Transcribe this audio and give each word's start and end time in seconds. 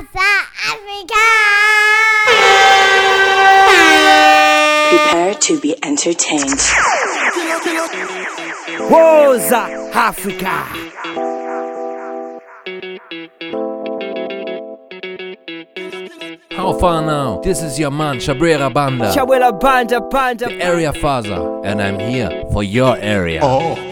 Africa. 0.00 1.26
Prepare 4.88 5.34
to 5.34 5.60
be 5.60 5.76
entertained. 5.84 6.58
Woza 8.88 9.92
Africa. 9.94 10.64
How 16.52 16.72
far 16.78 17.02
now? 17.02 17.40
This 17.42 17.62
is 17.62 17.78
your 17.78 17.90
man, 17.90 18.16
Shabrera 18.16 18.72
Banda, 18.72 19.12
Chabwela 19.14 19.58
Banda 19.60 20.00
Banda. 20.00 20.46
the 20.46 20.64
area 20.64 20.92
father, 20.94 21.60
and 21.64 21.82
I'm 21.82 21.98
here 21.98 22.44
for 22.52 22.62
your 22.62 22.96
area. 22.98 23.40
Oh. 23.42 23.89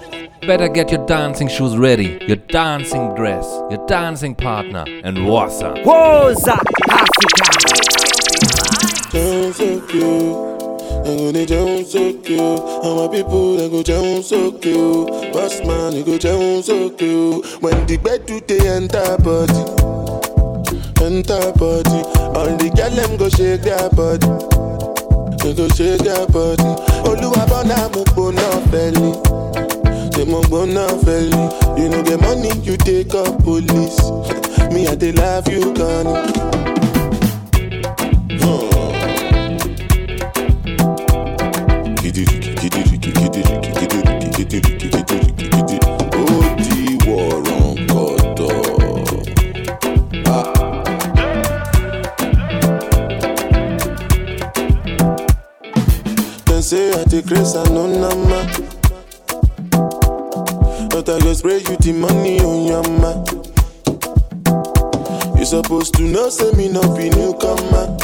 Better 0.49 0.69
get 0.71 0.91
your 0.91 1.05
dancing 1.05 1.47
shoes 1.47 1.77
ready, 1.77 2.17
your 2.27 2.39
dancing 2.39 3.15
dress, 3.15 3.45
your 3.71 3.85
dancing 3.87 4.35
partner, 4.35 4.87
and 5.05 5.19
Wassa. 5.19 5.75
Woza 5.85 6.57
Africa. 6.57 7.29
My 12.97 13.09
people 13.13 13.57
they 13.59 13.69
go. 13.69 13.83
Boss 15.35 15.61
man, 15.67 15.93
you 15.93 16.05
go. 16.05 17.43
When 17.61 17.87
the 17.87 17.99
bed 18.03 18.25
do 18.25 18.41
they 18.41 18.67
enter 18.71 19.19
body, 19.19 19.65
enter 21.05 21.53
body. 21.59 22.01
All 22.33 22.57
the 22.57 22.71
girl 22.75 22.91
them 22.97 23.19
go 23.19 23.29
shake 23.29 23.61
their 23.61 23.91
body. 23.91 24.27
They 25.45 25.53
go 25.55 25.69
shake 25.69 26.01
their 26.01 26.27
body. 26.27 26.73
Oluwa 27.05 27.93
mo 27.93 28.05
bona 28.15 28.67
belly. 28.71 29.48
They 30.19 30.25
mo 30.25 30.41
bona 30.51 30.85
belly. 31.05 31.31
You 31.81 31.89
know 31.91 32.03
get 32.03 32.21
money 32.21 32.51
you 32.67 32.77
take 32.77 33.15
up 33.15 33.39
police. 33.45 34.03
Me 34.75 34.89
I 34.89 34.97
dey 34.97 35.13
love 35.13 35.47
you. 35.47 35.73
Dem 56.47 56.63
say 56.63 56.91
I 56.91 57.05
and 57.05 57.71
no 57.73 57.87
nama. 57.87 58.68
But 60.99 61.11
I 61.11 61.19
go 61.21 61.33
spray 61.33 61.59
you 61.59 61.77
the 61.79 61.93
money 61.93 62.41
on 62.41 62.67
your 62.67 62.83
ma. 62.99 63.15
You 65.39 65.45
supposed 65.45 65.95
to 65.95 66.03
know 66.03 66.29
say 66.29 66.51
me 66.59 66.69
no 66.69 66.83
be 66.97 67.09
newcomer. 67.11 67.95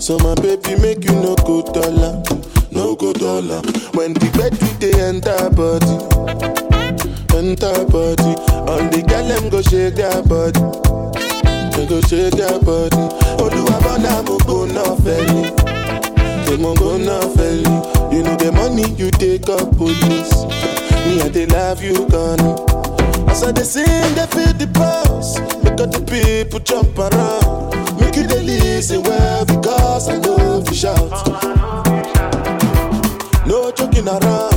So 0.00 0.18
my 0.18 0.34
baby 0.42 0.74
make 0.82 1.04
you 1.04 1.14
no 1.22 1.36
go 1.46 1.62
dollar, 1.62 2.18
no 2.72 2.96
go 2.96 3.12
dollar. 3.12 3.62
When 3.94 4.12
the 4.14 4.26
bed 4.34 4.58
do 4.58 4.66
they 4.82 4.90
enter 4.98 5.38
body, 5.54 5.94
enter 7.38 7.86
body. 7.86 8.34
All 8.66 8.82
the 8.90 9.02
girl 9.06 9.28
them 9.30 9.50
go 9.50 9.62
shake 9.62 9.94
their 9.94 10.18
body, 10.26 10.58
they 11.78 11.86
go 11.86 12.00
shake 12.10 12.34
their 12.34 12.58
body. 12.58 13.06
Oluwa 13.38 13.78
bona 13.86 14.22
mo 14.26 14.36
go 14.50 14.66
na 14.66 14.96
felly, 14.98 15.46
they 16.50 16.56
mo 16.56 16.74
go 16.74 16.96
na 16.98 17.20
felly. 17.34 17.62
You 18.14 18.22
know 18.24 18.34
the 18.36 18.50
money 18.52 18.90
you 18.98 19.10
take 19.12 19.48
up 19.48 19.70
police. 19.76 20.34
Me 21.06 21.20
I 21.22 21.28
dey 21.28 21.46
love 21.46 21.82
you, 21.82 21.94
Connie. 22.10 22.54
As 23.30 23.42
I 23.44 23.52
dey 23.52 23.62
sing, 23.62 24.14
they 24.14 24.26
feel 24.34 24.52
the 24.58 24.66
pulse. 24.74 25.38
Make 25.62 25.78
all 25.80 25.86
the 25.86 26.02
people 26.10 26.58
jump 26.60 26.98
around. 26.98 27.70
Make 28.00 28.16
you 28.16 28.26
dey 28.26 28.42
listen 28.42 29.02
well 29.02 29.44
because 29.46 30.08
I 30.08 30.18
know 30.18 30.62
you 30.66 30.74
shout. 30.74 31.10
No 33.46 33.70
joking 33.72 34.08
around. 34.08 34.56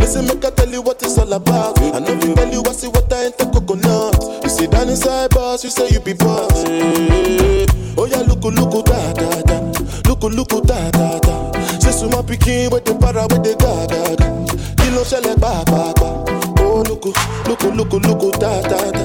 Listen, 0.00 0.26
make 0.26 0.44
I 0.44 0.50
tell 0.50 0.68
you 0.68 0.82
what 0.82 1.02
it's 1.02 1.18
all 1.18 1.32
about. 1.32 1.78
I 1.80 1.98
know 2.00 2.14
you 2.14 2.34
tell 2.34 2.50
you 2.52 2.62
I 2.66 2.72
see 2.72 2.88
what 2.88 3.12
I 3.12 3.26
ain't 3.26 3.38
the 3.38 3.46
coconut. 3.46 4.42
You 4.42 4.50
sit 4.50 4.70
down 4.72 4.88
inside 4.88 5.30
boss, 5.30 5.62
you 5.62 5.70
say 5.70 5.88
you 5.90 6.00
be 6.00 6.14
boss. 6.14 6.64
Oh 7.96 8.06
yeah, 8.06 8.22
look, 8.26 8.42
look, 8.44 8.84
da 8.86 9.12
da 9.12 9.42
da. 9.42 9.58
Look, 10.08 10.22
look, 10.22 10.66
da 10.66 10.90
da. 10.90 10.97
Pikin 12.28 12.70
with 12.70 12.84
the 12.84 12.94
para 13.00 13.22
with 13.22 13.42
the 13.42 13.56
ga 13.56 13.86
ga 13.88 14.14
ga. 14.16 14.28
Kilo 14.76 15.02
shele 15.02 15.34
ba 15.40 15.64
ba 15.64 15.92
ba. 15.96 16.08
Oh 16.60 16.82
look, 16.86 17.06
oh, 17.06 17.44
look, 17.48 17.64
oh, 17.64 17.68
look, 17.70 17.94
oh, 17.94 17.96
look, 17.96 18.34
da 18.38 18.60
da 18.62 18.90
da. 18.90 19.02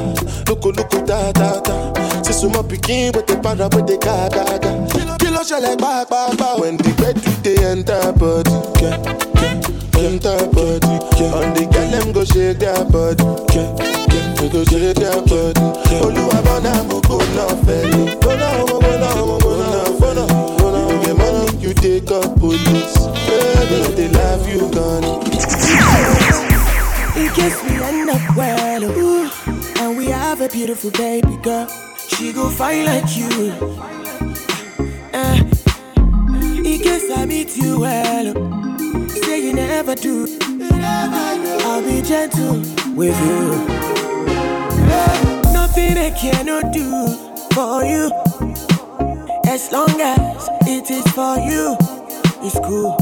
Look, 0.49 0.65
look, 0.65 0.89
da 1.07 1.31
da 1.31 1.61
da. 1.61 1.93
Say 2.23 2.33
suma 2.33 2.63
pikin 2.63 3.15
with 3.15 3.27
the 3.27 3.37
para 3.41 3.69
with 3.71 3.87
the 3.87 3.97
ga 3.97 4.27
ga 4.27 4.43
ga. 4.59 4.71
Kilo 5.19 5.39
shele 5.43 5.77
ba 5.79 6.05
ba 6.09 6.35
ba. 6.37 6.59
When 6.59 6.75
the 6.77 6.91
bed 6.99 7.15
they 7.43 7.55
enter 7.63 8.11
body, 8.19 8.51
yeah, 8.83 8.99
yeah, 9.39 10.03
enter 10.03 10.37
body. 10.51 10.93
Yeah. 11.15 11.39
On 11.39 11.53
the 11.55 11.63
girl 11.71 11.89
them 11.95 12.11
go 12.11 12.25
shake 12.25 12.59
their 12.59 12.83
body, 12.91 13.23
yeah, 13.55 13.71
yeah, 14.11 14.33
they 14.35 14.49
go 14.51 14.63
shake 14.67 14.97
their 14.99 15.15
body. 15.23 15.63
Oluwa 16.03 16.39
bona 16.43 16.73
mo 16.91 16.99
go 17.07 17.17
na 17.39 17.47
mo 17.55 18.19
go 18.19 18.35
na 18.35 18.49
mo 18.67 18.82
you 21.73 21.99
take 21.99 22.11
up 22.11 22.37
police. 22.39 22.97
Baby, 23.27 23.95
they 23.95 24.09
love 24.09 24.47
you, 24.47 24.59
gone. 24.71 25.03
In 27.15 27.29
case 27.33 27.63
we 27.63 27.81
end 27.81 28.09
up 28.09 28.35
well, 28.35 28.83
ooh, 28.83 29.29
and 29.79 29.97
we 29.97 30.07
have 30.07 30.41
a 30.41 30.49
beautiful 30.49 30.91
baby 30.91 31.37
girl, 31.41 31.67
she 32.07 32.33
go 32.33 32.49
fine 32.49 32.85
like 32.85 33.15
you. 33.15 33.51
Eh, 35.13 35.39
in 36.65 36.79
case 36.81 37.09
I 37.11 37.25
meet 37.25 37.55
you 37.55 37.79
well, 37.79 38.33
say 39.09 39.45
you 39.45 39.53
never 39.53 39.95
do. 39.95 40.27
I'll 41.65 41.81
be 41.83 42.01
gentle 42.01 42.55
with 42.95 43.17
you. 43.25 43.65
Nothing 45.53 45.97
I 45.97 46.11
cannot 46.19 46.73
do 46.73 47.07
for 47.53 47.83
you, 47.83 48.11
as 49.45 49.71
long 49.71 50.01
as 50.01 50.49
it 50.67 50.89
is 50.89 51.07
for 51.11 51.37
you. 51.39 51.77
It's 52.45 52.59
cool. 52.59 52.97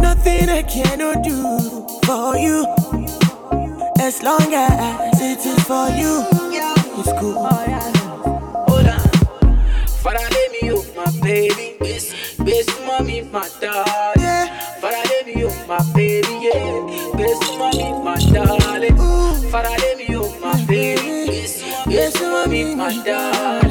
Nothing 0.00 0.48
I 0.48 0.62
cannot 0.62 1.22
do 1.22 1.86
for 2.04 2.36
you. 2.36 2.66
As 4.00 4.22
long 4.22 4.54
as 4.54 5.20
it 5.20 5.44
is 5.44 5.64
for 5.64 5.88
you, 5.90 6.24
it's 6.98 7.12
cool. 7.20 7.44
Hold 8.68 8.86
on. 8.86 9.00
Father, 10.02 10.26
let 10.30 10.52
me 10.52 10.58
you, 10.62 10.84
my 10.96 11.10
baby. 11.20 11.76
Best 12.38 12.70
mommy, 12.86 13.22
my 13.22 13.48
darling. 13.60 14.48
Father, 14.80 15.02
let 15.04 15.26
me 15.26 15.34
you, 15.36 15.50
my 15.66 15.78
baby. 15.94 16.28
Yeah. 16.40 17.12
Best 17.16 17.58
mommy, 17.58 17.92
my 18.02 18.16
darling. 18.32 18.96
Father, 19.50 19.68
let 19.68 19.98
me 19.98 20.06
you, 20.08 20.22
my 20.40 20.64
baby. 20.64 21.46
Best 21.86 22.20
mommy, 22.22 22.74
my 22.74 23.02
darling. 23.04 23.67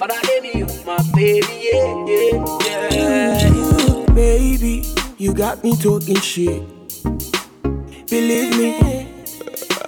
Father, 0.00 0.14
let 0.24 0.42
me 0.42 0.52
you, 0.54 0.66
my 0.86 0.96
baby. 1.14 1.46
Yeah, 1.60 2.06
yeah, 2.08 2.88
yeah. 2.90 4.14
Baby, 4.14 4.82
you 5.18 5.34
got 5.34 5.62
me 5.62 5.76
talking 5.76 6.16
shit. 6.16 6.62
Believe 8.08 8.56
me, 8.56 9.06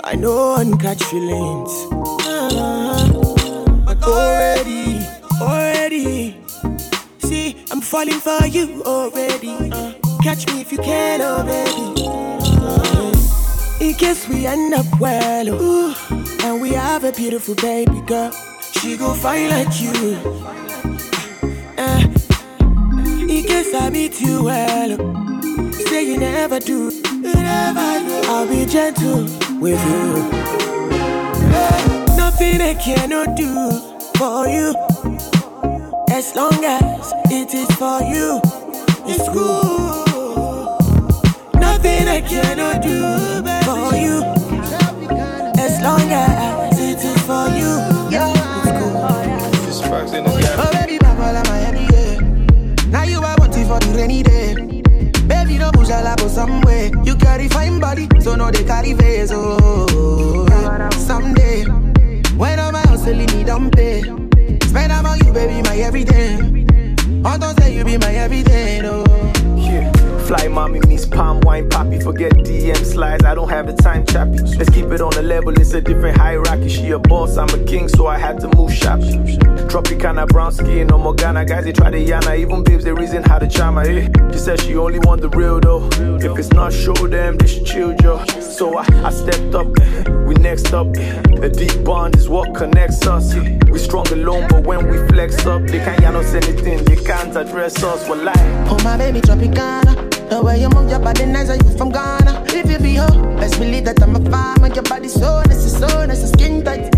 I 0.05 0.15
know 0.17 0.53
I 0.53 0.65
can 0.65 0.77
catch 0.77 1.03
feelings. 1.05 1.73
Uh, 2.29 3.09
but 3.87 4.03
already, 4.03 5.01
already, 5.41 6.37
see, 7.21 7.65
I'm 7.71 7.81
falling 7.81 8.21
for 8.21 8.45
you 8.45 8.83
already. 8.85 9.71
Uh, 9.73 9.95
catch 10.23 10.47
me 10.49 10.61
if 10.61 10.73
you 10.73 10.79
can, 10.79 11.23
oh 11.23 11.43
baby. 11.43 12.07
Uh, 12.61 13.81
in 13.81 13.95
case 13.95 14.29
we 14.29 14.45
end 14.45 14.75
up 14.75 14.85
well, 15.01 15.49
ooh, 15.49 15.95
and 16.45 16.61
we 16.61 16.73
have 16.75 17.05
a 17.05 17.13
beautiful 17.13 17.55
baby 17.55 18.03
girl, 18.03 18.31
she 18.83 18.97
go 18.97 19.15
fine 19.15 19.49
like 19.49 19.81
you. 19.81 19.93
Uh, 21.79 22.03
in 23.31 23.45
case 23.45 23.73
I 23.73 23.91
meet 23.91 24.21
you 24.21 24.43
well, 24.43 24.91
say 25.87 26.03
you 26.03 26.19
never 26.19 26.59
do. 26.59 26.91
I'll 28.27 28.49
be 28.49 28.67
gentle 28.67 29.23
with 29.61 29.81
you. 29.87 30.07
Nothing 32.17 32.61
I 32.61 32.75
cannot 32.75 33.37
do 33.37 33.71
for 34.19 34.49
you, 34.49 34.75
as 36.11 36.35
long 36.35 36.65
as 36.65 37.13
it 37.31 37.55
is 37.55 37.71
for 37.77 38.03
you. 38.03 38.41
It's 39.07 39.29
cool. 39.29 40.77
Nothing 41.55 42.09
I 42.09 42.21
cannot 42.21 42.83
do 42.83 42.99
for 43.63 43.95
you, 43.95 44.25
as 45.63 45.81
long 45.81 46.11
as 46.11 46.32
rainy 54.03 54.23
day. 54.23 54.55
Baby, 55.29 55.59
no 55.59 55.71
push 55.71 55.91
a 55.91 56.15
go 56.19 56.29
somewhere. 56.29 56.91
You 57.05 57.15
carry 57.17 57.49
fine 57.49 57.79
body, 57.79 58.09
so 58.21 58.35
no 58.35 58.51
they 58.51 58.65
carry 58.65 58.95
face. 58.95 59.31
Oh, 59.33 60.47
someday 61.07 61.65
don't 63.45 63.71
pay. 63.71 64.03
Spend 64.67 64.93
on 64.93 65.19
you, 65.25 65.33
baby, 65.33 65.63
my 65.69 65.77
everything. 65.77 66.67
I 67.25 67.39
don't 67.39 67.57
say 67.61 67.77
you 67.77 67.85
be 67.85 67.97
my 67.99 68.13
everything, 68.15 68.85
oh. 68.85 69.42
Fly 70.27 70.49
mommy 70.49 70.81
meets 70.87 71.05
palm 71.07 71.41
wine 71.41 71.69
poppy. 71.69 72.01
Forget 72.01 72.33
DM 72.33 72.77
slides, 72.85 73.25
I 73.25 73.35
don't 73.35 73.49
have 73.49 73.67
the 73.67 73.75
time, 73.83 74.07
chappy. 74.07 74.39
Let's 74.57 74.71
keep 74.71 74.87
it 74.87 75.01
on 75.01 75.11
the 75.13 75.23
level, 75.23 75.53
it's 75.59 75.73
a 75.75 75.81
different 75.81 76.17
hierarchy. 76.17 76.69
She 76.69 76.91
a 76.91 76.99
boss, 76.99 77.37
I'm 77.37 77.49
a 77.51 77.65
king, 77.65 77.89
so 77.89 78.07
I 78.07 78.19
had 78.19 78.41
to 78.41 78.49
move 78.57 78.73
shopping. 78.73 79.25
Tropicana 79.69 80.27
brown 80.29 80.53
skin, 80.53 80.87
no 80.89 80.99
Morgana. 80.99 81.45
Guys, 81.45 81.65
they 81.65 81.73
try 81.73 81.91
to 81.91 81.99
yana. 81.99 82.39
Even 82.39 82.63
babes, 82.63 82.85
they 82.85 82.93
reason 82.93 83.23
how 83.25 83.39
to 83.39 83.49
charm 83.49 83.77
her. 83.77 83.83
Eh? 83.83 84.09
She 84.33 84.39
said 84.39 84.61
she 84.61 84.77
only 84.77 84.99
want 85.01 85.21
the 85.23 85.29
real 85.31 85.61
though. 85.61 85.89
If 86.19 86.39
it's 86.39 86.51
not, 86.53 86.73
show 86.73 86.93
them 86.95 87.37
they 87.37 87.47
should 87.47 87.67
chill, 87.67 87.95
yo. 88.03 88.25
So 88.41 88.79
I, 88.79 88.87
I 89.05 89.11
stepped 89.11 89.55
up, 89.55 89.67
eh. 89.81 90.11
we 90.27 90.35
next 90.35 90.73
up. 90.73 90.89
eh. 90.97 91.21
A 91.43 91.49
deep 91.49 91.83
bond 91.85 92.17
is 92.17 92.29
what 92.29 92.55
connects 92.55 93.07
us. 93.07 93.35
eh. 93.35 93.59
We 93.71 93.79
strong 93.79 94.07
alone, 94.13 94.47
but 94.49 94.65
when 94.65 94.89
we 94.89 94.99
flex 95.09 95.45
up, 95.47 95.63
they 95.63 95.79
can't 95.79 96.01
yarn 96.01 96.17
us 96.17 96.35
anything. 96.35 96.85
They 96.85 96.97
can't 96.97 97.35
address 97.37 97.83
us. 97.83 98.09
Well, 98.09 98.23
like. 98.23 98.37
Oh 98.71 98.79
my 98.85 98.97
baby 98.97 99.21
Tropicana 99.21 100.11
The 100.33 100.43
way 100.43 100.63
you 100.63 100.71
move 100.71 100.89
your 100.89 100.99
body 100.99 101.27
nice 101.27 101.51
Are 101.51 101.57
you 101.57 101.77
from 101.77 101.91
Ghana? 101.91 102.45
If 102.49 102.71
you 102.71 102.79
be 102.79 102.95
hoe 102.95 103.37
Best 103.37 103.59
believe 103.59 103.85
that 103.85 104.03
I'm 104.03 104.17
a 104.17 104.31
farmer 104.31 104.73
Your 104.73 104.83
body 104.83 105.09
so 105.09 105.43
nice, 105.43 105.79
so 105.79 106.07
nice, 106.07 106.23
it's 106.23 106.33
skin 106.33 106.65
tight 106.65 106.89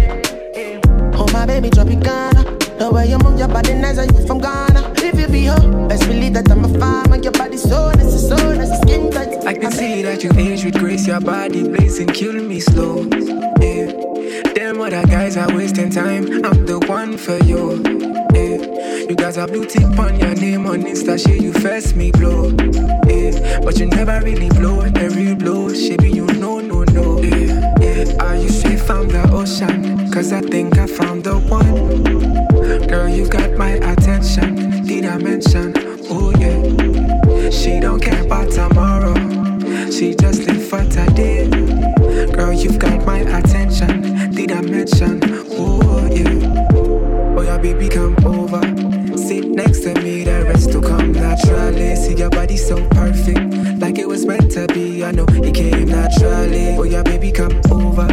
Oh 1.18 1.26
my 1.32 1.44
baby 1.44 1.68
Tropicana 1.68 2.44
The 2.78 2.88
way 2.92 3.08
you 3.08 3.18
move 3.18 3.36
your 3.36 3.48
body 3.48 3.74
nice 3.74 3.98
Are 3.98 4.04
you 4.04 4.24
from 4.28 4.38
Ghana? 4.38 4.92
If 4.98 5.18
you 5.18 5.26
be 5.26 5.46
hoe 5.46 5.88
Best 5.88 6.06
believe 6.06 6.34
that 6.34 6.48
I'm 6.48 6.64
a 6.64 6.78
farmer 6.78 7.16
Your 7.16 7.32
body 7.32 7.56
so 7.56 7.90
nice, 7.90 8.28
so 8.28 8.36
nice, 8.54 8.70
it's 8.70 8.80
skin 8.82 9.10
tight 9.10 9.44
I 9.44 9.54
can 9.54 9.72
see 9.72 10.02
that 10.02 10.22
you 10.22 10.30
age 10.36 10.64
with 10.64 10.78
grace, 10.78 11.04
your 11.08 11.20
body 11.20 11.68
blazing, 11.68 12.06
killing 12.06 12.46
me 12.46 12.60
slow. 12.60 13.02
Yeah. 13.60 13.92
Them 14.54 14.80
other 14.80 15.04
guys 15.06 15.36
are 15.36 15.54
wasting 15.54 15.90
time. 15.90 16.44
I'm 16.46 16.64
the 16.64 16.78
one 16.86 17.18
for 17.18 17.36
you. 17.44 18.23
You 19.08 19.14
got 19.16 19.36
a 19.36 19.46
blue 19.46 19.64
tick 19.66 19.98
on 19.98 20.18
your 20.18 20.34
name 20.34 20.66
on 20.66 20.82
Insta, 20.82 21.18
shit, 21.18 21.42
you 21.42 21.52
first 21.52 21.96
me 21.96 22.10
blow. 22.12 22.48
Yeah. 23.08 23.60
But 23.60 23.78
you 23.78 23.86
never 23.86 24.20
really 24.22 24.48
blow 24.50 24.80
a 24.80 25.08
real 25.10 25.36
blow. 25.36 25.72
Shit, 25.72 26.02
you 26.04 26.26
know, 26.26 26.60
no, 26.60 26.84
no. 26.84 27.20
Yeah. 27.22 27.74
Yeah. 27.80 28.16
Are 28.20 28.36
you 28.36 28.48
safe 28.48 28.82
from 28.84 29.08
the 29.08 29.28
ocean? 29.32 30.10
Cause 30.10 30.32
I 30.32 30.40
think 30.40 30.78
I 30.78 30.86
found 30.86 31.24
the 31.24 31.38
one. 31.38 32.86
Girl, 32.86 33.08
you 33.08 33.28
got 33.28 33.52
my 33.56 33.70
attention. 33.92 34.84
Did 34.84 35.06
I 35.06 35.18
mention? 35.18 35.74
Oh, 36.10 36.32
yeah. 36.38 37.50
She 37.50 37.80
don't 37.80 38.00
care 38.00 38.24
about 38.24 38.50
tomorrow. 38.50 39.14
She 39.90 40.14
just 40.14 40.46
live 40.46 40.66
for 40.68 40.82
today. 40.84 41.48
Girl, 42.32 42.52
you've 42.52 42.78
got 42.78 43.04
my 43.06 43.18
attention. 43.18 44.30
Did 44.32 44.50
I 44.50 44.60
mention? 44.60 45.20
Oh 45.52 46.08
yeah. 46.10 46.73
Yeah, 47.44 47.58
baby, 47.58 47.88
come 47.90 48.16
over. 48.24 48.62
Sit 49.18 49.44
next 49.50 49.80
to 49.80 49.94
me. 50.02 50.24
The 50.24 50.44
rest 50.48 50.72
to 50.72 50.80
come 50.80 51.12
naturally. 51.12 51.94
See 51.94 52.14
your 52.14 52.30
body 52.30 52.56
so 52.56 52.76
perfect, 52.88 53.78
like 53.78 53.98
it 53.98 54.08
was 54.08 54.24
meant 54.24 54.50
to 54.52 54.66
be. 54.68 55.04
I 55.04 55.10
know 55.10 55.26
it 55.28 55.54
came 55.54 55.84
naturally. 55.86 56.74
Oh 56.76 56.84
yeah, 56.84 57.02
baby, 57.02 57.30
come 57.30 57.60
over. 57.70 58.08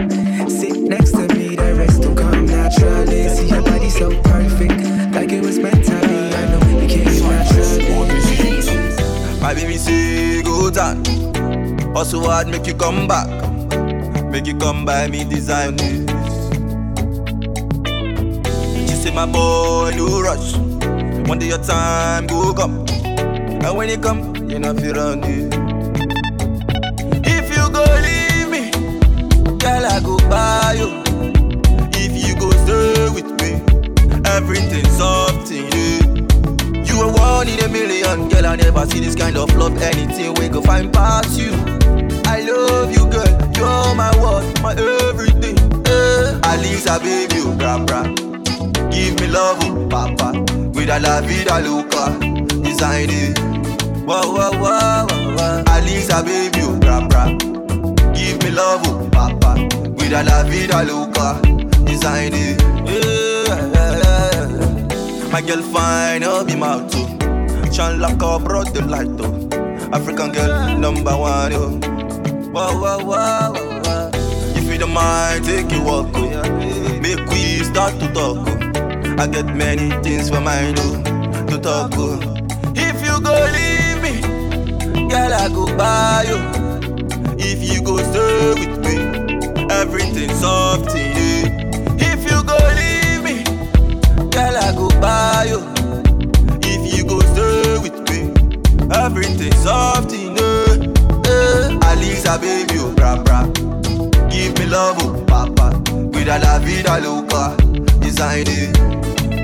Sit 0.49 0.81
next 0.81 1.11
to 1.11 1.27
me. 1.33 1.55
The 1.55 1.75
rest 1.77 2.03
to 2.03 2.13
come 2.13 2.45
naturally. 2.45 3.29
See 3.29 3.47
your 3.47 3.63
body 3.63 3.89
so 3.89 4.09
perfect, 4.23 5.13
like 5.15 5.31
it 5.31 5.41
was 5.41 5.57
meant 5.59 5.85
to 5.85 5.91
be. 5.91 6.35
I 6.35 6.45
know 6.51 6.59
it 6.83 6.89
came 6.89 7.05
naturally. 7.05 7.81
My 9.41 9.53
baby 9.53 9.77
say 9.77 10.41
go 10.43 10.69
down. 10.69 11.05
Also 11.95 12.19
hard 12.19 12.49
make 12.49 12.67
you 12.67 12.75
come 12.75 13.07
back. 13.07 13.29
Make 14.29 14.45
you 14.45 14.57
come 14.57 14.83
by 14.83 15.07
me 15.07 15.23
design 15.23 15.77
say 19.11 19.15
my 19.15 19.25
boy 19.25 19.93
no 19.95 20.21
rush. 20.21 20.55
One 21.27 21.39
day 21.39 21.47
your 21.47 21.63
time 21.63 22.27
go 22.27 22.53
come. 22.53 22.85
And 23.63 23.77
when 23.77 23.89
you 23.89 23.97
come, 23.97 24.35
you 24.49 24.59
know 24.59 24.73
feel 24.73 24.93
run 24.93 25.23
it. 25.23 25.53
If 27.25 27.49
you 27.55 27.69
go 27.71 27.83
leave 28.07 28.49
me, 28.49 28.71
girl 29.57 29.85
I 29.85 29.99
go 30.03 30.17
buy 30.29 30.75
you. 30.77 31.01
If 31.93 32.27
you 32.27 32.35
go 32.35 32.49
stay 32.63 33.09
with 33.13 33.29
me, 33.41 33.61
everything's 34.25 34.99
up 34.99 35.45
to 35.47 35.55
you. 35.55 36.27
You 36.83 37.01
are 37.01 37.13
one 37.13 37.47
in 37.47 37.59
a 37.63 37.67
million, 37.67 38.29
girl. 38.29 38.45
I 38.45 38.55
never 38.55 38.85
see 38.87 38.99
this 38.99 39.15
kind 39.15 39.37
of 39.37 39.53
love. 39.55 39.77
Anything 39.81 40.33
we 40.35 40.49
go 40.49 40.61
find 40.61 40.91
past 40.91 41.39
you. 41.39 41.51
I 42.25 42.41
love 42.41 42.91
you, 42.91 43.07
girl. 43.09 43.51
You're 43.55 43.95
my 43.95 44.11
world, 44.21 44.61
my 44.61 44.73
everything. 44.73 45.57
Eh. 45.85 46.39
Alisa, 46.51 46.99
baby, 46.99 47.35
you 47.35 47.53
bra 47.55 47.83
bra. 47.85 48.30
Give 48.91 49.19
me 49.19 49.27
love, 49.27 49.57
oh, 49.63 49.87
papa. 49.89 50.31
With 50.73 50.89
a 50.89 50.99
la 50.99 51.21
vida 51.21 51.59
loca, 51.59 52.11
design 52.61 53.09
it. 53.09 53.39
Wow, 54.05 54.33
wow, 54.33 54.51
wow, 54.51 55.07
wow, 55.07 55.35
wow. 55.35 55.63
Alisa, 55.65 56.23
baby, 56.25 56.59
you 56.59 56.77
bra 56.79 57.07
bra. 57.07 57.27
Give 58.13 58.41
me 58.43 58.51
love, 58.51 58.81
oh, 58.87 59.09
papa. 59.11 59.55
With 59.97 60.13
a 60.13 60.23
la 60.23 60.43
vida 60.43 60.83
loca, 60.83 61.39
design 61.85 62.31
it. 62.33 62.61
My 65.31 65.41
girl 65.41 65.61
fine, 65.61 66.23
I'll 66.23 66.43
be 66.43 66.55
my 66.55 66.85
too. 66.89 67.07
Shine 67.71 67.99
like 67.99 68.21
a 68.21 68.37
brought 68.39 68.73
the 68.73 68.81
light 68.85 69.15
though. 69.17 69.33
African 69.95 70.31
girl, 70.33 70.77
number 70.77 71.15
one, 71.15 71.51
yo. 71.51 71.69
Wow, 72.51 72.81
wow, 72.81 72.97
wow, 73.05 73.53
wow, 73.53 73.81
wow. 73.83 74.11
If 74.55 74.67
you 74.69 74.77
don't 74.77 74.91
mind, 74.93 75.45
take 75.45 75.71
you 75.71 75.81
walk, 75.83 76.07
oh. 76.15 76.99
Make 76.99 77.25
we 77.29 77.63
start 77.63 77.97
to 78.01 78.11
talk, 78.13 78.37
oh. 78.47 78.60
I 79.17 79.27
get 79.27 79.45
many 79.55 79.89
things 80.03 80.29
for 80.29 80.41
mind, 80.41 80.77
oh. 80.79 81.45
To 81.47 81.57
talk, 81.59 81.91
oh. 81.95 82.19
If 82.75 82.97
you 83.05 83.21
go 83.21 83.33
leave 83.57 84.01
me, 84.01 85.07
girl, 85.09 85.33
I 85.33 85.47
go 85.49 85.65
buy 85.77 86.25
you. 86.27 86.39
If 87.37 87.61
you 87.61 87.81
go 87.83 87.97
stay 87.97 88.53
with 88.53 88.79
me, 88.85 89.67
everything's 89.71 90.43
up 90.43 90.85
to 90.87 90.97
you. 90.99 91.45
If 91.99 92.23
you 92.29 92.43
go 92.43 92.57
leave 92.79 93.23
me, 93.23 93.43
girl, 94.31 94.57
I 94.57 94.73
go 94.75 94.87
buy 94.99 95.45
you. 95.49 95.61
If 96.63 96.97
you 96.97 97.03
go 97.05 97.19
stay 97.19 97.77
with 97.79 97.99
me, 98.09 98.31
everything's 98.95 99.65
up 99.65 100.07
to 100.09 100.17
you. 100.17 100.31
Eh, 101.25 101.77
Alisa, 101.89 102.39
baby, 102.41 102.75
oh, 102.79 102.93
bra 102.95 103.21
bra. 103.21 103.45
Give 104.29 104.57
me 104.57 104.65
love, 104.65 104.97
oh, 105.01 105.23
papa. 105.27 105.77
With 105.93 106.27
a 106.27 106.39
la 106.39 106.59
vida 106.59 106.99
loca, 106.99 107.55
design 108.21 108.45
it. 108.47 108.77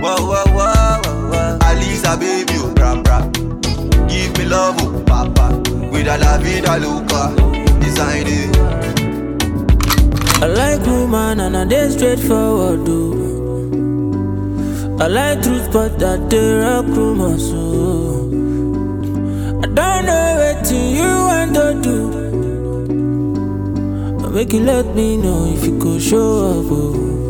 Wow, 0.03 0.17
wow, 0.21 0.43
wow, 0.53 1.01
wow, 1.03 1.29
wow. 1.31 1.57
Alisa, 1.67 2.13
baby, 2.19 2.53
oh, 2.57 2.71
bra 2.75 3.01
bra. 3.01 3.21
Give 4.07 4.37
me 4.37 4.45
love, 4.45 4.75
oh, 4.81 5.01
papa. 5.03 5.47
With 5.91 6.07
a 6.07 6.17
la 6.19 6.37
vida 6.37 6.77
loca, 6.77 7.33
design 7.79 8.27
it. 8.27 8.55
I 10.43 10.45
like 10.45 10.85
woman 10.85 11.39
and 11.39 11.57
I 11.57 11.65
dey 11.65 11.89
straightforward 11.89 12.85
do. 12.85 13.01
I 15.01 15.07
like 15.07 15.41
truth 15.41 15.71
but 15.73 16.03
I 16.03 16.17
dey 16.29 16.59
rock 16.59 16.85
rumors 16.85 17.49
so. 17.49 18.27
I 19.63 19.65
don't 19.77 20.05
know 20.05 20.27
what 20.37 20.71
you 20.71 21.11
want 21.29 21.53
to 21.55 21.67
do. 21.81 21.97
Make 24.29 24.53
you 24.53 24.59
let 24.59 24.85
me 24.95 25.17
know 25.17 25.47
if 25.51 25.65
you 25.65 25.79
could 25.79 25.99
show 25.99 26.59
up. 26.59 26.71
Oh. 26.71 27.26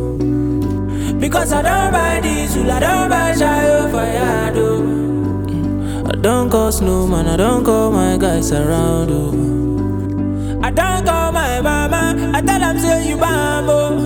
Because 1.20 1.52
I 1.52 1.62
don't 1.62 1.92
buy 1.92 2.20
diesel, 2.22 2.72
I 2.72 2.80
don't 2.80 3.10
buy 3.10 3.34
shy 3.36 3.90
for 3.92 4.06
yard. 4.06 4.58
Oh. 4.58 6.10
I 6.10 6.16
don't 6.16 6.50
call 6.50 6.72
snowman, 6.72 7.28
I 7.28 7.38
don't 7.38 7.64
call 7.66 7.92
my 7.92 8.18
guys 8.18 8.52
around. 8.52 9.10
Oh. 9.12 9.34
I 10.64 10.70
don't 10.70 11.06
call 11.06 11.32
my 11.32 11.60
mama, 11.62 12.32
I 12.36 12.42
tell 12.42 12.60
them 12.60 12.80
say 12.80 13.10
you 13.10 13.18
bambo. 13.18 13.98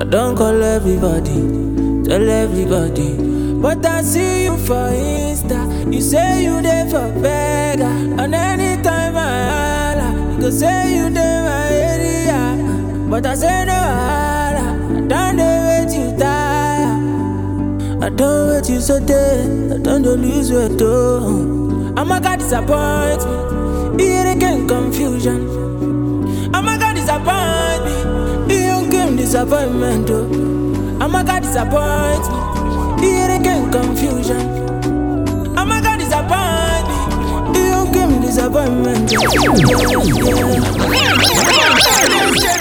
I 0.00 0.04
don't 0.04 0.36
call 0.36 0.62
everybody, 0.62 2.04
tell 2.08 2.28
everybody. 2.28 3.16
But 3.60 3.84
I 3.84 4.02
see 4.02 4.44
you 4.44 4.56
for 4.56 4.88
Insta, 4.94 5.92
you 5.92 6.00
say 6.00 6.44
you 6.44 6.62
there 6.62 6.86
for 6.88 7.10
beggar. 7.20 7.86
And 8.22 8.34
anytime 8.34 9.16
I 9.16 9.96
holla, 9.96 10.34
you 10.34 10.40
go 10.42 10.50
say 10.50 10.96
you 10.96 11.10
there 11.10 11.42
my 11.42 11.68
area. 11.74 13.10
But 13.10 13.26
I 13.26 13.34
say 13.34 13.64
no 13.64 13.72
holla, 13.72 14.76
I 14.96 15.00
don't 15.08 15.67
don't 18.18 18.48
wait 18.50 18.68
you 18.68 18.80
so 18.80 18.98
dead, 19.04 19.72
I 19.72 19.78
don't 19.82 20.02
dey 20.02 20.16
lose 20.16 20.50
weight 20.52 20.80
oh. 20.82 21.94
I'm 21.96 22.10
a 22.12 22.20
God 22.20 22.38
disappoint 22.38 23.24
me, 23.96 24.04
here 24.04 24.26
again 24.30 24.66
confusion. 24.68 25.48
I'm 26.54 26.66
a 26.68 26.78
God 26.78 26.94
disappoint 26.96 27.84
me, 28.48 28.54
here 28.54 28.86
again 28.86 29.16
disappointment 29.16 30.08
oh. 30.10 30.98
I'm 31.00 31.14
a 31.14 31.24
God 31.24 31.42
disappoint 31.42 32.26
me, 33.00 33.08
here 33.08 33.30
again 33.40 33.70
confusion. 33.70 34.46
I'm 35.56 35.70
a 35.70 35.80
God 35.82 35.98
disappoint 35.98 36.88
me, 37.52 37.60
here 37.60 37.82
again 37.88 38.20
disappointment 38.20 39.12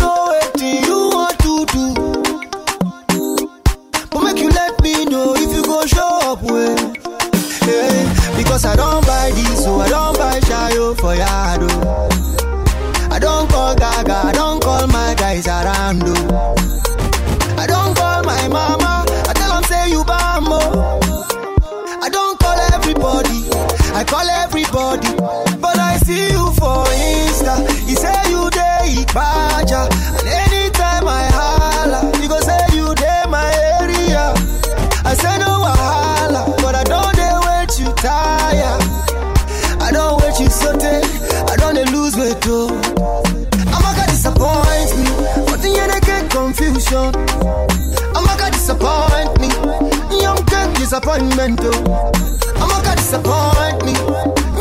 disappointment 51.01 51.61
oh. 51.63 52.13
I'm 52.57 52.69
gonna 52.69 52.97
disappoint 52.97 53.85
me, 53.87 53.93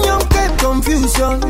young 0.06 0.24
get 0.30 0.58
confusion. 0.60 1.44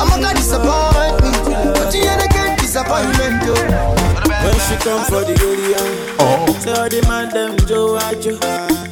I'm 0.00 0.08
gonna 0.08 0.34
disappoint 0.34 1.22
me, 1.22 1.30
but 1.72 1.94
end 1.94 2.22
I 2.22 2.26
get 2.26 2.58
disappointment 2.58 3.42
oh. 3.44 3.94
When 4.44 4.54
she 4.66 4.76
come 4.82 5.04
for 5.06 5.22
the 5.22 5.34
area, 5.40 5.78
oh. 6.18 6.58
say 6.60 6.72
all 6.72 6.88
the 6.88 7.02
man 7.08 7.30
them 7.30 7.56
Joe 7.68 7.96
Ajo, 7.96 8.34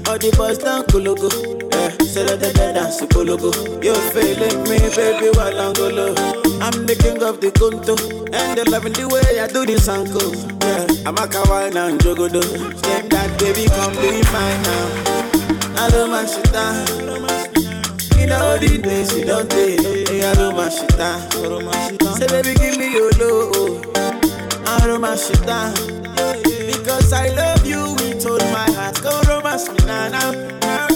all 0.09 0.19
the 0.19 0.33
boys 0.37 0.59
down 0.59 0.85
Kologo. 0.85 1.29
Yeah, 1.73 1.91
say 2.07 2.25
that 2.25 2.39
they 2.39 2.53
dance 2.53 3.01
Kologo. 3.01 3.51
You 3.83 3.95
feeling 4.13 4.63
me, 4.65 4.79
baby, 4.95 5.37
while 5.37 5.61
I'm 5.61 5.73
golo. 5.73 6.52
I'm 6.63 6.87
the 6.87 6.95
king 6.95 7.23
of 7.23 7.41
the 7.41 7.51
Kunto, 7.51 7.97
and 8.33 8.57
they 8.57 8.65
loving 8.71 8.93
the 8.93 9.09
way 9.09 9.41
I 9.41 9.49
do 9.49 9.67
this 9.67 9.89
uncle. 9.89 10.31
Yeah, 10.63 10.87
I'm 11.09 11.19
a 11.19 11.27
kawaii 11.27 11.75
and 11.75 11.99
jogodo. 12.01 12.43
Step 12.79 13.11
that 13.11 13.31
baby, 13.41 13.67
come 13.67 13.95
be 13.99 14.23
mine 14.31 14.63
now. 14.63 15.83
I 15.83 15.91
don't 15.91 16.11
mind 16.11 16.29
shit 16.29 16.53
down. 16.53 16.87
You 18.17 18.27
know 18.29 18.57
the 18.59 18.79
days 18.81 19.17
you 19.17 19.25
don't 19.25 19.51
take. 19.51 19.81
Hey, 20.09 20.23
I 20.23 20.35
don't 20.35 20.57
mind 20.57 20.73
shit 20.73 20.97
down. 20.97 21.21
Say 22.17 22.29
baby, 22.29 22.55
give 22.55 22.79
me 22.79 22.93
your 22.95 23.11
love. 23.19 23.93
I 24.73 24.87
romance 24.87 25.29
you 25.29 25.37
down 25.45 25.75
Because 26.67 27.13
I 27.13 27.29
love 27.35 27.67
you 27.67 27.95
with 27.95 28.25
all 28.27 28.39
my 28.51 28.71
heart 28.73 29.01
Go 29.03 29.21
romance 29.29 29.69
me 29.69 29.77
now, 29.87 30.09
now, 30.09 30.92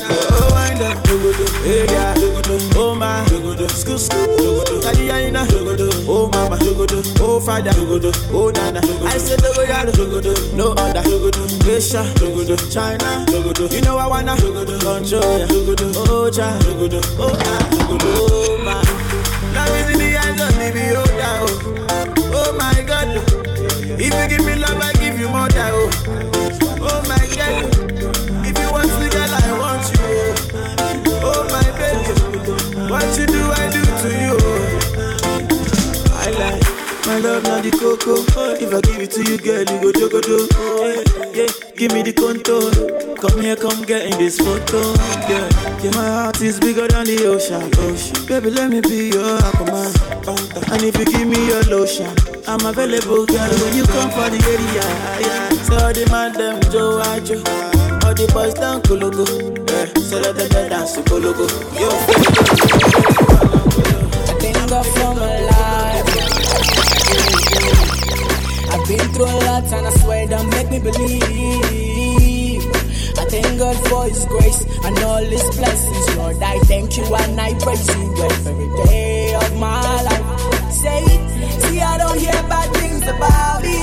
Oh, 6.09 6.31
oh, 6.31 6.31
oh, 8.33 8.53
I 9.07 9.17
dogoyaro, 9.37 9.93
dogodo, 9.93 10.35
no 10.55 10.73
other, 10.73 11.03
dogodo, 11.03 12.57
China, 12.71 13.25
you 13.73 13.81
know 13.81 13.97
I 13.97 14.07
wanna, 14.07 14.37
control 14.37 15.39
ya, 15.39 15.47
oh, 16.09 16.31
cha, 16.31 16.59
oh, 17.19 17.33
ah, 17.33 17.69
dogodo, 17.71 18.05
oh, 18.21 18.59
in 19.93 19.99
the 19.99 20.19
eyes 20.19 20.41
of 20.41 20.53
the 20.59 20.71
beholder, 20.75 21.37
oh, 22.35 22.53
my 22.59 22.83
God, 22.83 23.09
if 23.99 24.13
you 24.15 24.29
give 24.29 24.45
me 24.47 24.55
love, 24.57 24.79
I 24.81 24.96
not. 38.07 38.63
If 38.63 38.73
I 38.73 38.81
give 38.81 39.01
it 39.01 39.11
to 39.13 39.23
you, 39.25 39.37
girl, 39.39 39.61
you 39.61 39.81
go 39.81 39.93
jogodo. 39.93 40.49
Oh, 40.55 41.33
yeah. 41.35 41.47
Give 41.77 41.93
me 41.93 42.03
the 42.03 42.13
contour. 42.13 42.71
Come 43.17 43.41
here, 43.43 43.57
come 43.57 43.83
get 43.83 44.07
in 44.07 44.19
this 44.19 44.39
photo. 44.39 44.95
Yeah, 45.29 45.49
yeah. 45.83 45.91
My 45.95 46.07
heart 46.07 46.41
is 46.41 46.59
bigger 46.61 46.87
than 46.89 47.07
the 47.07 47.27
ocean. 47.27 47.71
ocean. 47.79 48.27
Baby, 48.27 48.51
let 48.51 48.71
me 48.71 48.81
be 48.81 49.09
your 49.11 49.39
aquaman. 49.39 49.93
And 50.73 50.83
if 50.83 50.97
you 50.99 51.05
give 51.05 51.27
me 51.27 51.47
your 51.47 51.63
lotion. 51.65 52.15
I'm 52.49 52.65
available, 52.65 53.27
girl, 53.27 53.51
when 53.59 53.77
you 53.77 53.83
come 53.85 54.09
for 54.11 54.31
the 54.31 54.39
area. 54.47 54.85
Yeah. 55.19 55.51
So 55.67 55.75
all 55.75 55.93
the 55.93 56.07
man 56.11 56.33
them 56.33 56.61
Joe 56.71 57.01
Ajo, 57.03 57.43
all 58.07 58.15
the 58.15 58.27
boys 58.33 58.55
down 58.55 58.83
Kologo. 58.83 59.27
Yeah. 59.69 59.87
So 60.01 60.21
let 60.21 60.37
them 60.37 60.69
dance 60.71 60.93
to 60.93 61.03
Kologo. 61.03 61.49
Yo, 61.75 61.91
I 64.69 64.83
for 64.83 65.15
my 65.15 65.41
life. 65.41 66.17
I've 68.77 68.87
been 68.87 69.09
through 69.15 69.25
a 69.25 69.39
lot 69.49 69.65
and 69.73 69.87
I 69.87 69.91
swear 70.03 70.27
don't 70.27 70.51
make 70.51 70.71
me 70.71 70.79
believe. 70.79 72.63
I 73.17 73.25
thank 73.25 73.59
God 73.59 73.77
for 73.89 74.05
His 74.05 74.27
grace 74.27 74.67
and 74.85 74.99
all 74.99 75.25
His 75.25 75.43
blessings, 75.57 76.17
Lord. 76.17 76.37
I 76.43 76.59
thank 76.69 76.95
you 76.99 77.05
and 77.05 77.41
I 77.41 77.55
praise 77.55 77.89
you 77.89 78.15
every 78.23 78.85
day 78.85 79.35
of 79.35 79.59
my 79.59 80.03
life. 80.03 80.41
Say, 80.71 81.03
see, 81.65 81.81
I 81.81 81.97
don't 81.97 82.19
hear 82.19 82.37
bad 82.53 82.69
things 82.77 83.03
about 83.09 83.63
me. 83.63 83.83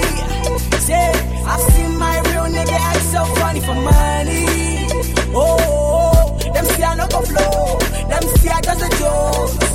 Say, 0.78 1.10
I've 1.44 1.62
seen 1.74 1.98
my 1.98 2.16
real 2.30 2.46
nigga 2.54 2.78
act 2.78 3.02
so 3.02 3.26
funny 3.42 3.62
for 3.62 3.74
money. 3.74 4.46
Oh, 5.34 5.58
oh, 5.60 6.38
oh. 6.38 6.54
them 6.54 6.66
see 6.66 6.84
I 6.84 6.94
no 6.94 7.08
go 7.08 7.22
flow. 7.22 7.80
Them 8.10 8.22
see 8.38 8.50
I 8.50 8.62
just 8.62 8.84
a 8.86 8.90
joke. 9.00 9.73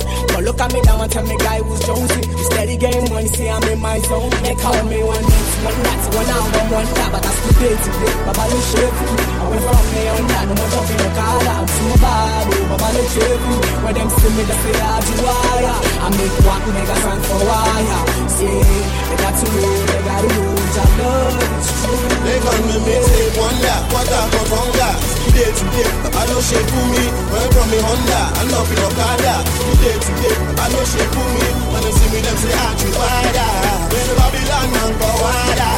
Look 0.49 0.61
at 0.61 0.73
me 0.73 0.81
now 0.81 0.99
and 0.99 1.11
tell 1.11 1.21
me 1.29 1.37
guy 1.37 1.61
who's 1.61 1.77
Jonesy. 1.85 2.25
You 2.25 2.43
steady 2.49 2.75
getting 2.75 3.05
money, 3.13 3.29
see 3.29 3.47
I'm 3.47 3.61
in 3.69 3.77
my 3.77 3.99
zone. 3.99 4.33
They 4.41 4.55
call 4.57 4.81
me 4.89 4.97
one 5.05 5.21
this, 5.21 5.49
one 5.61 5.77
that, 5.85 6.01
one 6.09 6.25
out, 6.25 6.49
one 6.73 6.89
one 6.89 7.11
but 7.13 7.21
that's 7.21 7.37
the 7.45 7.53
day 7.61 7.75
to 7.77 7.89
day. 8.01 8.13
Baba 8.25 8.49
no 8.49 8.57
shape 8.57 8.97
me. 8.97 9.13
I 9.29 9.45
went 9.45 9.61
from 9.61 9.85
me 9.93 10.03
on 10.09 10.25
that, 10.25 10.43
no 10.49 10.53
more 10.57 10.69
jumping 10.73 11.01
the 11.05 11.09
car, 11.13 11.37
I'm 11.53 11.69
too 11.69 11.93
bad. 12.01 12.49
Oh, 12.49 12.65
Baba 12.65 12.87
no 12.97 13.01
shape 13.13 13.43
me. 13.45 13.57
When 13.85 13.93
them 13.93 14.09
see 14.09 14.31
me, 14.33 14.43
they 14.49 14.57
say 14.57 14.73
I 14.73 14.97
do 15.05 15.13
wire. 15.21 15.77
I 16.01 16.07
make 16.17 16.37
walk 16.41 16.65
niggas 16.65 17.03
run 17.05 17.19
for 17.29 17.41
wire. 17.45 18.01
See, 18.33 18.49
they 18.49 19.17
got 19.21 19.33
to 19.37 19.45
know, 19.53 19.69
they 19.85 20.01
got 20.01 20.21
to 20.25 20.29
know, 20.33 20.59
I 20.79 20.85
love 20.97 21.37
it's 21.59 21.69
true. 21.83 22.09
They 22.25 22.37
gon' 22.39 22.63
me 22.65 22.77
mixtape 22.89 23.37
wonder, 23.37 23.77
quarter 23.91 24.23
for 24.33 24.45
conga. 24.49 24.89
Day 25.35 25.51
to 25.51 25.65
day, 25.75 25.89
I 26.09 26.23
know 26.25 26.41
shape 26.41 26.67
for 26.73 26.85
me. 26.89 27.03
When 27.29 27.47
from 27.53 27.67
me 27.69 27.79
Honda, 27.83 28.21
I 28.33 28.43
love 28.49 28.71
in 28.71 28.79
Okada. 28.79 29.35
Day 29.83 29.97
to 29.99 30.11
day, 30.23 30.35
I 30.59 30.65
know 30.71 30.83
she 30.85 31.01
for 31.13 31.27
me. 31.35 31.45
When 31.71 31.81
they 31.83 31.93
see 31.93 32.09
me, 32.13 32.19
them 32.21 32.37
say 32.37 32.53
I 32.53 32.67
too 32.79 32.91
wider. 32.95 33.49
When 33.91 34.05
the 34.09 34.15
Babylon 34.19 34.67
and 34.79 34.93
go 34.99 35.09
wider. 35.23 35.73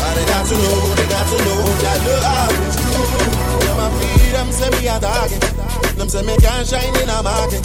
But 0.00 0.12
they 0.16 0.26
got 0.26 0.44
to 0.46 0.56
know, 0.58 0.80
they 0.98 1.06
got 1.08 1.24
to 1.30 1.36
know 1.44 1.60
that 1.84 1.98
love 2.24 2.58
is 2.66 2.76
true. 2.80 3.40
Them 3.64 3.78
a 3.80 3.88
feed 3.98 4.32
them 4.34 4.48
say 4.52 4.70
me 4.70 4.88
a 4.88 4.96
target. 4.98 5.42
Them 5.96 6.08
say 6.08 6.22
me 6.22 6.34
can't 6.38 6.66
shine 6.66 6.96
in 7.02 7.08
a 7.08 7.22
market. 7.22 7.62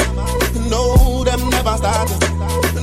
No, 0.70 1.24
them 1.24 1.50
never 1.50 1.76
started. 1.78 2.20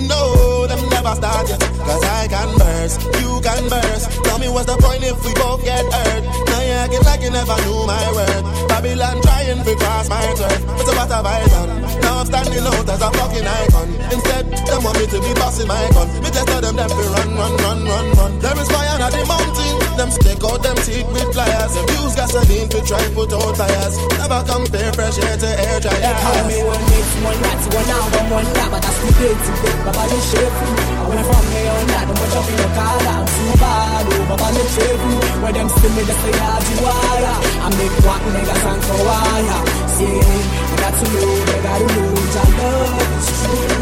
No, 0.09 0.21
them 0.67 0.83
never 0.91 1.15
started. 1.15 1.61
Cause 1.61 2.05
I 2.05 2.29
can 2.29 2.51
burst, 2.59 2.99
you 3.21 3.41
can 3.43 3.69
burst. 3.69 4.11
Tell 4.25 4.39
me 4.39 4.49
what's 4.49 4.67
the 4.67 4.77
point 4.79 5.03
if 5.03 5.19
we 5.25 5.33
both 5.35 5.65
get 5.65 5.85
hurt? 5.87 6.23
Now 6.51 6.61
you 6.63 6.75
acting 6.83 7.05
like 7.05 7.23
you 7.23 7.31
never 7.31 7.57
knew 7.65 7.87
my 7.87 8.07
word. 8.13 8.43
Babylon 8.69 9.23
trying 9.23 9.63
to 9.65 9.75
cross 9.77 10.09
my 10.09 10.23
turf. 10.39 10.61
It's 10.81 10.89
a 10.89 10.95
have 10.95 11.27
I 11.27 11.45
done? 11.49 11.73
Now 12.03 12.21
I'm 12.21 12.27
standing 12.27 12.65
out 12.65 12.89
as 12.89 13.03
a 13.03 13.11
fucking 13.11 13.47
icon. 13.47 13.89
Instead, 14.13 14.45
them 14.67 14.83
want 14.85 14.99
me 14.99 15.07
to 15.07 15.19
be 15.21 15.33
bossing 15.35 15.69
my 15.69 15.83
gun. 15.93 16.09
Me 16.23 16.29
just 16.31 16.47
tell 16.47 16.61
them 16.61 16.77
that 16.77 16.91
to 16.91 17.05
run, 17.15 17.29
run, 17.37 17.53
run, 17.63 17.79
run, 17.85 18.07
run. 18.17 18.33
There 18.39 18.59
is 18.59 18.69
fire 18.71 19.03
on 19.03 19.11
the 19.11 19.23
mountain. 19.27 19.82
Them 19.97 20.11
stick 20.11 20.43
out 20.43 20.63
them 20.63 20.77
teeth 20.83 21.07
with 21.13 21.31
pliers. 21.33 21.73
Them 21.77 21.87
use 22.01 22.15
gasoline 22.17 22.69
to 22.73 22.81
try 22.83 23.03
put 23.15 23.33
out 23.33 23.55
tires. 23.55 23.95
Never 24.19 24.41
compare 24.49 24.93
fresh 24.93 25.19
air 25.21 25.37
to 25.37 25.51
air 25.53 25.79
They 25.81 26.15
call 26.17 26.43
me 26.49 26.59
dryers. 26.59 26.73
one 26.73 26.85
this, 26.91 27.11
one 27.23 27.41
that, 27.45 27.61
one 27.71 27.91
out, 27.93 28.09
one 28.13 28.29
one 28.33 28.49
but 28.73 28.81
that's 28.83 28.99
the 28.99 29.09
to 29.13 29.53
day. 29.63 29.77
Baba 29.85 30.03
no 30.09 30.19
shape 30.33 30.57
me. 30.65 30.71
I 30.97 31.05
went 31.07 31.25
from 31.29 31.45
me 31.53 31.61
on 31.69 31.85
that, 31.93 32.05
no 32.09 32.15
more 32.17 32.31
jumping 32.33 32.57
the 32.57 32.69
car, 32.73 32.99
I'm 33.05 33.25
too 33.29 33.53
bad. 33.61 34.07
Oh, 34.09 34.25
Baba 34.33 34.49
no 34.57 34.63
shape 34.75 35.03
me. 35.07 35.17
When 35.43 35.53
them 35.55 35.69
see 35.69 35.91
me, 35.93 36.03
they 36.09 36.17
say 36.25 36.35
I 36.41 36.57
do 36.63 36.75
wire. 36.83 37.37
I 37.63 37.69
make 37.77 37.97
walk 38.03 38.23
niggas 38.33 38.63
run 38.65 38.81
for 38.83 39.01
wire. 39.07 39.61
See, 39.93 40.09
they 40.09 40.77
got 40.81 40.95
to 40.97 41.05
know, 41.13 41.31
they 41.47 41.61
got 41.63 41.79
to 41.79 41.87
know, 41.93 42.17
I 42.33 42.49
love. 42.59 43.13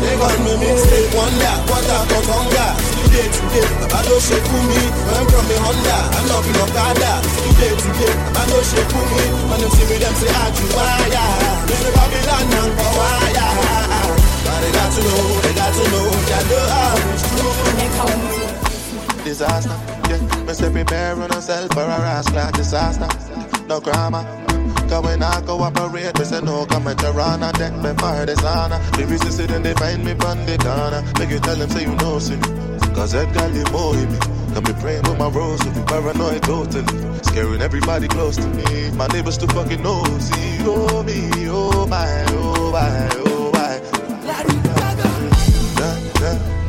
They 0.01 0.15
got 0.19 0.37
me 0.43 0.53
mixtape 0.59 1.11
wonder, 1.15 1.55
quarter 1.71 2.03
for 2.11 2.23
conga. 2.29 2.60
Day 2.60 2.60
Today, 3.11 3.27
today, 3.27 3.67
bàbá 3.81 4.01
ló 4.07 4.17
ṣe 4.27 4.37
fún 4.47 4.63
mi. 4.71 4.83
Wọ́n 5.11 5.25
rọ̀ 5.35 5.43
mi 5.49 5.57
Honda, 5.65 5.97
I'm 6.17 6.25
not 6.31 6.47
in 6.47 6.57
Okada. 6.63 7.13
Today, 7.43 7.73
today, 7.83 8.15
bàbá 8.35 8.43
ló 8.51 8.59
ṣe 8.71 8.81
fún 8.91 9.05
mi. 9.11 9.25
Wọ́n 9.51 9.59
ní 9.63 9.69
sinmi 9.77 9.97
dem 10.03 10.15
ṣe 10.21 10.29
àjù 10.45 10.65
wáyà. 10.77 11.25
Lórí 11.69 11.91
Babylon 11.97 12.45
náà 12.53 12.63
ń 12.67 12.71
kọ́ 12.79 12.89
wáyà. 12.99 13.47
Bàrẹ̀ 14.47 14.71
dátú 14.77 15.01
lò, 15.07 15.15
bàrẹ̀ 15.35 15.55
dátú 15.59 15.83
lò, 15.93 16.01
jàdó 16.31 16.59
àrùn 16.83 17.17
ṣùgbọ́n. 17.23 18.21
Disaster, 19.25 19.77
yeah. 20.09 20.45
Me 20.47 20.53
say 20.55 20.71
prepare 20.71 21.13
on 21.23 21.31
ourselves 21.35 21.75
for 21.75 21.83
a 21.83 21.99
rascal. 22.07 22.51
disaster. 22.53 23.09
No 23.69 23.81
grammar. 23.81 24.25
Ah. 24.25 24.87
Cause 24.89 25.03
when 25.05 25.23
I 25.23 25.41
cooperate, 25.47 26.17
me 26.19 26.25
say 26.25 26.41
no 26.43 26.65
comment 26.67 27.03
around 27.03 27.43
I 27.45 27.51
take 27.53 27.75
me 27.75 27.91
for 28.01 28.27
dishonor 28.27 28.79
The 28.97 29.07
reason 29.07 29.63
they 29.63 29.75
find 29.75 30.05
me 30.05 30.13
on 30.27 30.39
the 30.47 30.59
corner 30.59 31.03
Make 31.19 31.31
you 31.31 31.39
tell 31.39 31.55
them 31.55 31.71
say 31.71 31.83
you 31.83 31.95
know 31.95 32.19
see 32.19 32.70
Cause 32.95 33.15
got 33.15 33.51
live 33.53 33.73
more 33.73 33.95
in 33.95 34.11
me. 34.13 34.19
Got 34.55 34.67
me 34.67 34.73
praying 34.81 35.03
with 35.03 35.19
my 35.19 35.29
rose, 35.29 35.63
will 35.65 35.73
be 35.73 35.83
paranoid 35.83 36.43
totally. 36.43 37.19
Scaring 37.23 37.63
everybody 37.63 38.09
close 38.09 38.37
to 38.37 38.47
me. 38.49 38.91
My 38.93 39.07
neighbors 39.09 39.39
too 39.39 39.47
fucking 39.49 39.83
know. 39.83 40.03
See, 40.19 40.59
oh 40.63 41.03
me, 41.03 41.31
oh 41.49 41.87
my, 41.87 42.25
oh 42.29 42.73
my, 42.73 43.09
oh 43.27 43.51
my. 43.53 43.81
Da, 45.77 45.95
da, 46.15 46.61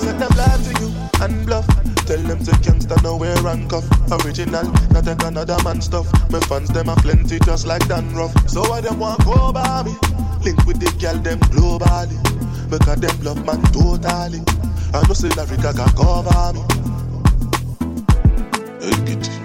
don't 0.00 0.18
let 0.18 0.30
them 0.30 0.38
lie 0.38 0.56
to 0.56 0.80
you 0.80 0.88
and 1.20 1.44
bluff. 1.44 1.66
Tell 2.06 2.16
them 2.22 2.42
to 2.44 2.52
gangsta 2.62 3.02
no 3.02 3.16
wear 3.16 3.36
handcuff. 3.36 3.84
Original, 4.24 4.64
not 4.92 5.04
take 5.04 5.22
another 5.24 5.62
man 5.62 5.82
stuff. 5.82 6.10
My 6.30 6.40
fans 6.40 6.70
them 6.70 6.88
a 6.88 6.96
plenty 6.96 7.38
just 7.40 7.66
like 7.66 7.86
Dan 7.86 8.10
Ruff. 8.14 8.32
So 8.48 8.62
why 8.62 8.80
them 8.80 8.98
want 8.98 9.22
go 9.26 9.52
by 9.52 9.82
me. 9.82 9.92
Link 10.42 10.64
with 10.64 10.80
the 10.80 10.90
girl 10.98 11.18
them 11.18 11.38
globally. 11.52 12.16
Because 12.70 12.98
them 12.98 13.20
love 13.20 13.44
man 13.44 13.60
totally. 13.74 14.40
I 14.94 15.06
know 15.06 15.12
say 15.12 15.28
Africa 15.38 15.74
can 15.76 15.90
cover 15.92 16.54
me. 16.54 16.62
Hey, 18.80 19.04
get 19.04 19.28
it. 19.28 19.39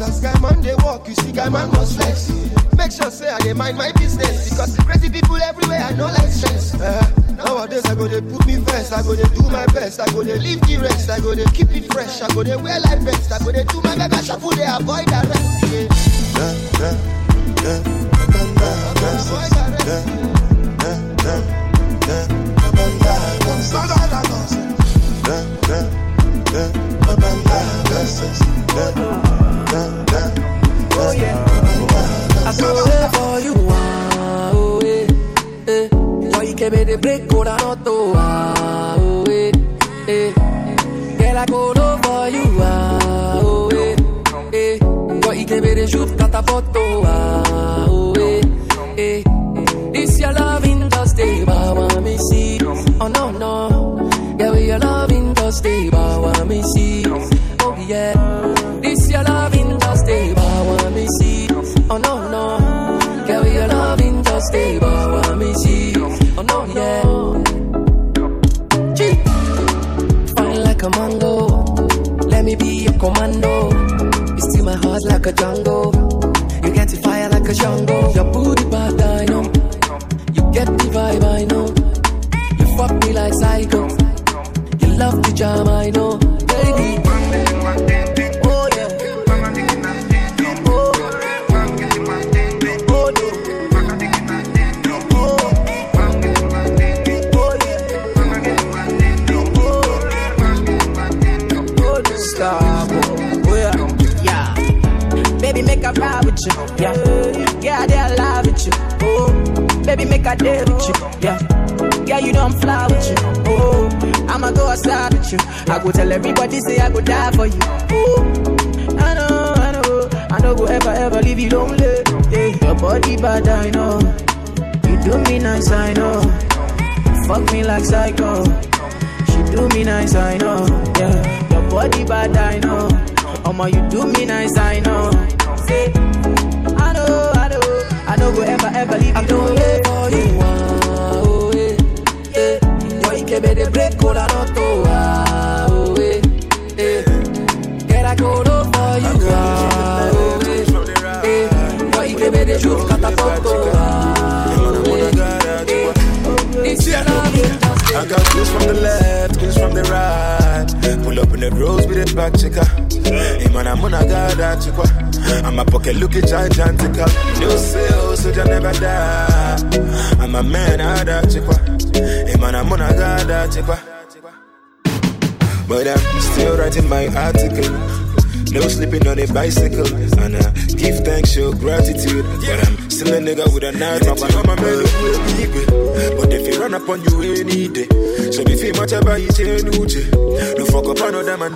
flex 0.00 0.16
as 0.16 0.20
guy 0.20 0.40
man 0.40 0.62
they 0.62 0.74
walk. 0.76 1.08
You 1.08 1.14
see, 1.14 1.32
guy 1.32 1.48
man 1.48 1.70
must 1.70 1.96
flex. 1.96 2.30
Make 2.76 2.92
sure 2.92 3.10
say 3.10 3.28
I 3.28 3.38
dey 3.40 3.52
mind 3.52 3.76
my 3.76 3.92
business 3.92 4.48
because 4.50 4.76
crazy 4.78 5.10
people 5.10 5.36
everywhere. 5.36 5.80
I 5.80 5.92
know 5.92 6.06
like 6.06 6.28
stress. 6.28 6.74
Uh, 6.74 7.04
nowadays 7.36 7.84
I 7.86 7.94
go 7.94 8.08
to 8.08 8.22
put 8.22 8.46
me 8.46 8.56
first. 8.64 8.92
I 8.92 9.02
go 9.02 9.14
to 9.14 9.22
do 9.34 9.42
my 9.50 9.66
best. 9.66 10.00
I 10.00 10.06
go 10.12 10.24
to 10.24 10.38
leave 10.38 10.60
the 10.62 10.78
rest. 10.78 11.10
I 11.10 11.20
go 11.20 11.34
to 11.34 11.44
keep 11.52 11.70
it 11.76 11.92
fresh. 11.92 12.22
I 12.22 12.28
go 12.34 12.42
to 12.42 12.56
wear 12.56 12.80
like 12.80 13.04
best. 13.04 13.30
I 13.32 13.38
go 13.44 13.52
to 13.52 13.64
do 13.64 13.80
my 13.82 14.08
best. 14.08 14.30
I 14.30 14.38
go 14.40 14.50
they 14.52 14.64
avoid 14.64 15.09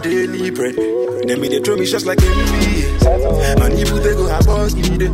daily 0.02 0.50
bread. 0.50 0.76
Then 1.26 1.40
me 1.40 1.48
they 1.48 1.60
throw 1.60 1.76
me 1.76 1.86
shots 1.86 2.04
like 2.04 2.18
NBA. 2.18 3.58
Man, 3.58 3.76
you 3.78 3.84
they 3.84 4.14
go 4.14 4.26
have 4.26 4.48
us 4.48 4.74
need 4.74 5.02
it. 5.02 5.12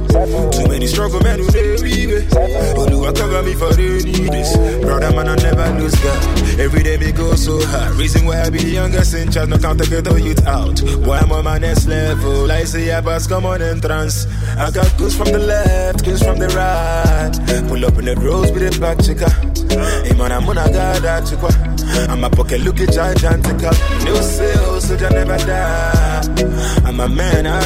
Too 0.53 0.69
many 0.69 0.87
struggle 0.87 1.21
men 1.21 1.39
who 1.39 1.47
they 1.51 1.77
weave 1.83 2.29
But 2.31 2.89
do 2.89 3.05
I 3.05 3.13
cover 3.13 3.43
me 3.43 3.55
for 3.55 3.73
any 3.75 4.29
this? 4.31 4.57
Brother 4.83 5.11
man, 5.15 5.29
I 5.29 5.37
never 5.37 5.81
lose 5.81 5.95
God. 6.03 6.61
Every 6.61 6.83
day 6.83 6.97
me 6.97 7.13
go 7.13 7.35
so 7.35 7.65
hard. 7.67 7.95
Reason 7.95 8.27
why 8.27 8.43
I 8.43 8.51
be 8.51 8.59
the 8.59 8.71
youngest 8.71 9.15
in 9.15 9.31
charge, 9.31 9.49
no 9.49 9.59
count 9.59 9.79
the 9.79 10.21
youth 10.23 10.47
out. 10.47 10.83
Boy, 11.05 11.15
I'm 11.15 11.33
on 11.33 11.45
my 11.45 11.59
next 11.59 11.87
level. 11.87 12.51
I 12.51 12.65
say 12.65 12.97
I 12.97 13.01
pass 13.01 13.27
come 13.27 13.47
on 13.47 13.63
entrance. 13.63 14.27
I 14.59 14.71
got 14.71 14.97
goose 14.99 15.17
from 15.17 15.31
the 15.33 15.39
left, 15.39 16.05
goose 16.05 16.23
from 16.23 16.39
the 16.39 16.49
right. 16.49 17.69
Pull 17.69 17.85
up 17.85 17.99
in 17.99 18.05
the 18.07 18.17
rose 18.17 18.51
with 18.53 18.73
the 18.73 18.81
back 18.81 18.99
chica. 19.03 19.31
Hey 20.05 20.17
man, 20.17 20.33
I'm 20.33 20.49
on 20.49 20.59
a 20.59 20.73
god. 20.73 21.05
I'm 22.09 22.25
a 22.25 22.31
pocket 22.31 22.61
looking 22.61 22.91
gigantical. 22.91 23.71
Sales, 24.23 24.89
so 24.89 24.97
never 24.97 25.39
die. 25.39 26.23
I'm 26.85 27.01
a 27.01 27.09
man, 27.09 27.47
I. 27.47 27.61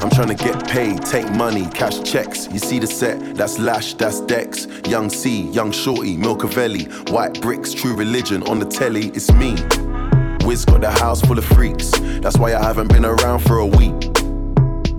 I'm 0.00 0.10
trying 0.10 0.36
to 0.36 0.44
get 0.44 0.68
paid, 0.68 1.02
take 1.04 1.30
money, 1.32 1.66
cash 1.66 2.00
checks. 2.02 2.48
You 2.52 2.58
see 2.58 2.78
the 2.78 2.86
set, 2.86 3.36
that's 3.36 3.58
Lash, 3.58 3.94
that's 3.94 4.20
Dex. 4.20 4.66
Young 4.88 5.10
C, 5.10 5.42
Young 5.50 5.72
Shorty, 5.72 6.16
Milcavelli. 6.16 7.10
White 7.10 7.40
bricks, 7.40 7.72
true 7.74 7.94
religion 7.94 8.42
on 8.44 8.58
the 8.58 8.66
telly, 8.66 9.08
it's 9.08 9.32
me. 9.32 9.54
Wiz 10.46 10.64
got 10.64 10.80
the 10.80 10.90
house 10.90 11.20
full 11.20 11.38
of 11.38 11.44
freaks, 11.44 11.90
that's 12.20 12.38
why 12.38 12.54
I 12.54 12.62
haven't 12.62 12.88
been 12.88 13.04
around 13.04 13.40
for 13.40 13.58
a 13.58 13.66
week. 13.66 14.10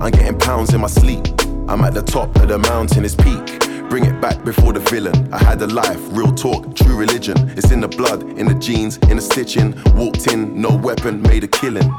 I'm 0.01 0.11
getting 0.11 0.37
pounds 0.37 0.73
in 0.73 0.81
my 0.81 0.87
sleep, 0.87 1.25
I'm 1.67 1.81
at 1.83 1.93
the 1.93 2.03
top 2.03 2.35
of 2.37 2.47
the 2.47 2.57
mountain, 2.57 3.05
it's 3.05 3.15
peak. 3.15 3.68
Bring 3.89 4.05
it 4.05 4.21
back 4.21 4.43
before 4.45 4.71
the 4.71 4.79
villain. 4.81 5.33
I 5.33 5.39
had 5.39 5.59
a 5.63 5.67
life, 5.67 5.99
real 6.11 6.31
talk, 6.31 6.75
true 6.75 6.95
religion. 6.95 7.35
It's 7.57 7.71
in 7.71 7.81
the 7.81 7.87
blood, 7.87 8.21
in 8.37 8.47
the 8.47 8.53
jeans, 8.53 8.97
in 9.09 9.15
the 9.15 9.21
stitching. 9.21 9.73
Walked 9.95 10.27
in, 10.27 10.61
no 10.61 10.75
weapon, 10.75 11.23
made 11.23 11.43
a 11.43 11.47
killing. 11.47 11.89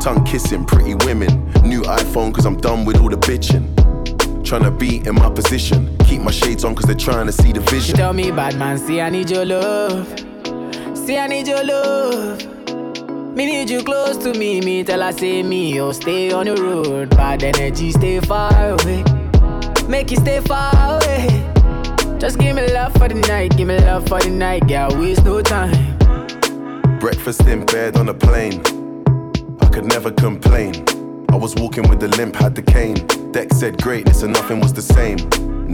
Tongue 0.00 0.24
kissing, 0.26 0.64
pretty 0.64 0.96
women. 1.06 1.44
New 1.62 1.82
iPhone, 1.82 2.34
cause 2.34 2.44
I'm 2.44 2.56
done 2.56 2.84
with 2.84 3.00
all 3.00 3.08
the 3.08 3.16
bitching. 3.16 3.64
Trying 4.44 4.64
to 4.64 4.72
be 4.72 5.06
in 5.06 5.14
my 5.14 5.30
position. 5.30 5.96
Keep 5.98 6.22
my 6.22 6.32
shades 6.32 6.64
on, 6.64 6.74
cause 6.74 6.86
they're 6.86 6.96
trying 6.96 7.26
to 7.26 7.32
see 7.32 7.52
the 7.52 7.60
vision. 7.60 7.80
She 7.80 7.92
tell 7.92 8.12
me, 8.12 8.32
bad 8.32 8.58
man, 8.58 8.76
see, 8.76 9.00
I 9.00 9.08
need 9.08 9.30
your 9.30 9.44
love. 9.44 10.08
See, 10.98 11.16
I 11.16 11.28
need 11.28 11.46
your 11.46 11.62
love. 11.62 12.44
Me 13.36 13.46
need 13.46 13.70
you 13.70 13.84
close 13.84 14.16
to 14.16 14.36
me, 14.36 14.60
me 14.60 14.82
tell 14.82 15.02
I 15.02 15.12
say 15.12 15.44
me, 15.44 15.80
oh 15.80 15.92
stay 15.92 16.32
on 16.32 16.46
the 16.46 16.56
road. 16.56 17.10
Bad 17.10 17.44
energy, 17.44 17.92
stay 17.92 18.20
far 18.20 18.70
away 18.70 19.23
make 19.88 20.10
you 20.10 20.16
stay 20.18 20.40
far 20.40 20.72
away. 20.96 21.28
Just 22.18 22.38
give 22.38 22.56
me 22.56 22.66
love 22.72 22.92
for 22.94 23.08
the 23.08 23.14
night, 23.28 23.56
give 23.56 23.68
me 23.68 23.78
love 23.78 24.06
for 24.08 24.20
the 24.20 24.30
night, 24.30 24.66
girl, 24.66 24.88
waste 24.98 25.24
no 25.24 25.42
time. 25.42 25.98
Breakfast 26.98 27.42
in 27.46 27.66
bed 27.66 27.96
on 27.96 28.08
a 28.08 28.14
plane, 28.14 28.60
I 29.60 29.66
could 29.66 29.84
never 29.84 30.10
complain. 30.10 30.84
I 31.30 31.36
was 31.36 31.54
walking 31.56 31.88
with 31.88 32.00
the 32.00 32.08
limp, 32.16 32.36
had 32.36 32.54
the 32.54 32.62
cane. 32.62 33.06
Deck 33.32 33.52
said 33.52 33.82
greatness 33.82 34.22
and 34.22 34.32
nothing 34.32 34.60
was 34.60 34.72
the 34.72 34.82
same. 34.82 35.18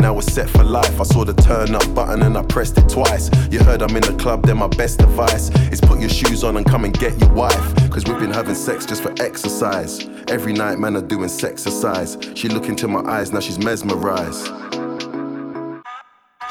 Now 0.00 0.14
we're 0.14 0.22
set 0.22 0.48
for 0.48 0.64
life. 0.64 1.00
I 1.00 1.04
saw 1.04 1.24
the 1.24 1.34
turn 1.34 1.74
up 1.74 1.94
button 1.94 2.22
and 2.22 2.36
I 2.36 2.42
pressed 2.42 2.78
it 2.78 2.88
twice. 2.88 3.30
You 3.50 3.60
heard 3.60 3.82
I'm 3.82 3.94
in 3.94 4.02
the 4.02 4.16
club, 4.18 4.46
then 4.46 4.58
my 4.58 4.68
best 4.68 5.00
advice 5.02 5.50
is 5.70 5.80
put 5.80 6.00
your 6.00 6.08
shoes 6.08 6.42
on 6.42 6.56
and 6.56 6.66
come 6.66 6.84
and 6.84 6.98
get 6.98 7.20
your 7.20 7.32
wife. 7.32 7.90
Cause 7.90 8.04
we've 8.06 8.18
been 8.18 8.32
having 8.32 8.54
sex 8.54 8.86
just 8.86 9.02
for 9.02 9.12
exercise. 9.20 10.08
Every 10.28 10.52
night, 10.52 10.78
man, 10.78 10.96
are 10.96 11.02
doing 11.02 11.28
sex 11.28 11.50
exercise. 11.50 12.16
She 12.34 12.48
look 12.48 12.68
into 12.68 12.88
my 12.88 13.00
eyes, 13.00 13.32
now 13.32 13.40
she's 13.40 13.58
mesmerized. 13.58 14.46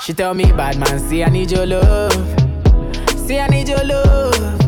She 0.01 0.13
tell 0.13 0.33
me, 0.33 0.45
bad 0.51 0.77
man, 0.77 0.99
see, 0.99 1.23
I 1.23 1.29
need 1.29 1.51
your 1.51 1.65
love. 1.65 2.13
See, 3.15 3.39
I 3.39 3.47
need 3.47 3.67
your 3.67 3.83
love. 3.83 4.58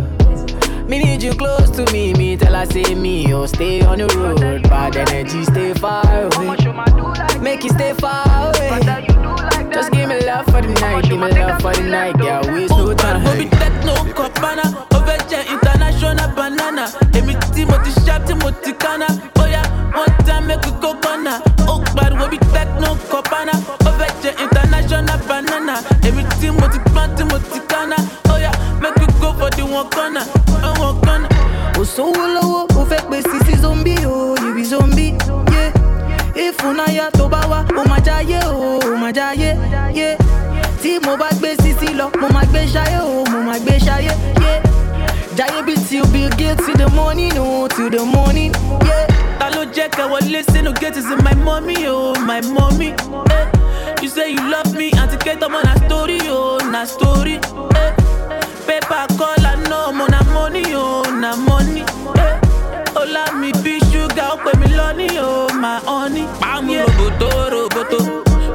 Me 0.91 0.99
need 0.99 1.23
you 1.23 1.31
close 1.31 1.69
to 1.69 1.89
me, 1.93 2.11
me 2.15 2.35
tell 2.35 2.53
her 2.53 2.65
say 2.65 2.93
me, 2.95 3.33
oh 3.33 3.45
stay 3.45 3.81
on 3.81 3.99
the 3.99 4.07
road. 4.07 4.63
Bad 4.63 4.97
energy, 4.97 5.45
stay 5.45 5.73
far 5.73 6.03
away. 6.03 7.39
Make 7.39 7.63
it 7.63 7.71
stay 7.71 7.93
far 7.93 8.27
away. 8.27 8.75
Just 9.71 9.93
give 9.93 10.09
me 10.09 10.19
love 10.25 10.43
for 10.47 10.61
the 10.61 10.67
night, 10.81 11.05
give 11.05 11.17
me 11.17 11.31
love 11.31 11.61
for 11.61 11.71
the 11.71 11.83
night, 11.83 12.17
girl. 12.17 12.43
Waste 12.53 12.73
oh, 12.73 12.87
no 12.87 12.93
time. 12.93 13.25
Obi 13.25 13.47
techno, 13.47 13.95
copana, 14.11 14.67
overjet 14.91 15.47
international 15.47 16.27
banana. 16.35 16.91
Emi 17.15 17.39
ti 17.55 17.63
mo 17.63 17.81
ti 17.85 17.91
sharp 18.03 18.25
ti 18.25 18.33
mo 18.33 18.51
ti 18.51 18.73
kana. 18.73 19.07
Oh 19.37 19.45
yeah, 19.47 19.63
one 19.95 20.11
time 20.27 20.47
make 20.47 20.59
we 20.65 20.71
go 20.83 20.91
corner. 20.99 21.39
Oh 21.71 21.79
bad, 21.95 22.19
we 22.19 22.35
be 22.35 22.43
techno, 22.51 22.95
copana, 23.07 23.55
overjet 23.87 24.37
international 24.43 25.17
banana. 25.23 25.79
Emi 26.03 26.27
ti 26.41 26.51
mo 26.51 26.67
ti 26.67 26.79
plant 26.91 27.15
ti 27.15 27.59
kana. 27.71 27.95
Go 29.71 29.83
for 29.89 30.09
the 30.11 30.71
one 30.79 31.01
corner. 31.01 31.27
kò 31.75 31.83
sówó 31.95 32.25
lọ́wọ́ 32.35 32.63
ó 32.79 32.81
fẹ́ 32.89 33.01
pè 33.09 33.17
sí 33.29 33.37
sí 33.45 33.53
zombie 33.61 34.05
o 34.05 34.33
oh, 34.33 34.53
be 34.55 34.63
zombie 34.63 35.13
yeah. 35.53 35.71
ìfúnnáyà 36.45 37.05
tó 37.17 37.27
bá 37.33 37.39
wá 37.51 37.59
ó 37.79 37.83
máa 37.89 37.99
jáyé 38.05 38.39
o 38.47 38.77
oh, 38.77 38.93
ó 38.93 38.97
máa 39.01 39.11
jáyé 39.17 39.49
yeah. 39.95 40.17
tí 40.81 40.99
mo 41.05 41.17
bá 41.21 41.29
gbé 41.39 41.49
sísí 41.63 41.87
lọ 41.99 42.05
mo 42.21 42.27
máa 42.35 42.45
gbé 42.51 42.61
ṣayé 42.73 42.99
o 43.01 43.21
oh, 43.21 43.29
mo 43.31 43.39
máa 43.47 43.59
gbé 43.63 43.73
ṣayé 43.87 44.13
yeah. 44.43 44.59
jáyé 45.37 45.59
bí 45.67 45.73
till 45.87 46.05
bill 46.13 46.29
gates 46.39 46.65
till 46.65 46.75
the 46.77 46.87
morning 46.95 47.33
o 47.37 47.67
till 47.67 47.89
the 47.89 48.03
morning. 48.15 48.51
Yeah. 48.85 49.07
ta 49.39 49.49
ló 49.55 49.63
jẹ́ 49.75 49.87
kẹwọ́ 49.95 50.19
lé 50.33 50.41
sínú 50.51 50.71
gate 50.81 50.97
is 50.99 51.05
my 51.25 51.35
mommy 51.45 51.87
o 51.87 52.13
my 52.29 52.41
mommy. 52.55 52.89
Eh. 53.37 53.45
You 54.01 54.09
say 54.09 54.31
you 54.35 54.43
love 54.53 54.71
me, 54.79 54.87
àti 55.01 55.17
kẹ́tọ́ 55.25 55.47
mọ́ 55.53 55.61
na 55.67 55.73
story 55.85 56.19
o 56.29 56.59
na 56.73 56.85
story. 56.85 57.35
Eh. 57.83 57.91
Paper 58.71 59.05
call, 59.17 59.45
I 59.45 59.55
know, 59.67 59.91
mo 59.91 60.05
na 60.07 60.23
money, 60.33 60.63
oh, 60.73 61.03
na 61.19 61.35
money. 61.35 61.81
Eh. 62.15 62.39
Ola 62.95 63.25
mi 63.39 63.51
be 63.63 63.79
sugar, 63.91 64.31
ó 64.31 64.37
pè 64.43 64.51
mí 64.59 64.67
lọ́ní, 64.77 65.07
oh, 65.19 65.47
my 65.61 65.79
honey. 65.87 66.23
Pàmò 66.39 66.73
roboto, 66.85 67.29
roboto. 67.53 67.99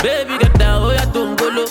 Baby, 0.02 0.34
get 0.40 0.54
down, 0.58 0.82
oh, 0.84 0.92
yeah, 0.92 1.04
tongolo. 1.12 1.64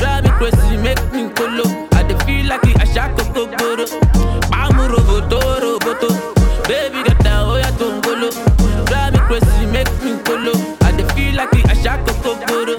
Drive 0.00 0.24
me 0.24 0.30
crazy, 0.38 0.76
make 0.84 1.04
me 1.12 1.28
colo. 1.36 1.64
I 1.92 2.02
dey 2.08 2.16
feel 2.24 2.46
like 2.48 2.64
a 2.82 2.86
shako 2.94 3.22
kokoro. 3.34 3.84
Pàmò 4.52 4.84
roboto, 4.92 5.38
roboto. 5.62 6.08
Baby, 6.68 7.02
get 7.06 7.18
down, 7.24 7.50
oh, 7.50 7.56
yeah, 7.56 7.70
tongolo. 7.80 8.28
Drive 8.88 9.12
me 9.12 9.18
crazy, 9.28 9.66
make 9.66 9.92
me 10.02 10.12
colo. 10.24 10.52
I 10.80 10.92
dey 10.96 11.04
feel 11.14 11.34
like 11.36 11.52
a 11.72 11.74
shako 11.82 12.12
kokoro. 12.24 12.74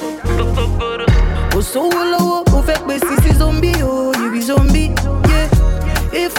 Kokoro. 0.56 1.06
Kò 1.54 1.62
sówó 1.62 2.02
lọ́wọ́, 2.12 2.23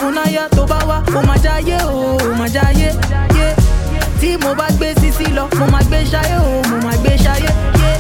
ìfúnnáyà 0.04 0.48
tó 0.56 0.66
bá 0.66 0.76
wá 0.88 1.00
ó 1.16 1.20
máa 1.26 1.36
jáyé 1.42 1.78
o 1.86 2.16
ó 2.20 2.36
máa 2.38 2.48
jáyé 2.48 2.92
yé 3.38 3.54
tí 4.20 4.36
mo 4.36 4.54
bá 4.54 4.66
gbé 4.76 4.92
sísí 5.00 5.24
lọ 5.32 5.48
mo 5.58 5.66
máa 5.72 5.80
gbé 5.88 6.04
ṣayé 6.12 6.36
o 6.36 6.62
mo 6.70 6.76
máa 6.84 6.96
gbé 7.00 7.16
ṣayé 7.24 7.48
yé 7.80 7.90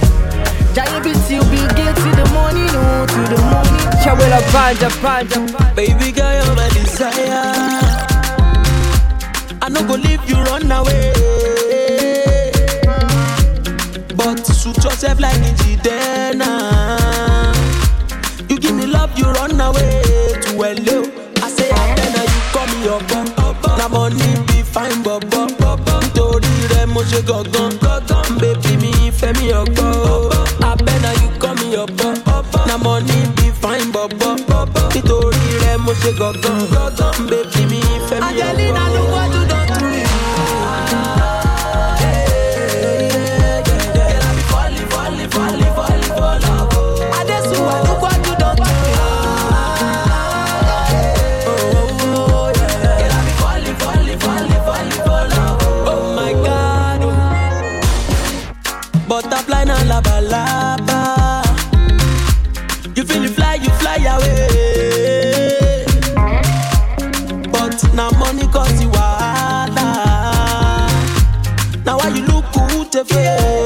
jáyé 0.76 1.00
bí 1.04 1.12
tí 1.28 1.38
o 1.38 1.44
bí 1.50 1.56
gé 1.76 1.86
to 1.94 2.10
the 2.18 2.24
morning 2.34 2.68
o 2.76 3.06
to 3.06 3.22
the 3.32 3.40
morning. 3.42 3.80
Chawela 4.04 4.40
panja 4.52 4.88
panja. 5.02 5.40
Baby 5.76 6.12
girl 6.12 6.32
you're 6.44 6.54
my 6.54 6.68
desire. 6.76 7.42
I 9.62 9.68
no 9.70 9.82
go 9.88 9.94
leave 9.94 10.20
you 10.28 10.36
run 10.44 10.70
away. 10.70 11.12
But 14.14 14.44
suit 14.46 14.76
yourself 14.84 15.20
like 15.20 15.36
Njidena. 15.40 16.50
You 18.50 18.58
give 18.58 18.74
me 18.74 18.86
love, 18.86 19.16
you 19.18 19.24
run 19.24 19.58
away 19.58 20.02
to 20.42 20.50
hello. 20.62 21.03
Money 24.04 24.34
be 24.46 24.58
fine 24.72 24.98
bọ̀bọ̀. 25.04 25.44
Nítorí 26.02 26.52
rẹ̀ 26.72 26.86
mo 26.94 27.00
ṣe 27.10 27.20
gangan. 27.28 27.72
Bébí 28.40 28.72
mi 28.82 28.90
fẹ́ 29.18 29.32
mi 29.38 29.46
ọgbọ́. 29.60 29.88
Abẹ́ 30.70 30.96
na 31.04 31.10
you 31.20 31.28
call 31.42 31.54
me 31.60 31.66
ọ̀bọ. 31.84 32.08
Na 32.68 32.74
money 32.84 33.20
be 33.36 33.46
fine 33.62 33.86
bọ̀bọ̀. 33.94 34.32
Nítorí 34.94 35.44
rẹ̀ 35.62 35.76
mo 35.84 35.92
ṣe 36.02 36.10
gangan. 36.20 36.58
Bébí 37.30 37.62
mi 37.70 37.80
fẹ́ 38.08 38.18
mi 38.20 38.26
ọgbọ́. 38.26 38.48
Angelina 38.48 38.84
ló 38.94 39.02
wájú 39.14 39.40
dọ̀tún 39.50 39.63
Yeah. 73.10 73.63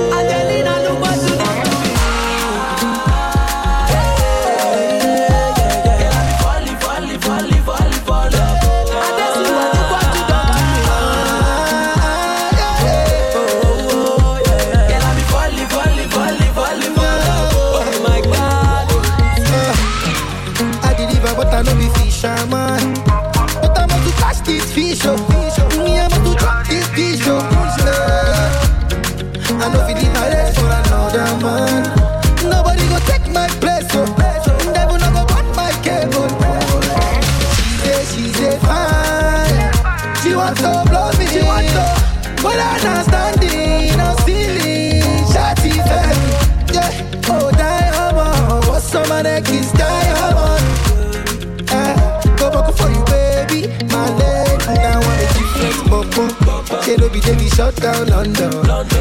Shut 57.59 57.75
down 57.83 58.07
London. 58.07 58.53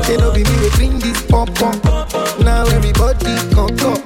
They 0.08 0.18
know 0.18 0.34
be 0.34 0.44
me, 0.44 0.56
we 0.62 0.70
bring 0.72 0.98
this 0.98 1.22
pop 1.28 1.54
pop. 1.54 1.76
Now 2.40 2.66
everybody 2.78 3.36
come 3.54 3.78
come. 3.78 4.02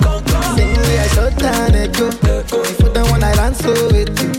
Same 0.58 0.76
way 0.76 1.00
I 1.00 1.08
shut 1.16 1.38
down 1.40 1.74
Echo. 1.74 2.12
Before 2.12 2.90
the 2.90 3.08
one 3.10 3.24
I 3.24 3.34
ran 3.36 3.56
so 3.56 3.72
with 3.94 4.12
you. 4.22 4.32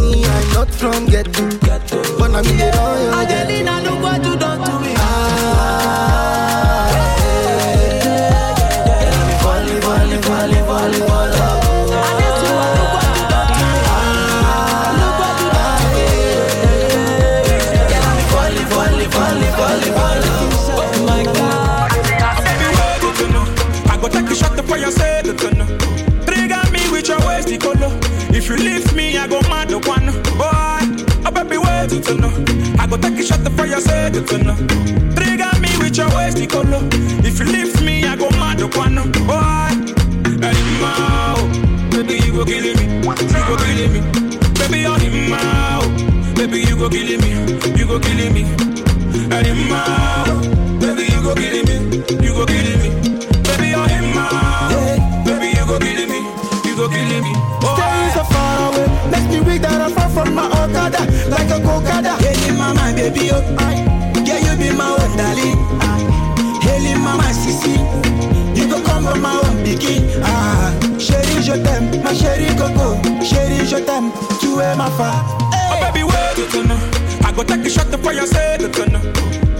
Me, 0.00 0.24
I'm 0.24 0.52
not 0.52 0.68
from 0.68 1.06
ghetto. 1.06 1.45
For 34.24 34.24
your 34.24 34.24
sake 34.24 34.26
to 34.26 34.38
know. 34.44 34.56
Trigger 35.14 35.60
me 35.60 35.68
with 35.78 35.96
your 35.96 36.08
waist 36.14 36.48
color. 36.48 36.80
If 37.24 37.38
you 37.40 37.46
leave 37.46 37.82
me, 37.82 38.04
I 38.04 38.16
go 38.16 38.30
mad 38.30 38.58
the 38.58 38.66
one. 38.68 38.96
Boy, 39.26 39.70
hey, 40.40 40.56
ma, 40.80 41.36
baby 41.90 42.24
you 42.24 42.32
go 42.32 42.44
killing 42.44 42.76
me, 42.76 42.98
you 42.98 43.12
go 43.12 43.56
killing 43.56 43.92
me. 43.92 44.00
Baby 44.58 44.80
you're 44.80 44.98
him 44.98 45.32
out, 45.32 46.36
baby 46.36 46.60
you 46.60 46.76
go 46.76 46.88
killing 46.88 47.20
me, 47.20 47.30
you 47.76 47.86
go 47.86 47.98
killing 48.00 48.32
me. 48.32 48.42
Hey, 49.28 49.52
ma, 49.68 50.24
baby 50.80 51.04
you 51.12 51.22
go 51.22 51.34
killing 51.34 51.66
me, 51.66 51.76
you 52.24 52.32
go 52.32 52.46
killing 52.46 52.80
me. 52.80 52.90
Baby 53.42 53.68
you're 53.70 53.88
him 53.88 54.16
out, 54.16 55.24
baby 55.24 55.48
you 55.58 55.66
go 55.66 55.78
killing 55.78 56.08
me, 56.08 56.20
you 56.64 56.76
go 56.76 56.88
killing 56.88 57.22
me. 57.22 57.32
Make 59.10 59.28
me 59.30 59.40
weak 59.40 59.62
that 59.62 59.80
I 59.80 59.90
fall 59.92 60.08
from 60.10 60.34
my 60.34 60.46
Okada 60.46 61.04
Like 61.30 61.48
a 61.50 61.60
Kokada 61.62 62.18
Hey, 62.20 62.56
mama, 62.56 62.92
baby, 62.94 63.30
oh 63.32 63.40
Yeah, 63.60 63.70
you 63.72 63.85
be 65.16 65.22
my 65.22 65.26
own 65.26 65.26
darling 65.38 65.58
Hey, 66.60 66.94
mama, 66.94 67.24
sissy 67.32 67.76
You 68.56 68.68
go 68.68 68.80
come 68.82 69.04
from 69.04 69.20
my 69.22 69.34
own 69.44 69.62
bikini 69.64 70.08
Ah, 70.24 70.72
chérie, 70.98 71.42
je 71.42 71.52
t'aime 71.52 71.90
Ma 72.02 72.14
chérie 72.14 72.54
Coco 72.56 72.96
Chérie, 73.22 73.66
je 73.66 73.76
t'aime 73.76 74.10
Tu 74.40 74.46
es 74.46 74.74
ma 74.76 74.90
femme 74.90 75.14
hey. 75.52 75.72
Oh, 75.72 75.80
baby, 75.80 76.02
wait, 76.04 76.38
you 76.54 76.62
know 76.64 76.78
I 77.24 77.32
go 77.32 77.42
take 77.42 77.64
a 77.66 77.70
shot 77.70 77.86
for 78.02 78.12
your 78.12 78.26
sake, 78.26 78.60
you 78.62 78.86
know 78.86 79.00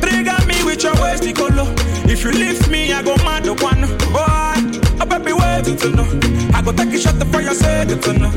Trigger 0.00 0.36
me 0.46 0.62
with 0.64 0.82
your 0.82 0.94
waist, 1.02 1.24
color. 1.34 1.66
If 2.08 2.22
you 2.22 2.30
leave 2.30 2.68
me, 2.70 2.92
I 2.92 3.02
go 3.02 3.16
mad, 3.24 3.42
the 3.44 3.54
one. 3.54 3.80
Boy, 4.12 4.60
oh, 5.00 5.06
baby, 5.06 5.32
wait, 5.32 5.66
you 5.82 5.90
know 5.90 6.06
I 6.54 6.62
go 6.62 6.72
take 6.72 6.94
a 6.94 6.98
shot 6.98 7.16
for 7.32 7.40
your 7.40 7.54
sake, 7.54 7.90
you 7.90 8.12
know 8.14 8.30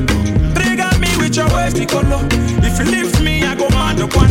Trigger 0.54 0.90
with 1.20 1.36
your 1.36 1.48
waist, 1.54 1.76
color. 1.88 2.26
If 2.62 2.78
you 2.78 2.84
leave 2.86 3.20
me, 3.22 3.44
I 3.44 3.54
go 3.54 3.68
mad 3.70 3.96
the 3.98 4.06
one. 4.06 4.30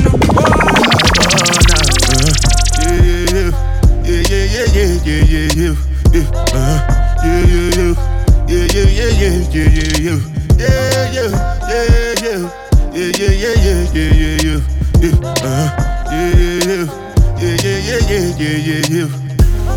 Yeah, 4.09 4.25
yeah, 4.25 4.45
yeah, 4.49 4.65
yeah, 4.73 4.97
yeah, 5.05 5.21
yeah, 5.23 5.53
yeah, 5.53 5.75
yeah, 6.13 6.25
uh, 6.57 6.81
yeah, 7.21 7.45
yeah, 7.45 7.93
yeah, 8.47 8.65
yeah, 8.65 8.89
yeah, 8.89 9.37
yeah, 9.37 9.69
yeah, 9.69 10.17
yeah, 10.57 10.65
yeah, 10.65 11.13
yeah, 11.13 11.29
yeah, 11.29 11.93
yeah, 12.09 12.49
yeah, 12.89 13.13
yeah, 13.13 13.29
yeah, 13.29 13.53
yeah, 13.53 13.85
yeah, 13.93 14.09
yeah, 14.09 14.41
yeah, 14.41 15.13
uh, 15.45 15.69
yeah, 16.09 16.33
yeah, 16.41 16.89
yeah, 17.37 17.53
yeah, 17.61 18.01
yeah, 18.09 18.33
yeah, 18.33 18.57
yeah, 18.57 18.81
yeah. 18.89 19.09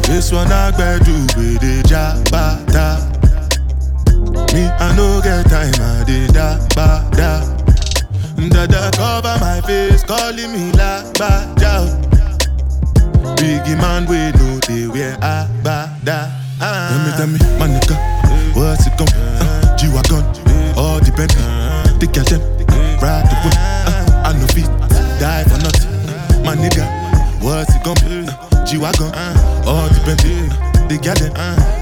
This 0.09 0.33
one 0.33 0.51
I 0.51 0.73
do 0.73 1.12
with 1.37 1.61
the 1.61 1.83
jabata. 1.85 3.05
Me, 4.55 4.64
I 4.64 4.97
no 4.97 5.21
get 5.21 5.45
time, 5.51 5.75
I 5.79 6.05
did 6.05 6.33
da 6.33 6.57
ba 6.75 7.05
da. 7.12 7.45
Dada 8.49 8.90
cover 8.97 9.37
my 9.40 9.61
face, 9.61 10.03
calling 10.05 10.53
me 10.53 10.73
la 10.73 11.03
ba 11.18 11.53
da. 11.57 12.02
Biggie 13.43 13.75
man, 13.75 14.07
we 14.07 14.31
know 14.39 14.59
they 14.71 14.87
wear 14.87 15.19
a 15.21 15.51
ba 15.65 15.91
da. 16.05 16.31
Tell 16.63 16.99
me, 17.03 17.11
tell 17.19 17.27
me, 17.27 17.39
my 17.59 17.67
nigga, 17.67 17.99
what's 18.55 18.87
it 18.87 18.97
gon' 18.97 19.09
uh, 19.19 19.77
G-Wagon, 19.77 20.23
all 20.79 21.01
the 21.03 21.11
Bentley, 21.11 21.43
the 21.99 22.07
girl 22.07 22.23
them, 22.31 22.39
ride 23.03 23.27
the 23.27 23.35
whip. 23.43 23.59
Uh, 23.59 24.31
I 24.31 24.33
no 24.39 24.47
feet, 24.55 24.71
die 25.19 25.43
for 25.51 25.59
nothing. 25.59 25.91
My 26.47 26.55
nigga, 26.55 26.87
what's 27.43 27.75
it 27.75 27.83
gon' 27.83 27.99
be? 28.07 28.31
Uh, 28.31 28.65
G-Wagon, 28.65 29.11
all 29.67 29.91
the 29.91 30.01
Bentley, 30.07 30.47
the 30.87 31.03
girl 31.03 31.19
them, 31.19 31.35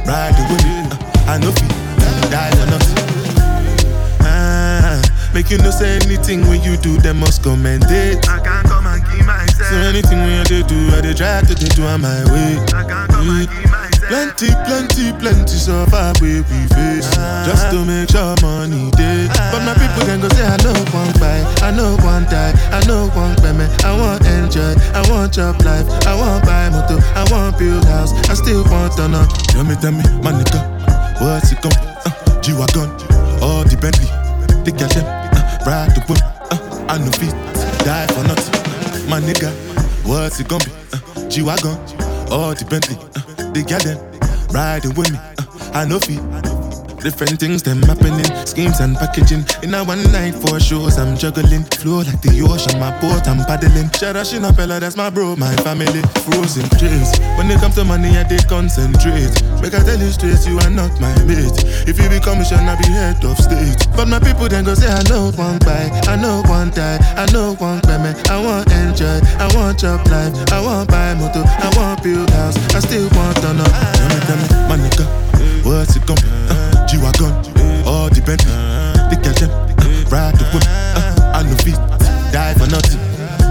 ride 0.09 0.33
the 0.33 0.45
whip. 0.49 0.65
Uh, 0.65 1.33
I 1.33 1.37
no 1.37 1.53
feet 1.53 1.91
die 2.33 2.57
or 2.57 2.67
not. 2.73 2.85
Ah, 4.23 5.31
make 5.35 5.51
you 5.51 5.59
no 5.59 5.71
say 5.71 5.97
anything 5.97 6.41
when 6.49 6.63
you 6.63 6.79
do, 6.79 6.97
they 6.99 7.13
must 7.13 7.43
commend 7.43 7.85
it. 7.89 8.25
So 9.71 9.77
anything 9.87 10.19
when 10.19 10.43
you 10.51 10.67
do, 10.67 10.79
I 10.91 11.01
they 11.01 11.15
try 11.15 11.47
to 11.47 11.55
do 11.55 11.87
on 11.87 12.03
my 12.03 12.27
way. 12.35 12.59
Come 12.75 13.47
keep 13.47 13.71
myself. 13.71 14.11
Plenty, 14.11 14.51
plenty, 14.67 15.15
plenty 15.23 15.55
so 15.55 15.87
far 15.87 16.11
we 16.19 16.43
we 16.51 16.61
face. 16.75 17.07
Just 17.47 17.71
to 17.71 17.87
make 17.87 18.11
sure 18.11 18.35
money 18.43 18.91
day. 18.99 19.31
But 19.31 19.63
my 19.63 19.79
people 19.79 20.03
then 20.11 20.19
go 20.19 20.29
say 20.35 20.43
I 20.43 20.59
know 20.67 20.75
one 20.91 21.15
buy 21.23 21.47
I 21.63 21.71
know 21.71 21.95
one 22.03 22.27
die 22.27 22.51
I 22.75 22.83
know 22.91 23.15
one 23.15 23.37
payment 23.39 23.71
I 23.85 23.95
want 23.95 24.27
enjoy 24.27 24.75
I 24.91 25.07
want 25.09 25.35
job 25.35 25.63
life 25.63 25.87
I 26.03 26.19
want 26.19 26.45
buy 26.45 26.69
motor 26.71 26.99
I 27.15 27.23
want 27.31 27.57
build 27.57 27.85
house 27.85 28.11
I 28.29 28.35
still 28.35 28.65
want 28.65 28.97
to 28.99 29.07
know 29.07 29.23
Tell 29.55 29.63
me, 29.63 29.77
tell 29.79 29.93
me, 29.93 30.03
my 30.19 30.35
nigga 30.35 30.59
What's 31.23 31.53
it 31.53 31.63
gon' 31.63 31.71
G-Wagon, 32.43 32.91
all 33.39 33.63
the 33.63 33.79
Bentley, 33.79 34.09
the 34.65 34.73
cash 34.73 34.97
uh, 34.97 35.05
ride 35.67 35.95
the 35.95 36.01
whip, 36.09 36.19
uh, 36.51 36.87
I 36.89 36.99
no 36.99 37.11
feet, 37.13 37.31
die 37.85 38.07
for 38.09 38.25
nothing. 38.27 38.80
My 39.11 39.19
nigga, 39.19 39.51
what's 40.07 40.39
it 40.39 40.47
gonna 40.47 40.65
be? 40.65 40.71
Uh, 40.93 41.29
G-Wagon, 41.29 41.77
all 42.31 42.55
the 42.55 42.65
Bentley, 42.71 42.95
uh, 42.95 43.51
the 43.51 43.65
gal 43.67 43.81
them, 43.81 43.99
riding 44.53 44.95
with 44.95 45.11
me, 45.11 45.19
uh, 45.19 45.71
I 45.75 45.85
know 45.85 45.99
feet. 45.99 46.50
Different 47.03 47.41
things 47.41 47.63
them 47.63 47.81
happening, 47.83 48.29
schemes 48.45 48.81
and 48.81 48.95
packaging. 48.97 49.45
In 49.63 49.73
a 49.73 49.83
one 49.83 50.03
night 50.13 50.35
for 50.35 50.61
shows, 50.61 50.99
I'm 50.99 51.17
juggling. 51.17 51.65
Flow 51.81 52.05
like 52.05 52.21
the 52.21 52.45
ocean, 52.45 52.79
my 52.79 52.93
boat, 53.01 53.25
I'm 53.27 53.41
paddling. 53.49 53.89
Out 54.05 54.21
Shinapella, 54.21 54.81
that's 54.81 54.97
my 54.97 55.09
bro, 55.09 55.35
my 55.37 55.55
family. 55.65 56.03
Frozen 56.29 56.69
dreams. 56.77 57.17
When 57.41 57.51
it 57.51 57.59
comes 57.59 57.77
to 57.77 57.85
money, 57.85 58.13
I 58.21 58.25
they 58.25 58.37
concentrate. 58.45 59.33
Make 59.65 59.73
I 59.73 59.81
tell 59.81 59.97
you 59.97 60.13
straight, 60.13 60.45
you 60.45 60.61
are 60.61 60.69
not 60.69 60.93
my 61.01 61.09
mate. 61.25 61.57
If 61.89 61.97
you 61.97 62.09
become 62.13 62.41
a 62.41 62.45
I 62.45 62.77
be 62.77 62.93
head 62.93 63.25
of 63.25 63.39
state. 63.41 63.81
But 63.97 64.09
my 64.09 64.21
people 64.21 64.49
then 64.49 64.65
go 64.65 64.75
say, 64.75 64.93
I 64.93 65.03
know 65.09 65.33
one 65.41 65.59
buy, 65.65 65.89
I 66.05 66.21
know 66.21 66.45
one 66.53 66.69
die, 66.71 67.01
I 67.17 67.25
know 67.33 67.57
one 67.57 67.81
payment. 67.81 68.29
I 68.29 68.37
want 68.45 68.69
enjoy, 68.73 69.21
I 69.41 69.49
want 69.57 69.81
job 69.81 70.05
life, 70.09 70.37
I 70.53 70.61
want 70.61 70.91
buy 70.91 71.15
motor, 71.15 71.45
I 71.49 71.73
want 71.77 72.03
build 72.03 72.29
house, 72.31 72.57
I 72.77 72.81
still 72.81 73.09
want 73.17 73.37
to 73.41 73.57
know. 73.57 73.65
Tell 73.65 74.09
me, 74.13 74.21
tell 74.29 74.37
me, 74.37 74.47
my 74.69 74.77
nigga, 74.77 75.07
what's 75.65 75.97
it 75.97 76.05
gonna 76.05 76.21
be? 76.21 76.29
Uh, 76.53 76.70
G-Wagon, 76.91 77.31
all 77.87 78.11
the 78.11 78.21
Bentley, 78.27 78.51
the 79.11 79.17
Kajem, 79.23 79.47
uh, 79.47 80.11
ride 80.11 80.35
the 80.35 80.45
whip, 80.51 80.67
uh, 80.67 81.39
I 81.39 81.47
no 81.47 81.55
feet, 81.63 81.79
die 82.33 82.53
for 82.55 82.67
nothing. 82.67 82.99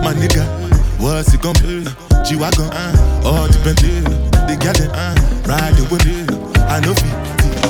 My 0.04 0.12
nigga, 0.13 0.43
what's 0.99 1.34
it 1.34 1.41
gonna 1.41 1.58
be? 1.62 1.88
Uh, 1.88 2.21
G-Wagon, 2.25 2.67
all 3.23 3.47
the 3.47 3.60
uh, 4.91 5.15
ride 5.47 5.73
the 5.75 5.88
whip, 5.88 6.04
I 6.67 6.82
no 6.82 6.91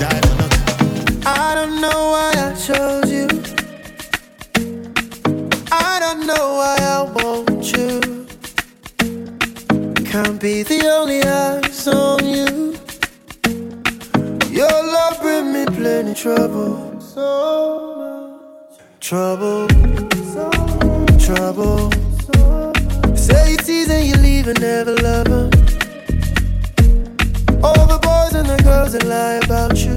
die 0.01 0.21
for 0.25 0.35
nothing. 0.41 1.27
I 1.27 1.53
don't 1.53 1.79
know 1.79 2.13
why 2.17 2.33
I 2.33 2.55
chose 2.57 3.11
you. 3.11 3.27
I 5.71 5.99
don't 5.99 6.25
know 6.25 6.57
why 6.57 6.77
I 6.81 7.03
want 7.13 7.77
you. 7.77 8.25
Can't 10.03 10.41
be 10.41 10.63
the 10.63 10.89
only 10.89 11.21
eyes 11.21 11.87
on 11.87 12.25
you 12.25 12.48
plenty 15.79 16.13
trouble. 16.13 16.99
So 16.99 17.95
much 18.01 18.99
trouble. 18.99 19.67
Trouble. 21.17 21.89
Say 23.15 23.51
you 23.51 23.57
tease 23.57 23.89
and 23.89 24.05
you 24.05 24.15
leave 24.15 24.47
and 24.49 24.59
never 24.59 24.95
love 24.95 25.27
her. 25.27 25.49
All 27.63 27.85
the 27.93 27.99
boys 28.09 28.33
and 28.39 28.47
the 28.53 28.59
girls 28.61 28.91
that 28.91 29.05
lie 29.05 29.39
about 29.45 29.77
you. 29.85 29.95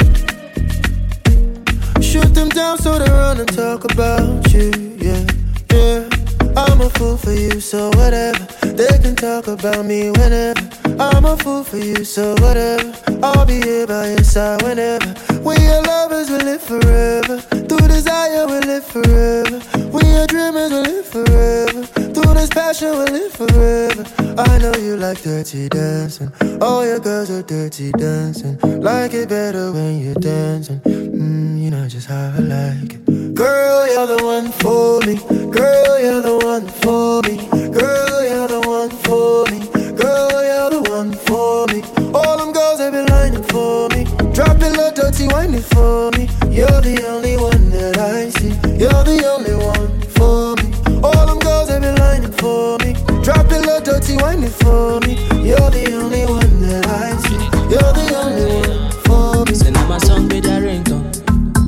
Shoot 2.00 2.32
them 2.32 2.48
down 2.48 2.78
so 2.78 2.98
they 3.00 3.10
run 3.10 3.40
and 3.40 3.52
talk 3.52 3.84
about 3.84 4.52
you. 4.52 4.70
Yeah, 4.98 5.26
yeah. 5.72 6.08
I'm 6.56 6.80
a 6.80 6.90
fool 6.90 7.16
for 7.16 7.32
you, 7.32 7.58
so 7.58 7.88
whatever. 7.98 8.51
They 8.76 8.98
can 9.02 9.14
talk 9.14 9.46
about 9.48 9.84
me 9.84 10.10
whenever. 10.10 10.60
I'm 10.98 11.24
a 11.24 11.36
fool 11.36 11.62
for 11.62 11.76
you, 11.76 12.04
so 12.04 12.34
whatever. 12.40 12.92
I'll 13.22 13.44
be 13.44 13.60
here 13.60 13.86
by 13.86 14.08
your 14.08 14.24
side 14.24 14.62
whenever. 14.62 15.14
We 15.40 15.56
are 15.56 15.82
lovers, 15.82 16.30
we 16.30 16.38
live 16.38 16.62
forever. 16.62 17.38
Through 17.38 17.88
desire, 17.88 18.46
we 18.46 18.60
live 18.60 18.84
forever. 18.84 19.60
We 19.92 20.02
are 20.16 20.26
dreamers, 20.26 20.70
we 20.70 20.80
live 20.90 21.06
forever. 21.06 22.11
Through 22.32 22.40
this 22.40 22.48
passion, 22.48 22.92
we 22.92 23.04
live 23.04 23.32
forever. 23.32 24.04
I 24.38 24.56
know 24.56 24.72
you 24.80 24.96
like 24.96 25.20
dirty 25.20 25.68
dancing. 25.68 26.32
All 26.62 26.82
your 26.82 26.98
girls 26.98 27.28
are 27.30 27.42
dirty 27.42 27.92
dancing. 27.92 28.58
Like 28.80 29.12
it 29.12 29.28
better 29.28 29.70
when 29.70 30.00
you're 30.00 30.14
dancing. 30.14 30.80
Mm, 30.80 31.62
you 31.62 31.70
know 31.70 31.86
just 31.86 32.08
how 32.08 32.32
I 32.34 32.38
like 32.38 32.94
it. 32.94 33.34
Girl, 33.34 33.86
you're 33.86 34.16
the 34.16 34.24
one 34.24 34.50
for 34.50 35.00
me. 35.00 35.16
Girl, 35.50 36.00
you're 36.00 36.22
the 36.22 36.38
one 36.42 36.66
for 36.80 37.20
me. 37.28 37.36
Girl, 37.70 38.24
you're 38.24 38.48
the 38.48 38.62
one 38.66 38.88
for 39.04 39.44
me. 39.52 39.58
Girl, 39.92 40.42
you're 40.42 40.70
the 40.70 40.90
one 40.90 41.12
for 41.12 41.66
me. 41.66 41.82
All 42.14 42.38
them 42.38 42.52
girls 42.54 42.78
they 42.78 42.90
be 42.90 43.02
lining 43.12 43.42
for 43.42 43.90
me. 43.90 44.04
Drop 44.32 44.56
it 44.56 44.74
low, 44.74 44.90
dirty, 44.90 45.26
whine 45.28 45.52
it 45.52 45.64
for 45.64 46.10
me. 46.12 46.30
You're 46.48 46.80
the 46.80 47.04
only 47.08 47.36
one 47.36 47.68
that 47.68 47.98
I 47.98 48.30
see. 48.30 48.56
You're 48.80 49.04
the 49.04 49.20
only 49.28 49.54
one 49.54 50.00
for 50.16 50.56
me. 50.56 50.81
All 51.02 51.26
them 51.26 51.38
girls 51.38 51.68
they 51.68 51.80
be 51.80 51.90
lining 52.00 52.32
for 52.32 52.78
me. 52.78 52.94
Drop 53.22 53.50
it 53.50 53.66
low, 53.66 53.80
dirty, 53.80 54.16
whine 54.16 54.42
it 54.42 54.52
for 54.52 55.00
me. 55.00 55.14
You're 55.42 55.70
the 55.70 55.92
only 55.94 56.24
one 56.26 56.60
that 56.62 56.86
I 56.86 57.16
see. 57.24 57.42
You're 57.72 57.92
the 57.92 58.06
only 58.20 58.44
one 58.68 58.90
for 59.04 59.44
me. 59.46 59.70
Now 59.72 59.88
my 59.88 59.98
song 59.98 60.28
be 60.28 60.40
the 60.40 60.56
ringtone. 60.60 61.10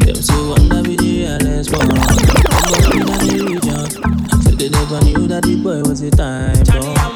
Them 0.04 0.16
say 0.16 0.48
wonder 0.48 0.82
be 0.82 0.96
the 0.96 1.04
realest 1.04 1.72
one. 1.72 1.90
I'm 1.90 1.98
up 1.98 2.92
in 2.92 3.06
the 3.06 3.44
region. 3.50 4.42
Say 4.42 4.54
they 4.54 4.68
never 4.68 5.00
knew 5.04 5.26
that 5.28 5.42
the 5.42 5.56
boy 5.56 5.82
was 5.88 6.00
a 6.02 6.10
time 6.10 6.62
bomb. 6.64 7.13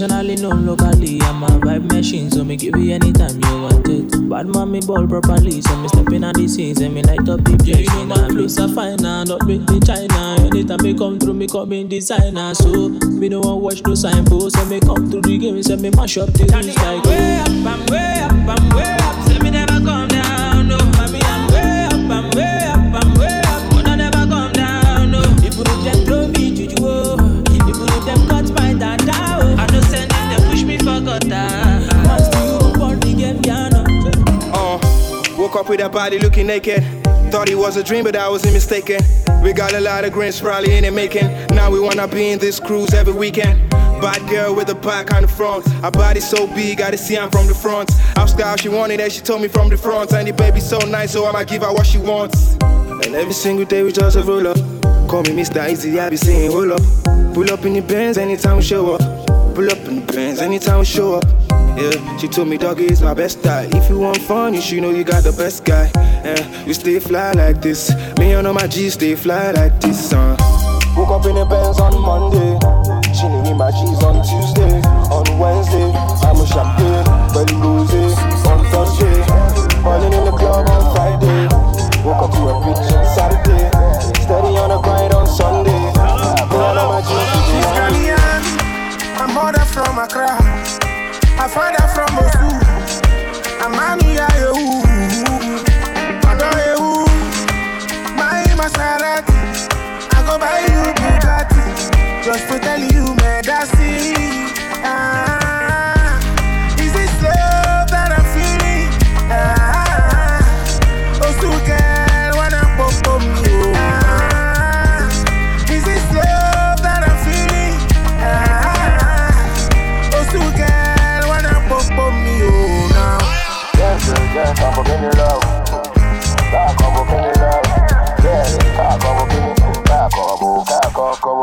Internationally 0.00 0.36
known 0.36 0.64
locally, 0.64 1.20
I'm 1.22 1.42
a 1.42 1.46
vibe 1.58 1.90
machine, 1.92 2.30
so 2.30 2.44
me 2.44 2.56
give 2.56 2.76
you 2.76 2.94
anytime 2.94 3.34
you 3.34 3.62
want 3.62 3.88
it. 3.88 4.30
Bad 4.30 4.46
me 4.46 4.80
ball 4.80 5.06
properly, 5.08 5.60
so 5.60 5.76
me 5.76 5.88
step 5.88 6.12
in 6.12 6.22
on 6.22 6.34
the 6.34 6.46
scenes 6.46 6.80
and 6.80 6.94
me 6.94 7.02
light 7.02 7.28
up 7.28 7.42
the 7.42 7.56
place. 7.58 7.92
You 7.92 8.06
know 8.06 8.14
my 8.14 8.28
flows 8.28 8.58
are 8.60 8.68
finer, 8.68 9.24
not 9.24 9.44
with 9.44 9.66
the 9.66 9.80
China. 9.84 10.46
Anytime 10.46 10.82
me 10.82 10.94
come 10.94 11.18
through, 11.18 11.34
me 11.34 11.48
come 11.48 11.72
in 11.72 11.88
designer, 11.88 12.54
so 12.54 12.90
me 12.90 13.28
no 13.28 13.40
one 13.40 13.60
watch 13.60 13.82
no 13.84 13.94
signpost, 13.96 14.56
so 14.56 14.64
me 14.66 14.78
come 14.78 15.10
through 15.10 15.22
the 15.22 15.36
game, 15.36 15.62
so 15.64 15.76
me 15.76 15.90
mash 15.90 16.16
up 16.18 16.32
the 16.32 16.44
news 16.44 16.76
like 16.76 17.04
way 17.04 17.38
up, 17.38 17.48
I'm 17.48 17.86
way 17.86 18.20
up, 18.20 18.32
I'm 18.32 18.76
way 18.76 18.96
up. 19.00 19.47
Woke 35.48 35.60
up 35.60 35.68
with 35.70 35.80
that 35.80 35.92
body 35.92 36.18
looking 36.18 36.46
naked. 36.46 36.84
Thought 37.32 37.48
it 37.48 37.54
was 37.54 37.78
a 37.78 37.82
dream, 37.82 38.04
but 38.04 38.14
I 38.14 38.28
wasn't 38.28 38.52
mistaken. 38.52 39.00
We 39.42 39.54
got 39.54 39.72
a 39.72 39.80
lot 39.80 40.04
of 40.04 40.12
grins, 40.12 40.40
probably 40.40 40.76
in 40.76 40.84
the 40.84 40.90
making. 40.90 41.26
Now 41.56 41.70
we 41.70 41.80
wanna 41.80 42.06
be 42.06 42.28
in 42.32 42.38
this 42.38 42.60
cruise 42.60 42.92
every 42.92 43.14
weekend. 43.14 43.70
Bad 43.70 44.28
girl 44.28 44.54
with 44.54 44.68
a 44.68 44.74
back 44.74 45.10
on 45.14 45.22
the 45.22 45.28
front. 45.28 45.66
Her 45.82 45.90
body 45.90 46.20
so 46.20 46.46
big, 46.48 46.78
gotta 46.78 46.98
see 46.98 47.16
I'm 47.16 47.30
from 47.30 47.46
the 47.46 47.54
front. 47.54 47.90
Asked 48.16 48.38
her 48.38 48.44
how 48.44 48.56
she 48.56 48.68
wanted 48.68 49.00
it, 49.00 49.10
she 49.10 49.22
told 49.22 49.40
me 49.40 49.48
from 49.48 49.70
the 49.70 49.78
front. 49.78 50.12
And 50.12 50.28
the 50.28 50.32
baby 50.32 50.60
so 50.60 50.78
nice, 50.80 51.12
so 51.12 51.24
I'ma 51.24 51.44
give 51.44 51.62
her 51.62 51.72
what 51.72 51.86
she 51.86 51.96
wants. 51.96 52.56
And 52.60 53.14
every 53.14 53.32
single 53.32 53.64
day 53.64 53.82
we 53.82 53.92
just 53.92 54.16
a 54.16 54.22
roll 54.22 54.46
up. 54.46 54.58
Call 55.08 55.22
me 55.22 55.30
Mr. 55.30 55.66
Easy, 55.70 55.98
I 55.98 56.10
be 56.10 56.16
saying 56.16 56.50
hold 56.50 56.72
up. 56.72 56.82
Pull 57.32 57.50
up 57.50 57.64
in 57.64 57.72
the 57.72 57.80
Benz 57.80 58.18
anytime 58.18 58.56
we 58.56 58.62
show 58.62 58.94
up. 58.94 59.00
Pull 59.54 59.70
up 59.70 59.78
in 59.88 60.04
the 60.04 60.12
Benz 60.12 60.40
anytime 60.40 60.80
we 60.80 60.84
show 60.84 61.14
up. 61.14 61.57
Yeah, 61.78 62.16
she 62.18 62.26
told 62.26 62.48
me 62.48 62.58
doggy 62.58 62.86
is 62.86 63.00
my 63.02 63.14
best 63.14 63.40
guy. 63.40 63.68
If 63.70 63.88
you 63.88 64.00
want 64.00 64.18
fun, 64.22 64.52
you 64.52 64.60
should 64.60 64.82
know 64.82 64.90
you 64.90 65.04
got 65.04 65.22
the 65.22 65.30
best 65.30 65.64
guy. 65.64 65.90
Yeah, 65.94 66.66
we 66.66 66.72
stay 66.72 66.98
fly 66.98 67.30
like 67.32 67.62
this. 67.62 67.94
Me 68.18 68.32
and 68.32 68.48
all 68.48 68.52
my 68.54 68.66
G's 68.66 68.94
stay 68.94 69.14
fly 69.14 69.52
like 69.52 69.80
this. 69.80 70.12
Uh. 70.12 70.34
Woke 70.96 71.10
up 71.14 71.26
in 71.26 71.36
the 71.36 71.46
Benz 71.46 71.78
on 71.78 71.94
Monday. 72.02 72.58
Chilling 73.14 73.46
with 73.46 73.54
my 73.54 73.70
G's 73.70 74.02
on 74.02 74.18
Tuesday. 74.26 74.82
On 75.14 75.22
Wednesday, 75.38 75.86
I'm 76.26 76.42
a 76.42 76.46
champagne, 76.50 77.06
belly 77.30 77.54
rose. 77.62 78.18
On 78.50 78.58
Thursday, 78.74 79.22
falling 79.86 80.12
in 80.12 80.24
the 80.26 80.34
club 80.34 80.66
on 80.66 80.82
Friday. 80.98 81.46
Woke 82.02 82.26
up 82.26 82.32
to 82.34 82.42
a 82.42 82.54
bitch 82.58 82.90
on 82.90 83.06
Saturday. 83.14 83.70
Steady 84.18 84.58
on 84.58 84.74
the 84.74 84.80
grind 84.82 85.14
on 85.14 85.28
Sunday. 85.30 85.70
Me 85.70 86.58
and 86.58 86.78
all 86.82 86.90
my 86.90 87.00
G's 87.06 87.22
She's 87.38 87.46
stay 87.46 87.70
Ghanaian, 87.78 88.42
a 89.22 89.32
mother 89.32 89.62
from 89.70 89.94
Accra, 90.02 90.34
a 91.40 91.48
father 91.48 91.86
from 91.94 92.14
Mosul, 92.16 92.58
a 93.64 93.68
man 93.70 94.00
who 94.00 94.10
ya 94.12 94.28
you, 94.38 94.54
Odo 96.28 96.50
you, 96.66 97.06
my 98.16 98.42
Maserati, 98.58 99.38
I 100.14 100.18
go 100.26 100.38
buy 100.38 100.60
you 100.66 100.82
Bugatti, 100.98 102.24
just 102.24 102.48
to 102.48 102.58
tell 102.58 102.80
you, 102.80 103.17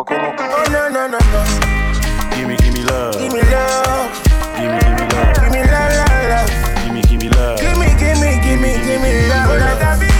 up, 0.07 0.39
up 0.39 0.39
Oh, 0.39 0.63
no, 0.71 0.89
no, 0.89 1.07
no, 1.07 1.19
no. 1.19 1.41
Give 2.35 2.47
me, 2.47 2.55
give 2.57 2.73
me 2.73 2.83
love. 2.83 3.13
Give 3.17 3.31
me 3.33 3.41
love. 3.41 4.11
Give 4.57 4.71
me, 4.71 4.79
give 4.79 4.95
me 4.99 5.05
love. 5.13 5.35
Give 5.35 5.51
me 5.51 5.61
love, 5.63 5.91
love, 5.99 6.25
love. 6.31 6.49
Give 6.83 6.93
me, 6.93 7.01
give 7.01 7.21
me 7.21 7.29
love. 7.29 7.59
Give 7.59 7.77
me, 7.77 7.87
give 7.99 8.17
me, 8.19 8.29
give 8.43 8.59
me, 8.61 8.71
give 8.85 9.01
me 9.01 9.11
love. 9.29 9.59
Like 9.59 9.83
a 9.83 9.91
bee. 9.99 10.13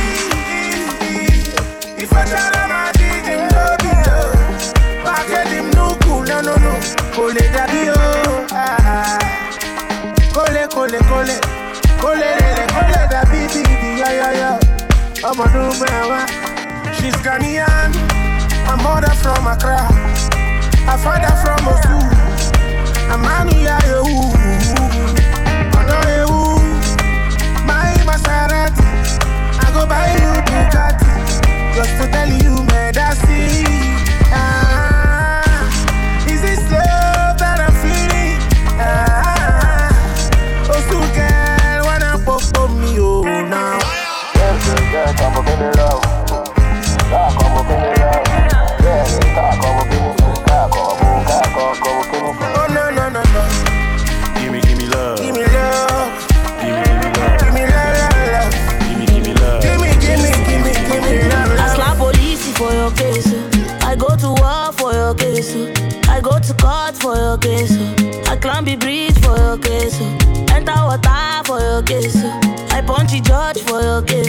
If 2.04 2.12
I 2.14 2.26
try 2.26 2.52
to 2.52 2.62
my 2.68 2.92
dig 2.98 3.26
him, 3.26 3.42
no 3.54 3.66
be 3.82 3.92
love. 4.08 4.36
Back 5.04 5.30
at 5.30 5.48
him, 5.48 5.70
no 5.72 5.96
cool, 6.04 6.24
no, 6.24 6.42
no, 6.42 6.56
no. 6.56 6.74
Kole 7.16 7.44
dabi 7.56 7.90
oh. 7.96 8.48
Ah. 8.52 9.20
Kole, 10.34 10.64
kole, 10.70 11.00
kole. 11.10 11.38
Kole, 12.02 12.30
lele, 12.40 12.66
kole 12.74 13.00
dabi, 13.12 13.40
bi, 13.54 13.62
bi, 13.64 13.90
yo, 14.02 14.10
yo, 14.20 14.30
yo. 14.42 14.52
Ọmọ 15.30 15.44
ọdún 15.46 15.70
mẹ́wàá. 15.82 16.22
She's 16.98 17.18
Ghanaian, 17.26 17.92
a 18.14 18.15
mother 18.86 19.14
from 19.24 19.48
Accra, 19.48 19.82
a 20.94 20.96
father 21.04 21.34
from 21.42 21.60
Mosul, 21.66 22.06
a 23.14 23.18
man 23.26 23.48
ya 23.66 23.78
you, 23.90 24.02
ọ̀dọ́ 25.80 26.02
ewu, 26.20 26.42
my 27.70 27.92
Maserati, 28.08 28.86
I 29.66 29.68
go 29.76 29.82
buy 29.92 30.08
you 30.22 30.32
Bugatti, 30.48 31.14
just 31.76 31.94
to 32.00 32.06
tell 32.14 32.32
you, 32.44 32.54
Medasi. 32.70 33.42
Ah, 33.50 33.55
I 71.88 72.82
punch 72.82 73.12
the 73.12 73.22
judge 73.22 73.62
for 73.62 73.80
your 73.80 74.02
case. 74.02 74.25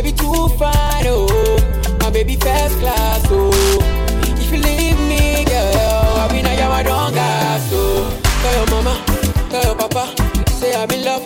Baby 0.00 0.12
too 0.12 0.48
fine, 0.56 1.04
oh. 1.08 1.28
My 2.00 2.08
baby 2.08 2.34
first 2.36 2.78
class, 2.78 3.22
oh. 3.28 3.52
If 4.22 4.50
you 4.50 4.56
leave 4.56 4.98
me, 4.98 5.44
girl, 5.44 6.16
I 6.16 6.32
mean, 6.32 6.46
I 6.46 6.82
don't 6.82 7.12
gas, 7.12 7.68
oh. 7.70 8.08
Tell 8.40 8.56
your 8.56 8.66
mama, 8.70 9.04
tell 9.50 9.62
your 9.62 9.74
papa, 9.76 10.14
say 10.52 10.74
I'm 10.74 10.90
in 10.90 11.04
love 11.04 11.20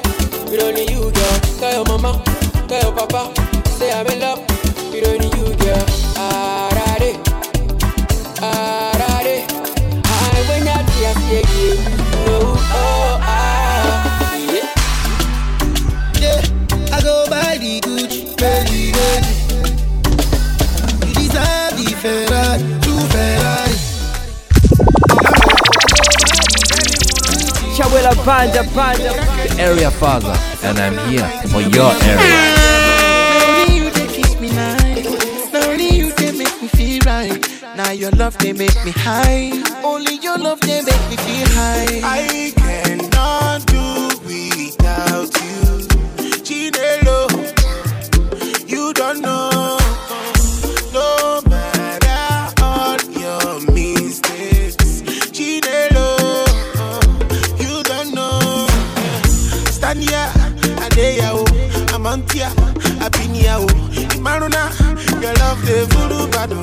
with 0.51 0.61
only 0.61 0.91
you, 0.91 1.03
girl. 1.13 1.39
Tell 1.61 1.73
your 1.73 1.85
mama, 1.85 2.21
tell 2.67 2.83
your 2.83 2.93
papa, 2.93 3.44
Panda 28.25 28.65
Panda. 28.73 29.13
The 29.13 29.57
area 29.61 29.91
father, 29.91 30.35
and 30.63 30.79
I'm 30.79 30.97
here 31.11 31.29
for 31.49 31.61
your 31.61 31.93
area. 32.05 32.65
Now 37.77 37.91
your 37.91 38.13
love 38.13 38.39
they 38.39 38.53
make 38.53 38.85
me 38.85 38.93
high. 38.93 39.51
Only 39.85 40.15
your 40.23 40.39
love 40.39 40.61
they 40.61 40.81
make 40.83 41.11
me 41.11 41.17
feel 41.17 41.49
high. 41.51 42.54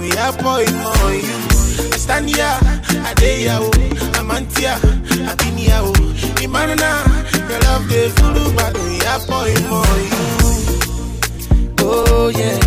We 0.01 0.11
are 0.17 0.33
point 0.33 0.69
on 0.73 1.13
you. 1.13 1.39
Stand 1.97 2.29
here, 2.29 2.57
Adeya, 3.07 3.57
oh. 3.61 3.71
Amantia, 4.19 4.75
Abinia, 5.29 5.79
oh. 5.81 5.93
Imaruna, 6.41 6.91
your 7.49 7.59
love 7.61 7.87
the 7.87 8.09
voodoo, 8.15 8.51
but 8.55 8.73
we 8.83 8.99
are 9.05 9.19
point 9.29 9.65
on 9.69 9.99
you. 10.11 10.25
Oh 11.83 12.29
yeah, 12.29 12.57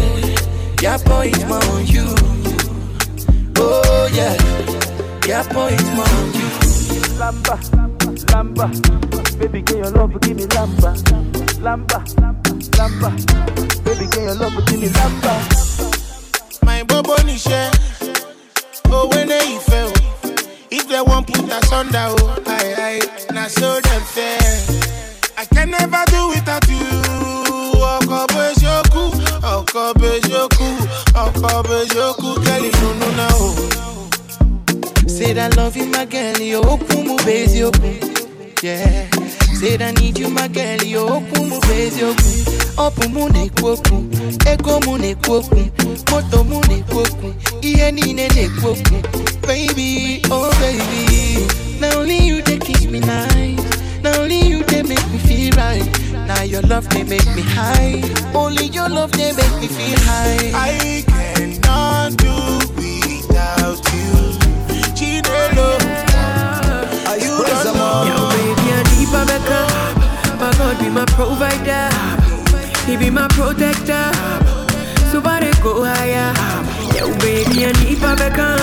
your 0.82 0.98
boy 1.04 1.26
is 1.28 1.44
on 1.44 1.86
you. 1.86 2.06
Oh 3.56 4.08
yeah, 4.12 4.34
your 5.26 5.44
boy 5.52 5.68
is 5.74 5.88
on 5.88 6.26
you. 6.34 6.48
Lamba, 7.18 7.56
lamba, 8.30 8.66
baby, 9.38 9.62
can 9.62 9.76
your 9.78 9.90
love 9.90 10.20
give 10.20 10.36
me 10.36 10.44
lamba? 10.46 10.94
Lamba, 11.62 12.00
lamba, 12.76 13.10
baby, 13.84 14.06
can 14.10 14.22
your 14.24 14.34
love 14.34 14.66
give 14.66 14.80
me 14.80 14.88
lamba? 14.88 15.73
My 16.74 16.82
bobo. 16.82 17.14
Oh, 18.86 19.06
when 19.12 19.28
they. 19.28 19.58
If 20.72 20.88
they 20.88 21.00
won't 21.00 21.24
put 21.28 21.48
us 21.52 21.70
under, 21.70 21.98
oh, 22.08 22.42
aye, 22.48 22.98
now 23.32 23.46
so 23.46 23.80
fair. 24.06 24.40
I 25.38 25.44
can 25.54 25.70
never 25.70 26.02
do 26.10 26.28
without 26.30 26.68
you. 26.68 26.82
Ọkọ 27.94 28.20
bejoku, 28.34 29.02
ọkọ 29.54 29.84
bejoku, 30.00 30.68
ọkọ 31.24 31.52
bejoku, 31.68 32.30
you 32.82 32.94
know 32.98 33.10
now. 33.20 33.36
Oh. 33.38 33.54
Said 35.06 35.38
I 35.38 35.48
love 35.56 35.76
you, 35.76 35.86
my 35.86 36.04
girl, 36.06 36.40
you 36.40 36.58
open 36.58 37.16
base, 37.24 37.54
you 37.54 37.66
open. 37.66 38.00
Yeah. 38.64 39.23
Said 39.54 39.82
I 39.82 39.92
need 39.92 40.18
you, 40.18 40.28
my 40.28 40.48
girl, 40.48 40.82
you 40.82 40.98
open 40.98 41.48
my 41.48 41.58
base, 41.60 41.98
you 41.98 42.08
open. 42.08 42.44
Open 42.76 43.12
mu 43.14 43.28
ne 43.28 43.48
kwoku, 43.50 43.96
ego 44.46 44.80
mu 44.84 44.98
ne 44.98 45.14
kwoku, 45.14 45.70
moto 46.10 46.42
mu 46.44 46.60
ne 46.68 46.82
kwoku, 46.82 47.32
iye 47.62 47.92
nine 47.92 48.28
ne 48.34 48.48
kwoku. 48.60 49.00
Baby, 49.46 50.20
oh 50.30 50.50
baby, 50.58 51.46
now 51.80 52.00
only 52.00 52.18
you 52.26 52.42
they 52.42 52.58
kiss 52.58 52.84
me 52.86 52.98
nice. 53.00 54.02
Now 54.02 54.20
only 54.22 54.40
you 54.48 54.64
they 54.64 54.82
make 54.82 55.06
me 55.12 55.18
feel 55.18 55.52
right. 55.56 55.88
Now 56.26 56.42
your 56.42 56.62
love 56.62 56.88
they 56.90 57.04
make 57.04 57.26
me 57.36 57.42
high. 57.42 58.02
Only 58.34 58.66
your 58.66 58.88
love 58.88 59.12
they 59.12 59.32
make 59.32 59.54
me 59.60 59.68
feel 59.68 59.98
high. 60.00 60.50
I 60.52 61.04
cannot 61.06 62.16
do 62.16 62.63
My 70.94 71.04
provider. 71.06 71.88
He 72.86 72.96
be 72.96 73.10
my 73.10 73.26
protector. 73.28 74.10
So 75.10 75.20
Somebody 75.20 75.50
go 75.62 75.84
higher. 75.84 76.32
Yo, 76.96 77.08
baby, 77.18 77.66
I 77.66 77.72
need 77.82 78.00
my 78.00 78.14
maker. 78.14 78.54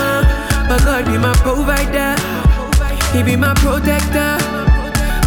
My 0.70 0.78
God 0.86 1.06
be 1.06 1.18
my 1.18 1.34
provider. 1.44 2.16
He 3.12 3.24
be 3.24 3.36
my 3.36 3.54
protector. 3.56 4.38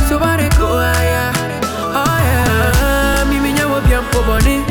So 0.09 0.17
Somebody 0.19 0.49
go 0.57 0.69
higher. 0.81 1.33
Oh 1.93 2.19
yeah, 2.25 3.29
me 3.29 3.41
me 3.41 3.53
nyawo 3.53 3.81
biampo 3.85 4.21
boni. 4.27 4.65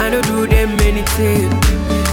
I 0.00 0.10
don't 0.10 0.26
do 0.26 0.46
them 0.46 0.78
anything. 0.80 1.48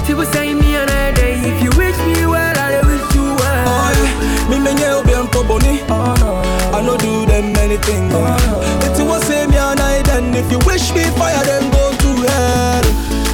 People 0.08 0.26
say 0.26 0.54
me 0.54 0.76
another 0.76 1.12
day. 1.16 1.36
If 1.44 1.62
you 1.64 1.72
wish 1.78 1.98
me 2.08 2.26
well, 2.26 2.56
I 2.58 2.80
wish 2.88 3.16
you 3.16 3.24
well. 3.24 3.66
Oh 3.68 3.92
yeah, 4.00 4.50
Me 4.50 4.58
menye 4.64 4.88
obi 4.96 5.14
anko 5.14 5.44
boni. 5.44 6.45
I 6.76 6.82
no 6.82 6.98
do 6.98 7.26
them 7.26 7.56
anything. 7.56 8.12
Uh-huh. 8.12 8.92
If 8.92 9.00
you 9.00 9.06
want 9.06 9.24
say 9.24 9.48
me 9.48 9.56
and 9.56 9.80
I 9.80 10.02
then 10.04 10.36
if 10.36 10.52
you 10.52 10.60
wish 10.68 10.92
me 10.94 11.04
fire 11.16 11.42
then 11.46 11.72
go 11.72 11.84
to 12.04 12.10
hell. 12.28 12.86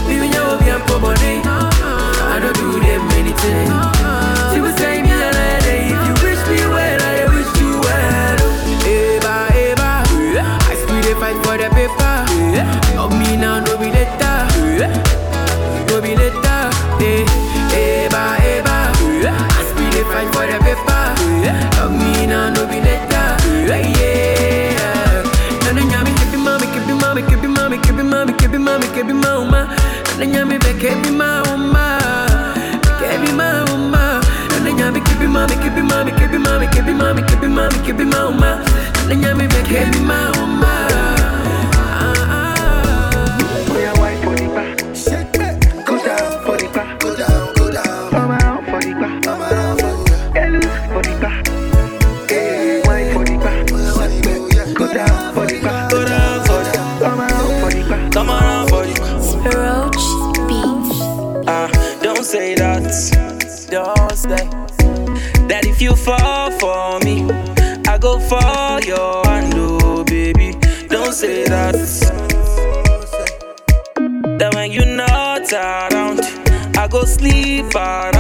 Me 0.08 0.20
me 0.22 0.28
nyawo 0.30 0.58
biampo 0.62 1.00
boni. 1.02 1.42
I 2.34 2.40
don't 2.40 2.54
do 2.56 2.80
them 2.80 3.02
anything. 3.18 3.68
Uh-huh. 3.68 4.54
People 4.54 4.72
say 4.78 4.91
me 4.91 4.91
Nana 30.22 30.34
nyami 30.34 30.58
be 30.60 30.74
kebi 30.78 31.10
mama, 31.10 31.98
kebi 33.02 33.32
mama. 33.34 34.22
Nana 34.54 34.72
nyami 34.72 35.02
kebi 35.02 35.26
mami, 35.26 35.56
kebi 35.56 35.82
mami, 35.82 36.12
kebi 36.12 36.38
mami, 36.38 36.68
kebi 36.68 36.94
mami, 36.94 37.22
kebi 37.24 37.48
mami, 37.48 37.78
kebi 37.86 38.06
mama. 38.06 38.62
Nana 38.98 39.16
nyami 39.16 39.48
be 39.48 39.62
kebi 39.66 40.00
mama. 40.06 40.61
Ah 40.61 40.61
sleep 77.12 77.76
around, 77.76 78.11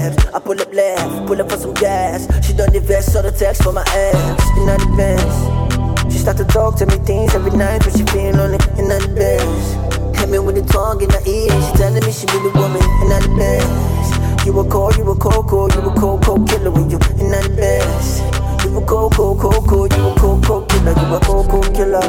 with 0.00 0.14
steps. 0.14 0.34
I 0.34 0.38
pull 0.38 0.60
up 0.60 0.72
left, 0.72 1.26
pull 1.26 1.40
up 1.40 1.50
for 1.50 1.56
some 1.56 1.74
gas. 1.74 2.26
She 2.46 2.52
done 2.52 2.72
the 2.72 2.80
vest, 2.80 3.12
saw 3.12 3.22
the 3.22 3.30
text 3.30 3.62
for 3.62 3.72
my 3.72 3.82
ass. 3.82 4.42
In 4.58 4.66
the 4.66 4.76
Benz, 4.96 6.12
she 6.12 6.18
start 6.18 6.36
to 6.38 6.44
talk 6.44 6.76
to 6.78 6.86
me 6.86 6.96
things 7.04 7.34
every 7.34 7.52
night, 7.52 7.82
but 7.84 7.96
she 7.96 8.04
feeling 8.04 8.40
on 8.40 8.54
it. 8.54 8.66
In 8.78 8.88
the 8.88 8.98
Benz, 9.14 10.18
hit 10.18 10.28
me 10.28 10.38
with 10.38 10.56
the 10.56 10.62
tongue 10.72 11.00
in 11.02 11.08
the 11.08 11.20
ear. 11.26 11.50
She 11.50 11.72
telling 11.76 12.04
me 12.04 12.12
she 12.12 12.26
be 12.26 12.38
the 12.40 12.52
woman. 12.54 12.82
In 13.02 13.08
the 13.08 13.20
Benz, 13.36 14.46
you 14.46 14.58
a 14.58 14.64
cold, 14.68 14.96
you 14.96 15.08
a 15.10 15.16
coco, 15.16 15.68
you 15.68 15.80
a 15.80 15.92
cold 15.94 16.48
killer 16.48 16.70
when 16.70 16.90
you 16.90 16.98
in 17.18 17.30
the 17.30 17.40
Benz. 17.56 18.20
You 18.64 18.76
a 18.76 18.84
cold, 18.84 19.14
cold, 19.14 19.40
you 19.40 20.08
a 20.08 20.14
cold 20.18 20.68
killer, 20.68 20.94
you 20.96 21.14
a 21.14 21.20
cold 21.20 21.74
killer. 21.74 22.02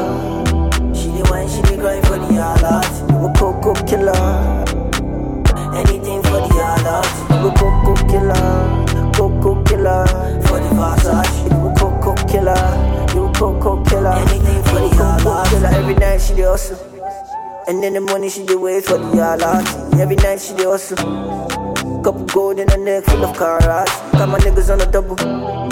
She 0.94 1.08
the 1.08 1.26
one, 1.28 1.48
she 1.48 1.60
be 1.62 1.80
going 1.80 2.02
for 2.02 2.18
the 2.18 2.28
alert. 2.38 2.92
You 3.10 3.26
a 3.26 3.62
cold 3.62 3.86
killer. 3.88 4.91
For. 6.82 7.02
You 7.30 7.48
a 7.48 7.54
cold 7.54 7.98
killer, 8.10 9.12
cold 9.40 9.66
killer. 9.68 10.06
For 10.46 10.58
the 10.58 10.70
Versace, 10.74 11.50
you 11.50 11.68
a 11.68 12.02
cold 12.02 12.28
killer. 12.28 12.58
You 13.14 13.26
a 13.26 13.60
cold 13.62 13.86
killer. 13.88 14.12
Anything 14.12 14.62
for 14.64 14.80
the 14.80 14.90
alert. 14.98 15.48
Killer 15.48 15.68
every 15.68 15.94
night 15.94 16.20
she 16.20 16.34
the 16.34 16.42
hustle. 16.42 16.78
And 17.68 17.84
in 17.84 17.94
the 17.94 18.00
morning 18.00 18.30
she 18.30 18.44
the 18.44 18.58
wait 18.58 18.84
for 18.84 18.98
the 18.98 19.06
alert. 19.14 19.66
Every 20.00 20.16
night 20.16 20.40
she 20.40 20.54
the 20.54 20.64
hustle. 20.64 20.96
Couple 22.02 22.24
gold 22.26 22.58
in 22.58 22.68
her 22.68 22.78
neck 22.78 23.04
full 23.04 23.24
of 23.24 23.36
carats. 23.36 23.92
Got 24.12 24.28
my 24.28 24.38
niggas 24.40 24.72
on 24.72 24.80
a 24.80 24.90
double. 24.90 25.14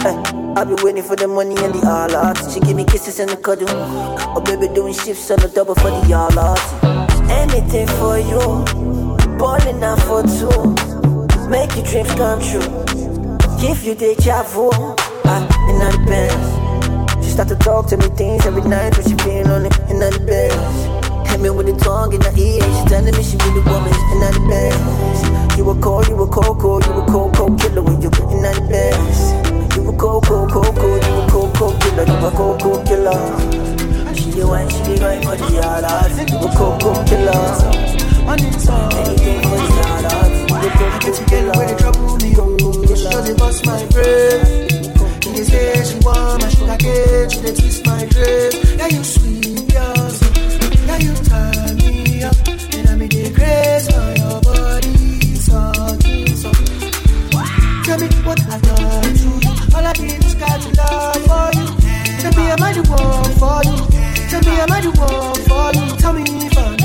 Eh, 0.06 0.60
I 0.60 0.64
be 0.64 0.80
waiting 0.84 1.02
for 1.02 1.16
the 1.16 1.26
money 1.26 1.56
and 1.58 1.74
the 1.74 1.88
all 1.88 2.14
out. 2.14 2.38
She 2.52 2.60
give 2.60 2.76
me 2.76 2.84
kisses 2.84 3.18
and 3.18 3.30
the 3.30 3.36
cuddle. 3.36 3.66
Oh, 3.68 4.40
baby, 4.40 4.72
doing 4.72 4.94
shifts 4.94 5.28
on 5.32 5.40
the 5.40 5.48
double 5.48 5.74
for 5.74 5.90
the 5.90 6.14
all 6.14 6.38
out. 6.38 6.60
Anything 7.28 7.88
for 7.98 8.16
you. 8.16 8.64
Balling 9.38 9.82
out 9.82 10.00
for 10.02 10.22
two. 10.22 10.89
Make 11.50 11.74
your 11.74 11.84
dreams 11.84 12.14
come 12.14 12.38
true. 12.38 12.62
Give 13.58 13.82
you 13.82 13.96
deja 13.96 14.44
vu. 14.44 14.70
I 14.70 15.42
in 15.66 15.82
the 15.82 15.90
Benz. 16.06 17.26
She 17.26 17.32
start 17.32 17.48
to 17.48 17.56
talk 17.56 17.88
to 17.88 17.96
me 17.96 18.06
things 18.14 18.46
every 18.46 18.62
night 18.62 18.96
when 18.96 19.02
she 19.08 19.16
feeling 19.24 19.50
on 19.50 19.66
it 19.66 19.76
in 19.90 19.98
the 19.98 20.14
Benz. 20.22 21.28
Hit 21.28 21.40
me 21.40 21.50
with 21.50 21.66
the 21.66 21.74
tongue 21.82 22.12
in 22.14 22.20
the 22.20 22.30
ear. 22.38 22.62
She 22.62 22.82
telling 22.86 23.10
me 23.16 23.22
she 23.26 23.34
be 23.34 23.50
the 23.50 23.66
woman 23.66 23.90
in 24.14 24.18
the 24.22 24.30
Benz. 24.46 25.58
You 25.58 25.68
a 25.68 25.74
cold, 25.82 26.06
you 26.06 26.22
a 26.22 26.26
coco, 26.28 26.78
you 26.86 26.92
a 27.02 27.06
cold, 27.10 27.34
cold 27.34 27.60
killer 27.60 27.82
when 27.82 28.00
you 28.00 28.10
in 28.30 28.42
the 28.46 28.54
Benz. 28.70 29.18
You 29.74 29.90
a 29.90 29.92
cold, 29.98 30.22
cold, 30.26 30.52
cold, 30.52 30.76
cold, 30.78 31.02
you 31.02 31.14
a 31.18 31.28
cold, 31.30 31.54
cold 31.56 31.80
killer, 31.82 32.06
you 32.06 32.26
a 32.26 32.30
cold, 32.30 32.62
cold 32.62 32.86
killer. 32.86 33.18
She 34.14 34.30
the 34.38 34.46
one, 34.46 34.70
she 34.70 34.78
be 34.86 35.02
right 35.02 35.18
for 35.18 35.34
the 35.34 35.50
alert. 35.66 36.14
You 36.30 36.46
a 36.46 36.48
cold, 36.54 36.78
cold 36.78 37.02
killer. 37.10 37.42
Anything 38.30 39.42
for 39.42 39.58
the 39.58 39.82
alert. 39.98 40.19
You 40.80 40.86
a 40.86 40.98
cold. 40.98 41.56
Where 41.56 41.66
they 41.68 41.76
trouble 41.76 42.16
me, 42.16 42.34
oh, 42.38 42.94
she 42.94 43.04
doesn't 43.04 43.38
bust 43.38 43.66
my 43.66 43.84
brain. 43.92 44.40
In 45.26 45.32
this 45.36 45.90
she 45.92 45.98
want 46.00 46.42
my 46.42 46.48
sugar 46.48 46.76
cane, 46.78 47.28
she 47.28 47.40
dey 47.42 47.54
twist 47.54 47.86
my 47.86 48.04
dress. 48.06 48.54
Yeah, 48.78 48.86
you 48.88 49.04
sweet, 49.04 49.72
yeah, 49.72 50.08
so. 50.08 50.26
yeah, 50.86 50.96
you 51.04 51.12
turn 51.28 51.76
me 51.76 52.22
up, 52.22 52.36
and 52.48 52.88
I 52.88 52.94
make 52.96 53.10
the 53.10 53.30
grace 53.36 53.86
for 53.92 54.08
your 54.20 54.40
body, 54.40 55.34
so, 55.36 55.72
so. 56.40 56.50
Tell 57.84 57.98
me 58.00 58.08
what 58.24 58.40
I've 58.48 58.62
done 58.62 59.02
to 59.02 59.28
you. 59.36 59.76
All 59.76 59.86
I 59.86 59.92
did 59.92 60.24
was 60.24 60.34
got 60.34 60.60
to 60.62 60.68
love 60.80 61.16
for 61.28 61.50
you. 61.60 61.66
Tell 62.22 62.32
me 62.32 62.50
am 62.50 62.62
I 62.62 62.72
the 62.72 62.82
one 62.88 63.32
for 63.36 63.60
you? 63.68 63.76
Tell 64.30 64.42
me 64.48 64.52
am 64.60 64.72
I 64.72 64.80
the 64.80 64.90
one 64.96 65.40
for 65.44 65.68
you? 65.76 65.96
Tell 66.00 66.12
me 66.14 66.22
if 66.46 66.56
I'm 66.56 66.78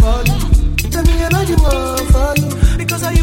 for 0.00 0.18
you. 0.26 0.90
Tell 0.90 1.04
me 1.04 1.12
am 1.22 1.34
I 1.34 1.44
the 1.44 1.56
one? 1.62 2.01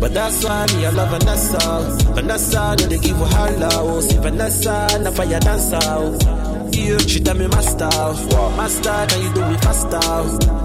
But 0.00 0.14
that's 0.14 0.42
why 0.42 0.66
me 0.66 0.86
I 0.86 0.90
love 0.90 1.10
Vanessa. 1.10 2.12
Vanessa, 2.14 2.76
no 2.78 2.86
they 2.86 2.98
give 2.98 3.18
her 3.18 3.26
holla. 3.26 3.68
Oh, 3.72 4.00
see 4.00 4.16
Vanessa, 4.16 4.98
na 5.02 5.10
fire 5.10 5.38
dancer. 5.38 6.40
Yeah, 6.72 6.98
she 6.98 7.20
tell 7.20 7.36
me 7.36 7.46
master, 7.48 7.90
master, 8.56 9.06
can 9.08 9.22
you 9.22 9.34
do 9.34 9.42
it 9.42 9.60
faster? 9.60 10.00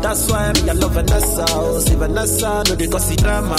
That's 0.02 0.32
why 0.32 0.54
me 0.54 0.70
I 0.70 0.74
love 0.74 0.94
Vanessa. 0.94 1.82
See 1.82 1.96
Vanessa, 1.96 2.64
no 2.66 2.76
they 2.76 2.88
cause 2.88 3.12
it 3.12 3.20
drama. 3.20 3.56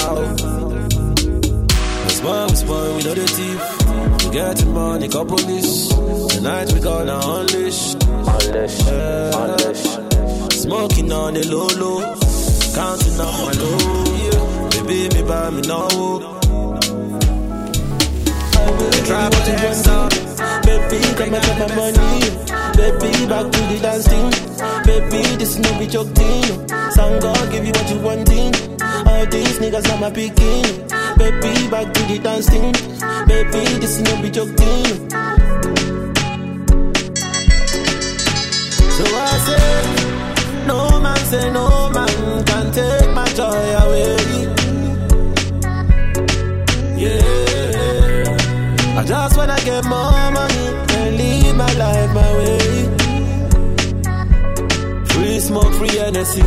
We 2.05 2.11
spoil, 2.11 2.47
we 2.49 2.57
spoil, 2.57 2.97
we 2.97 3.03
know 3.05 3.15
the 3.15 3.27
thief. 3.37 4.25
We 4.25 4.33
getting 4.33 4.73
money, 4.73 5.09
couple 5.09 5.37
this. 5.37 5.89
Tonight 6.35 6.73
we 6.73 6.81
gonna 6.81 7.21
unleash, 7.23 7.95
unleash, 7.95 8.81
yeah. 8.87 9.43
unleash. 9.43 9.85
Smoking 10.55 11.13
on 11.13 11.35
the 11.35 11.47
low 11.53 11.69
low, 11.77 12.01
counting 12.75 13.21
on 13.21 13.45
my 13.45 13.53
low. 13.61 14.26
Baby, 14.87 15.15
me 15.17 15.23
buy 15.27 15.51
me 15.51 15.63
no. 15.63 15.89
They 18.91 19.03
try 19.05 19.29
put 19.31 19.43
the 19.45 19.55
X 19.67 19.89
on. 19.89 20.09
Baby, 20.63 21.03
come 21.19 21.35
and 21.35 21.59
my 21.59 21.67
money. 21.75 22.21
Baby, 22.77 23.27
back 23.27 23.51
to 23.51 23.61
the 23.67 23.79
dance 23.83 24.07
thing. 24.07 24.31
Baby, 24.87 25.23
this 25.39 25.59
no 25.59 25.77
be 25.79 25.87
joke 25.89 26.15
thing. 26.15 26.69
Some 26.93 27.19
God 27.19 27.51
give 27.51 27.65
you 27.67 27.73
what 27.73 27.91
you 27.91 27.99
want 27.99 28.29
thing. 28.29 28.55
All 29.09 29.27
these 29.27 29.59
niggas 29.59 29.91
are 29.93 30.01
my 30.01 30.11
picking. 30.11 30.63
Baby, 31.19 31.69
back 31.69 31.93
to 31.93 32.03
the 32.07 32.21
dance 32.23 32.49
thing. 32.49 32.73
Baby, 33.27 33.65
this 33.81 33.99
no 34.01 34.23
be 34.23 34.31
joke 34.31 34.55
thing. 34.57 35.11
So 38.97 39.05
I 39.05 39.39
say, 39.47 40.67
no 40.67 41.01
man 41.01 41.17
say 41.27 41.51
no 41.53 41.91
man 41.91 42.45
can 42.45 42.73
take 42.73 43.11
my 43.15 43.27
joy 43.35 43.75
away. 43.83 44.16
Get 49.67 49.85
more 49.85 50.31
money 50.31 50.67
and 50.97 51.17
live 51.19 51.57
my 51.57 51.73
life 51.75 52.11
my 52.15 52.31
way. 52.39 52.59
Free 55.11 55.41
smoke, 55.41 55.75
free 55.75 55.99
energy, 55.99 56.45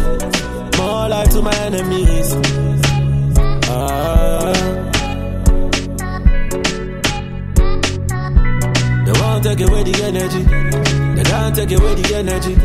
more 0.77 1.09
life 1.09 1.29
to 1.31 1.41
my 1.41 1.55
enemies. 1.67 2.29
Ah. 3.67 4.53
They 9.05 9.15
won't 9.19 9.43
take 9.43 9.61
away 9.67 9.83
the 9.83 9.95
energy. 10.09 10.43
They 11.15 11.23
can't 11.31 11.53
take 11.57 11.71
away 11.77 11.93
the 11.99 12.15
energy. 12.21 12.55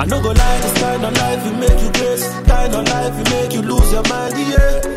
I 0.00 0.04
no 0.04 0.22
go 0.22 0.30
lie, 0.30 0.58
this 0.62 0.74
kind 0.80 1.04
of 1.04 1.12
life 1.22 1.44
will 1.44 1.58
make 1.58 1.80
you 1.82 1.90
grace. 1.98 2.26
Kind 2.46 2.72
of 2.72 2.88
life 2.88 3.14
will 3.16 3.30
make 3.34 3.52
you 3.52 3.62
lose 3.62 3.90
your 3.92 4.04
mind, 4.08 4.34
yeah. 4.38 4.87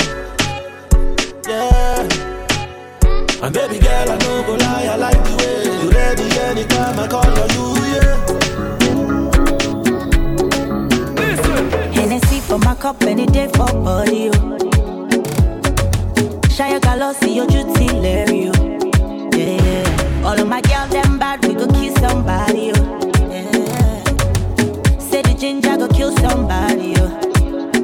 Yeah. 1.51 2.07
And 3.43 3.53
baby 3.53 3.77
girl, 3.79 4.09
I 4.11 4.17
no 4.23 4.43
go 4.47 4.53
lie, 4.55 4.87
I 4.93 4.95
like 4.95 5.21
the 5.23 5.33
way 5.39 5.55
you 5.83 5.89
ready 5.91 6.27
anytime 6.47 6.97
I 6.99 7.07
call 7.07 7.27
on 7.41 7.49
you, 7.55 7.65
yeah. 7.91 8.15
Hennessy 11.93 12.39
for 12.39 12.57
my 12.59 12.75
cup 12.75 13.01
any 13.03 13.25
day 13.25 13.47
for 13.49 13.67
body. 13.83 14.29
oh. 14.33 14.47
Colors, 16.81 17.17
see 17.17 17.35
your 17.35 17.47
duty, 17.47 17.85
you. 17.85 18.51
Yeah, 19.33 19.61
yeah. 19.61 20.23
All 20.25 20.39
of 20.39 20.47
my 20.47 20.61
girls, 20.61 20.89
them 20.91 21.17
bad, 21.19 21.43
we 21.45 21.53
go 21.53 21.67
kill 21.67 21.93
somebody. 21.97 22.71
Oh. 22.75 22.79
Yeah. 23.29 24.03
Say 24.99 25.21
the 25.21 25.33
ginger 25.37 25.75
go 25.77 25.87
kill 25.89 26.11
somebody. 26.17 26.93
Oh. 26.97 27.19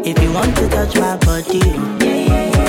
If 0.06 0.22
you 0.24 0.32
want 0.32 0.56
to 0.58 0.70
touch 0.70 0.96
my 0.96 1.18
body, 1.18 1.62
oh. 1.66 1.98
yeah, 2.02 2.16
yeah. 2.16 2.52
Yeah, 2.56 2.67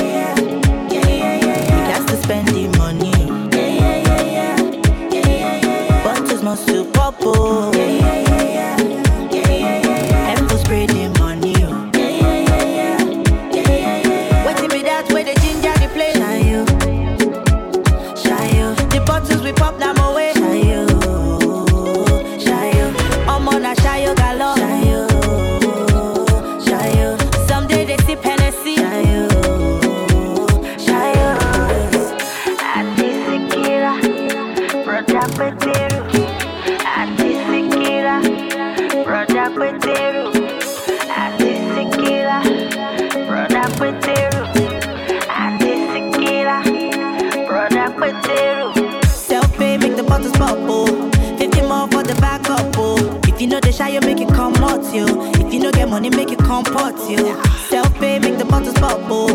Oh. 52.31 53.73
shy, 53.73 53.89
you 53.89 54.01
make 54.01 54.21
it 54.21 54.29
come 54.29 54.55
out 54.57 54.95
you. 54.95 55.07
If 55.47 55.53
you 55.53 55.61
no 55.61 55.71
get 55.71 55.89
money, 55.89 56.11
make 56.11 56.31
it 56.31 56.39
come 56.39 56.65
comport 56.65 56.95
you. 57.09 57.41
Self 57.69 57.93
pay, 57.95 58.19
make 58.19 58.39
the 58.39 58.45
bottles 58.45 58.75
bubble. 58.75 59.29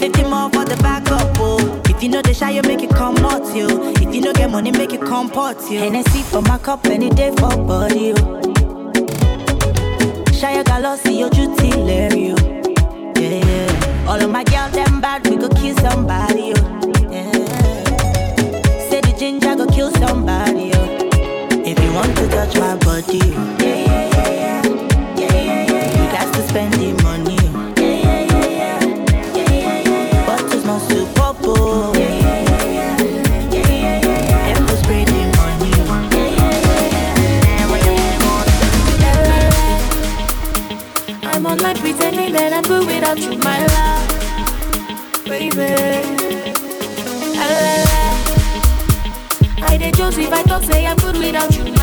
50 0.00 0.22
more 0.24 0.50
for 0.50 0.64
the 0.64 0.76
backup, 0.82 1.36
oh. 1.38 1.82
If 1.86 2.02
you 2.02 2.08
know 2.08 2.22
the 2.22 2.32
shy, 2.32 2.50
you 2.50 2.62
make 2.62 2.82
it 2.82 2.90
come 2.90 3.16
out 3.18 3.54
you. 3.54 3.66
If 3.94 4.14
you 4.14 4.20
no 4.22 4.32
get 4.32 4.50
money, 4.50 4.70
make 4.70 4.92
it 4.92 5.00
come 5.00 5.28
comport 5.28 5.58
you. 5.70 5.78
Hennessy 5.78 6.22
for 6.22 6.40
my 6.42 6.58
cup, 6.58 6.86
any 6.86 7.10
day 7.10 7.30
for 7.32 7.50
body, 7.56 8.14
oh. 8.16 8.40
You 10.88 10.96
see 10.96 11.18
your 11.18 11.28
duty, 11.30 11.70
Larry, 11.72 12.32
oh. 12.32 13.12
Yeah, 13.16 13.44
yeah. 13.44 14.06
All 14.08 14.22
of 14.22 14.30
my 14.30 14.44
girls, 14.44 14.72
them 14.72 15.00
bad, 15.00 15.26
we 15.28 15.36
go 15.36 15.48
kill 15.50 15.76
somebody, 15.76 16.54
oh. 16.56 16.77
Touch 22.38 22.54
my 22.60 22.76
body, 22.76 23.18
oh. 23.24 23.56
yeah, 23.58 23.66
yeah, 23.66 24.14
yeah, 24.14 24.30
yeah. 24.30 24.62
Yeah, 25.18 25.34
yeah, 25.34 25.72
yeah. 25.72 25.90
You 25.98 26.04
got 26.12 26.26
to 26.34 26.40
spend 26.48 26.72
the 26.74 26.88
money, 27.02 27.36
oh. 27.40 27.74
Yeah, 27.76 27.98
yeah, 28.06 28.22
yeah, 28.32 28.46
yeah. 28.60 28.78
Yeah, 29.34 29.50
yeah, 29.64 30.12
yeah. 30.12 30.26
Bottles 30.26 30.64
must 30.64 30.88
to 30.90 30.98
pop, 31.16 31.36
oh. 31.42 31.92
Yeah, 31.96 32.14
yeah, 32.14 32.42
yeah, 32.76 32.96
oh. 33.00 33.18
I'm 41.24 41.44
online 41.46 41.76
pretending 41.78 42.32
that 42.34 42.52
I'm 42.52 42.62
good 42.62 42.86
without 42.86 43.18
you, 43.18 43.36
my 43.38 43.58
love, 43.74 44.08
baby. 45.24 45.74
La, 47.34 47.46
la, 47.64 47.74
la. 47.86 47.98
I 49.66 49.76
did 49.76 49.94
just 49.96 50.18
if 50.18 50.32
I 50.32 50.42
talk, 50.44 50.62
say 50.62 50.86
I'm 50.86 50.96
good 50.98 51.16
without 51.16 51.52
you, 51.56 51.77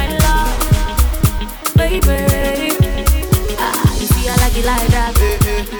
baby. 2.01 2.75
Ah, 3.59 3.93
you 3.99 4.07
see, 4.07 4.27
I 4.29 4.35
like 4.37 4.57
it 4.57 4.65
like 4.65 4.87
that. 4.89 5.13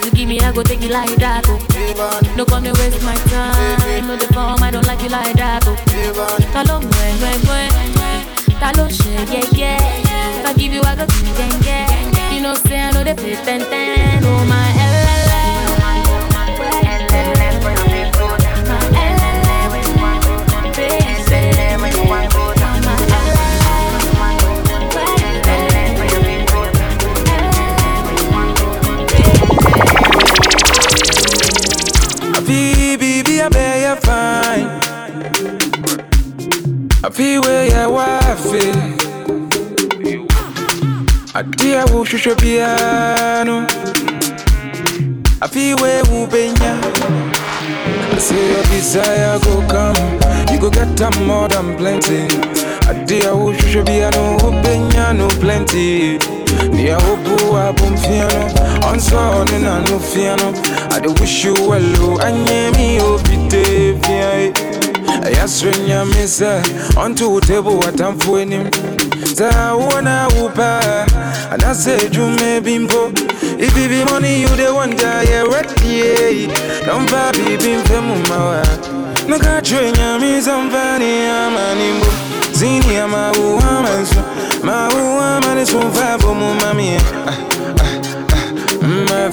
You 0.06 0.12
give 0.12 0.28
me, 0.28 0.40
I 0.40 0.52
go 0.52 0.64
take 0.64 0.82
it 0.84 0.92
like 0.92 1.16
that. 1.18 1.46
Oh. 1.48 1.60
No 2.36 2.46
come 2.46 2.66
and 2.66 2.78
waste 2.78 3.02
my 3.04 3.16
time. 3.32 4.08
No 4.08 4.16
the 4.16 4.28
form, 4.34 4.62
I 4.64 4.72
don't 4.72 4.86
like 4.88 5.02
you 5.02 5.10
like 5.10 5.36
that. 5.38 5.64
Oh. 5.68 5.76
Talo 6.54 6.82
mwe 6.82 7.14
mwe 7.20 7.38
mwe, 7.46 7.70
talo 8.60 8.90
she 8.90 9.10
yeah 9.32 9.46
yeah. 9.52 10.40
If 10.40 10.46
I 10.46 10.54
give 10.54 10.74
you, 10.74 10.82
I 10.82 10.96
go 10.96 11.06
give 11.06 11.28
you 11.28 11.60
yeah. 11.68 12.32
You 12.34 12.42
know, 12.42 12.56
say 12.56 12.80
I 12.82 12.92
know 12.92 13.04
they 13.04 13.14
play 13.14 13.36
ten 13.36 13.62
ten. 13.70 14.24
Oh 14.24 14.46
my 14.46 14.75
fine. 34.56 34.70
I 37.04 37.10
feel 37.12 37.42
where 37.42 37.68
your 37.68 37.90
wife 37.92 38.46
is. 38.54 38.76
I 41.36 41.42
dear 41.44 41.82
who 41.88 42.06
should 42.06 42.38
piano. 42.38 43.68
I 45.42 45.48
feel 45.48 45.78
where 45.78 46.04
who 46.06 46.28
benya. 46.28 46.74
I 48.14 48.18
say 48.18 48.54
your 48.54 48.64
desire 48.64 49.40
go 49.40 49.68
come. 49.68 49.96
You 50.54 50.60
go 50.60 50.70
get 50.70 50.96
them 50.98 51.28
more 51.28 51.48
than 51.48 51.76
plenty. 51.78 52.28
I 52.88 53.04
dear 53.06 53.32
who 53.36 53.54
should 53.56 53.86
piano. 53.86 54.38
Who 54.40 54.52
benya 54.64 55.14
no 55.16 55.28
plenty. 55.42 56.18
Nia 56.72 56.98
hobu 57.00 57.58
abum 57.58 57.98
fiano 57.98 58.48
Onso 58.88 59.18
onu 59.18 59.60
na 59.62 59.80
no 59.80 60.00
fiano 60.00 60.54
I 61.06 61.08
wish 61.20 61.44
you 61.46 61.54
well 61.54 62.20
Anye 62.22 62.72
mi 62.76 63.00
obite 63.00 63.98
fiai 64.02 64.54
Ayasre 65.24 65.72
nyame 65.88 66.28
se 66.28 66.62
Onto 66.98 67.40
table 67.42 67.76
watamfu 67.76 68.38
enim 68.38 68.70
Sa 69.36 69.76
uona 69.76 70.28
upa 70.46 70.80
Anase 71.52 72.10
jume 72.10 72.62
bimbo 72.62 73.12
If 73.60 73.78
it 73.78 73.90
be 73.90 74.04
money 74.12 74.42
you 74.42 74.48
the 74.50 74.74
wonder 74.74 75.22
yeah 75.24 75.44
ready 75.44 76.48
Don't 76.86 77.10
buy 77.12 77.32
baby 77.32 77.76
mfemu 77.78 78.16
mawa 78.30 78.64
Nuka 79.28 79.62
chwe 79.62 79.92
nyame 79.92 80.42
zamfani 80.42 81.22
amanimbo 81.28 82.06
Zini 82.52 82.98
ama 82.98 83.32
uhamansu 83.32 84.16
Ma 84.64 84.90
uhamani 84.90 85.66
sunfabo 85.66 86.34
mu 86.34 86.54
mami 86.54 86.90
ah, 86.96 87.00
ah, 87.28 87.34
ah. 87.84 88.88
Ma 88.88 89.30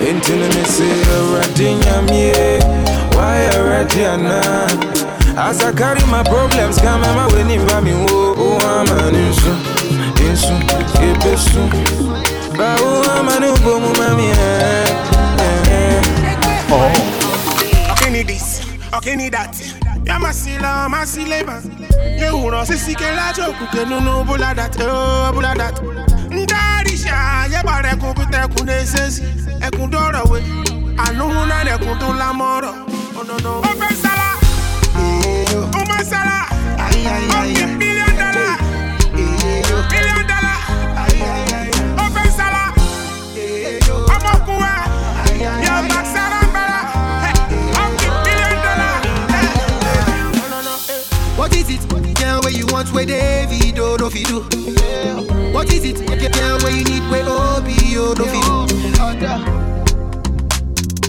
Into 0.00 0.32
me 0.32 0.64
say 0.64 1.02
already 1.16 1.74
nyami 1.74 2.32
Why 3.14 3.48
already 3.56 4.04
ana 4.04 4.40
As 5.36 5.62
I 5.62 5.72
carry 5.72 6.04
my 6.10 6.22
problems 6.22 6.78
come 6.80 7.00
my 7.00 7.26
way 7.32 7.44
ni 7.44 7.58
ba 7.58 7.80
mi 7.82 7.92
oh, 7.92 8.34
oh, 8.36 8.58
ah, 8.62 8.84
wo 8.84 8.96
Uhamani 8.96 9.28
nsu 9.28 9.52
Nsu 10.32 10.54
ebesu 11.02 11.60
Ba 12.56 12.76
oh, 12.80 13.02
ah, 13.02 13.20
uhamani 13.20 13.46
ubo 13.48 13.80
mu 13.80 13.92
mami 13.98 14.30
eh 14.30 14.86
Oh. 16.68 17.92
Okay, 17.92 18.10
need 18.10 18.26
this. 18.26 18.60
Okay, 18.92 19.14
need 19.14 19.32
that. 19.32 19.75
Ya 20.06 20.18
masila, 20.18 20.88
masileba. 20.88 21.60
Ye 22.18 22.30
uno 22.30 22.64
se 22.64 22.76
si 22.78 22.94
ke 22.94 23.10
la 23.16 23.32
joku 23.32 23.66
ke 23.72 23.84
no 23.84 23.98
no 24.00 24.24
bula 24.24 24.54
dat. 24.54 24.76
Eh, 24.80 24.86
oh, 24.88 25.32
bula 25.34 25.54
dat. 25.54 25.80
Ndarisha, 26.30 27.50
ye 27.50 27.60
bare 27.64 27.96
ku 28.00 28.14
bite 28.14 28.40
ku 28.54 28.64
ne 28.64 28.84
sesi. 28.86 29.24
E 29.60 29.68
ku 29.76 29.86
doro 29.88 30.22
we. 30.30 30.40
Anu 30.98 31.26
na 31.46 31.64
ne 31.64 31.76
ku 31.78 31.92
tu 31.98 32.12
la 32.14 32.32
moro. 32.32 32.72
Oh 33.18 33.24
no 33.26 33.36
no. 33.38 33.58
O 33.58 33.94
sala. 34.02 34.30
Eh, 34.94 35.54
o 35.56 35.84
ma 35.90 35.98
sala. 36.04 36.38
Ay 36.78 37.06
ay 37.06 37.30
ay. 37.34 37.95
Where 52.46 52.54
you 52.54 52.66
want 52.66 52.88
where 52.92 53.04
David 53.04 53.76
oh, 53.80 53.96
no 53.98 54.08
fi 54.08 54.22
do. 54.22 54.38
What 55.52 55.68
is 55.72 55.84
it? 55.84 55.96
Girl, 56.06 56.58
where 56.62 56.70
you 56.70 56.84
need 56.84 57.02
where 57.10 57.26
Obi 57.26 57.74
oh, 57.98 58.14
no 58.16 58.24
fi 58.24 58.40
do. 58.40 58.54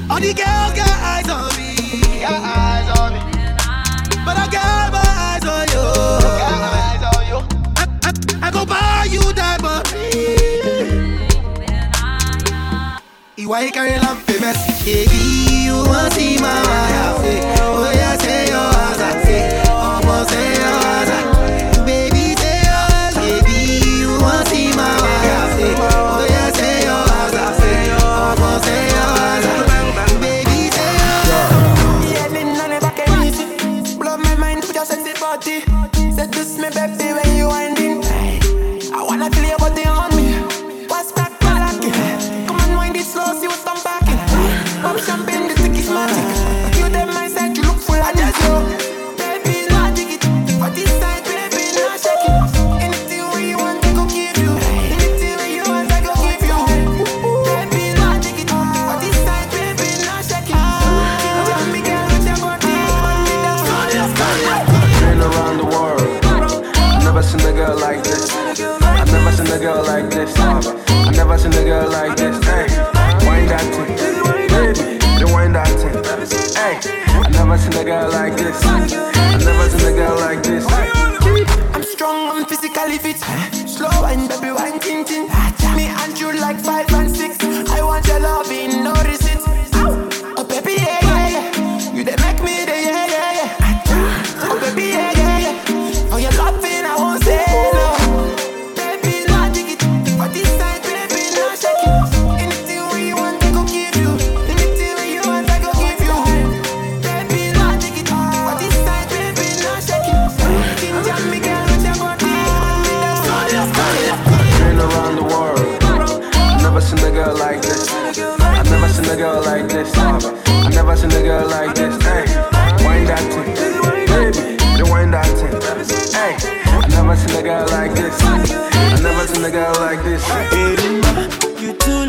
All 0.09 0.19
the 0.19 0.33
girls 0.33 0.73
got 0.73 0.89
eyes 1.13 1.29
on 1.29 1.53
me, 1.55 1.69
got 2.21 2.41
eyes 2.41 2.89
on 2.97 3.13
me. 3.13 3.19
But 4.25 4.35
I 4.35 4.47
got 4.49 4.93
eyes 4.95 5.45
on 5.45 5.67
you. 5.73 5.85
Eyes 6.41 7.03
on 7.05 7.21
you. 7.29 7.37
I, 7.77 7.85
I, 8.41 8.49
go 8.49 8.65
buy 8.65 9.05
you 9.11 9.21
diamond 9.33 9.85
Why 13.47 13.61
you 13.61 13.71
carry 13.71 13.91
lamp 13.99 14.21
famous? 14.21 14.57
Baby, 14.83 15.65
you 15.65 15.75
want 15.85 16.13
see 16.13 16.39
my 16.39 16.63
wife? 16.65 17.21
Oh 17.61 17.91
yeah, 17.93 17.96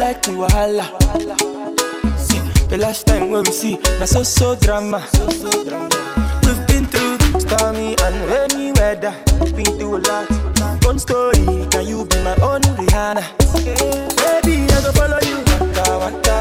See, 0.09 0.15
the 2.71 2.79
last 2.81 3.07
time 3.07 3.29
when 3.31 3.45
we 3.45 3.53
see, 3.53 3.77
na 4.01 4.07
so 4.07 4.23
so 4.23 4.57
drama. 4.57 5.05
We've 6.45 6.66
been 6.66 6.87
through 6.87 7.19
stormy 7.41 7.95
and 8.01 8.16
rainy 8.31 8.73
weather. 8.73 9.12
Been 9.53 9.66
through 9.77 9.97
a 9.97 10.01
lot. 10.09 10.31
One 10.87 10.99
story, 10.99 11.45
can 11.69 11.87
you 11.87 12.07
be 12.07 12.16
my 12.24 12.35
own 12.41 12.62
Rihanna? 12.81 13.20
Baby, 14.16 14.65
I 14.73 14.81
go 14.81 14.93
follow 14.97 15.20
you. 15.28 15.45
Waka 15.61 15.99
waka, 16.01 16.37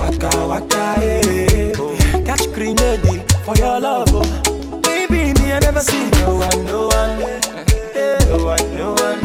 waka 0.00 0.30
waka, 0.48 0.82
yeah. 1.04 2.24
Catch 2.24 2.48
grenade 2.54 3.30
for 3.44 3.56
your 3.56 3.78
love, 3.78 4.08
oh. 4.12 4.80
Baby, 4.80 5.34
me 5.38 5.52
I 5.52 5.58
never 5.60 5.80
see 5.80 6.08
no 6.24 6.36
one, 6.36 6.64
no 6.64 6.88
one, 6.88 7.18
no 7.20 8.36
one, 8.42 8.64
no 8.74 8.94
one, 8.94 9.20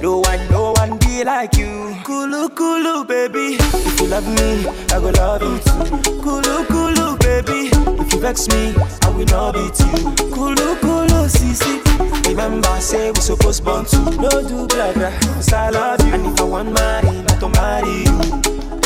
no 0.00 0.18
one, 0.20 0.48
no 0.48 0.72
one 0.72 0.98
be 0.98 1.24
like 1.24 1.54
you. 1.56 1.67
Kulu 2.08 2.48
kulu, 2.56 3.04
baby. 3.04 3.58
If 3.60 4.00
you 4.00 4.06
love 4.06 4.26
me, 4.26 4.66
I 4.88 4.98
go 4.98 5.10
love 5.10 5.42
you 5.42 5.58
too. 5.58 6.20
Kulu 6.24 6.64
kulu, 6.64 7.18
baby. 7.18 7.68
If 8.00 8.14
you 8.14 8.20
vex 8.20 8.48
me, 8.48 8.72
I 9.02 9.10
will 9.10 9.26
not 9.26 9.52
beat 9.52 9.78
you. 9.78 10.32
Kulu 10.32 10.76
kulu, 10.80 11.28
sisi. 11.28 11.84
Remember, 12.26 12.80
say 12.80 13.10
we 13.10 13.20
supposed 13.20 13.62
born 13.62 13.84
to 13.84 13.98
no 14.22 14.30
do 14.30 14.66
blah 14.68 14.92
blah. 14.94 15.10
Cause 15.20 15.52
I 15.52 15.68
love 15.68 16.00
you, 16.06 16.14
and 16.14 16.26
if 16.28 16.40
I 16.40 16.44
want 16.44 16.72
marry, 16.72 17.12
not 17.28 17.40
to 17.40 17.48
marry 17.50 17.98
you. 18.08 18.16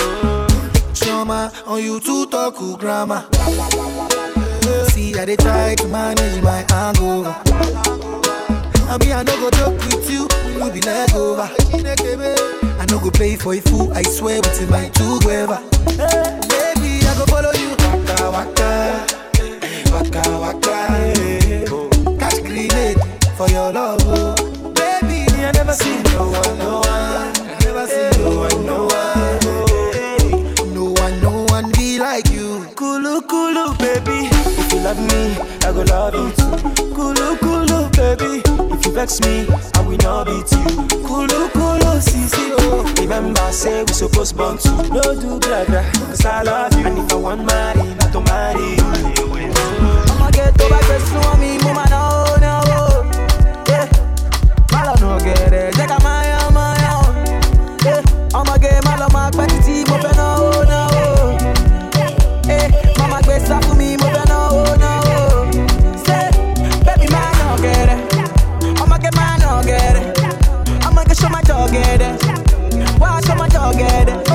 Mm. 0.03 0.93
Choma, 0.93 1.53
on 1.66 1.81
you 1.81 2.01
to 2.01 2.27
talk 2.27 2.57
grammar. 2.81 3.24
See, 4.90 5.15
I 5.16 5.24
they 5.27 5.36
try 5.36 5.77
to 5.77 5.86
manage 5.86 6.43
my 6.43 6.66
anger. 6.73 7.31
I 8.90 8.99
mean, 8.99 9.12
I 9.12 9.23
no 9.23 9.36
go 9.39 9.51
joke 9.51 9.78
with 9.78 10.11
you, 10.11 10.27
you 10.59 10.73
be 10.73 10.81
leg 10.81 11.15
over. 11.15 12.61
I 12.82 12.86
no 12.90 12.98
go 12.98 13.10
pay 13.10 13.36
for 13.36 13.54
a 13.54 13.60
fool, 13.60 13.92
I 13.92 14.02
swear, 14.02 14.40
but 14.42 14.60
in 14.60 14.68
my 14.68 14.88
two 14.88 15.18
gueva. 15.20 15.59
Hey, 15.94 16.40
baby, 16.50 17.06
I 17.06 17.14
go 17.16 17.24
follow 17.26 17.52
you. 17.52 17.70
Waka 17.78 18.30
waka, 18.34 18.70
waka 19.92 20.22
waka. 20.42 20.74
eh. 20.90 22.18
Catch 22.18 22.42
grenade 22.42 22.98
for 23.36 23.48
your 23.50 23.72
love, 23.72 24.00
oh. 24.06 24.34
baby. 24.74 25.26
I 25.44 25.52
never 25.52 25.72
see 25.74 26.02
no 26.14 26.30
one, 26.30 26.59
no 26.59 26.80
one. 26.80 27.32
I 27.46 27.59
never 27.64 27.86
see 27.86 28.10
no 28.20 28.38
one, 28.40 28.66
no 28.66 28.84
one. 28.84 29.38
oh. 29.46 30.64
No 30.74 30.84
one, 31.00 31.20
no 31.22 31.44
one 31.54 31.70
be 31.72 31.98
like 31.98 32.28
you. 32.30 32.66
Kulu 32.74 33.22
kulu, 33.22 33.76
baby. 33.78 34.28
If 34.32 34.72
you 34.72 34.80
love 34.80 34.98
me, 34.98 35.36
I 35.66 35.72
go 35.72 35.82
love 35.82 36.14
you 36.14 36.30
too. 36.32 36.94
Kulu 36.94 37.36
kulu, 37.38 37.90
baby. 37.96 38.42
You 38.84 38.92
vex 38.92 39.20
me, 39.20 39.46
I 39.74 39.80
will 39.86 39.96
not 39.98 40.26
beat 40.26 40.50
you. 40.52 40.64
Kulu 41.06 41.48
kulu, 41.50 42.00
sisi 42.00 42.52
oh. 42.59 42.84
Remember, 43.00 43.52
say 43.52 43.84
we 43.84 43.92
supposed 43.92 44.36
born 44.36 44.59
to 44.59 44.70
no 44.88 45.02
do 45.14 45.38
blah. 45.38 45.64
Cause 45.64 46.24
I 46.26 46.42
love 46.42 46.72
you, 46.78 46.86
and 46.86 46.98
if 46.98 47.12
I 47.12 47.16
want 47.16 47.44
marry, 47.46 47.94
not 47.94 48.12
to 48.12 48.20
marry. 48.20 48.76
I'ma 50.10 50.30
get 50.30 50.60
over 50.60 50.78
question 50.86 51.16
on 51.16 51.40
me, 51.40 51.59
mama 51.59 51.86
no, 51.90 52.36
no, 52.40 52.54
yeah. 53.68 53.86
Malo 54.72 54.94
no 55.00 55.18
get 55.20 55.52
it, 55.52 55.76
Why 73.62 74.31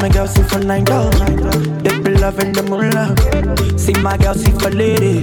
my 0.00 0.08
girl, 0.08 0.26
see 0.26 0.42
for 0.42 0.58
nine 0.58 0.84
dollars. 0.84 1.18
They 1.82 1.98
be 2.00 2.14
loving 2.14 2.52
the 2.52 2.62
moolah. 2.62 3.14
See 3.78 3.92
my 3.94 4.16
girl, 4.16 4.34
see 4.34 4.52
for 4.52 4.70
lady. 4.70 5.20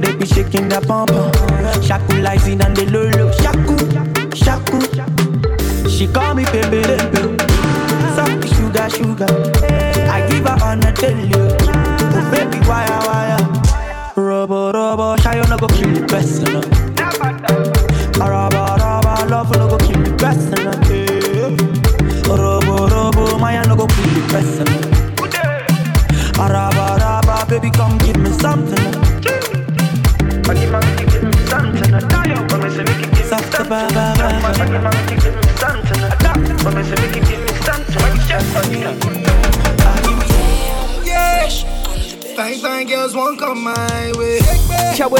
They 0.00 0.14
be 0.14 0.26
shaking 0.26 0.68
that 0.68 0.86
pump. 0.86 1.10
Shaku 1.82 2.20
lighting 2.22 2.60
and 2.60 2.76
the 2.76 2.86
lulu. 2.86 3.32
Shaku, 3.42 3.76
shaku. 4.34 5.88
She 5.88 6.06
call 6.06 6.34
me 6.34 6.44
baby, 6.46 6.82
baby. 6.86 7.36
Soft 8.14 8.48
sugar, 8.54 8.88
sugar. 8.90 9.32
I 10.10 10.26
give 10.30 10.44
her 10.44 10.58
on 10.64 10.84
a 10.84 10.92
daily. 10.92 11.32
Oh 11.34 12.30
baby, 12.30 12.58
wire, 12.66 13.00
wire. 13.06 13.25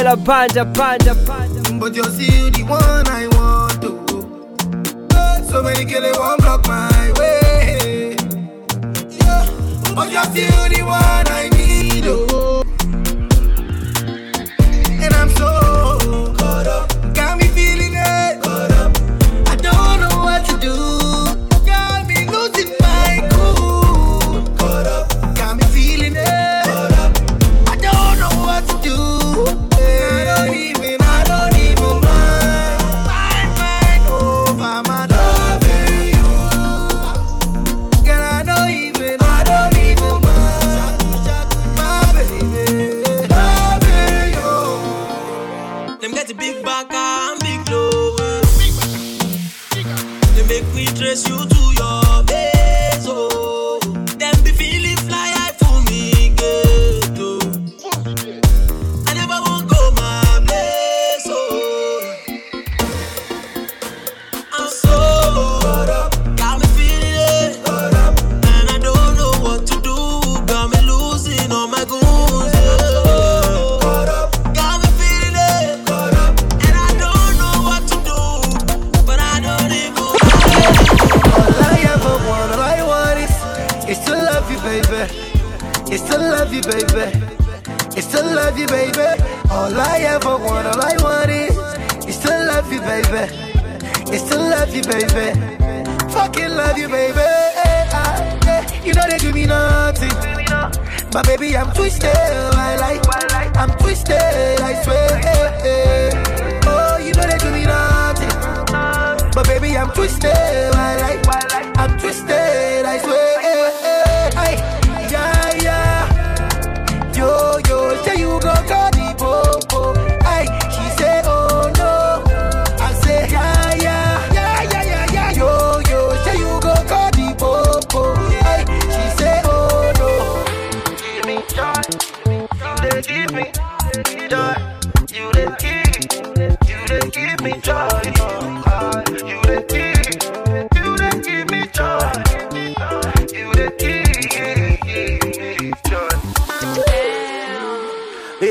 Chawela 0.07 0.15
banja 0.15 0.65
banja 0.65 1.13
banja. 1.25 1.79
But 1.79 1.93
you're 1.95 2.05
still 2.05 2.49
the 2.51 2.63
one 2.63 3.07
I 3.07 3.27
want 3.35 3.81
to. 3.81 3.91
So 5.51 5.61
many 5.63 5.83
girls 5.83 6.17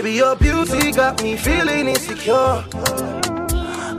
Baby, 0.06 0.18
your 0.18 0.36
beauty 0.36 0.92
got 0.92 1.20
me 1.20 1.36
feeling 1.36 1.88
insecure. 1.88 2.62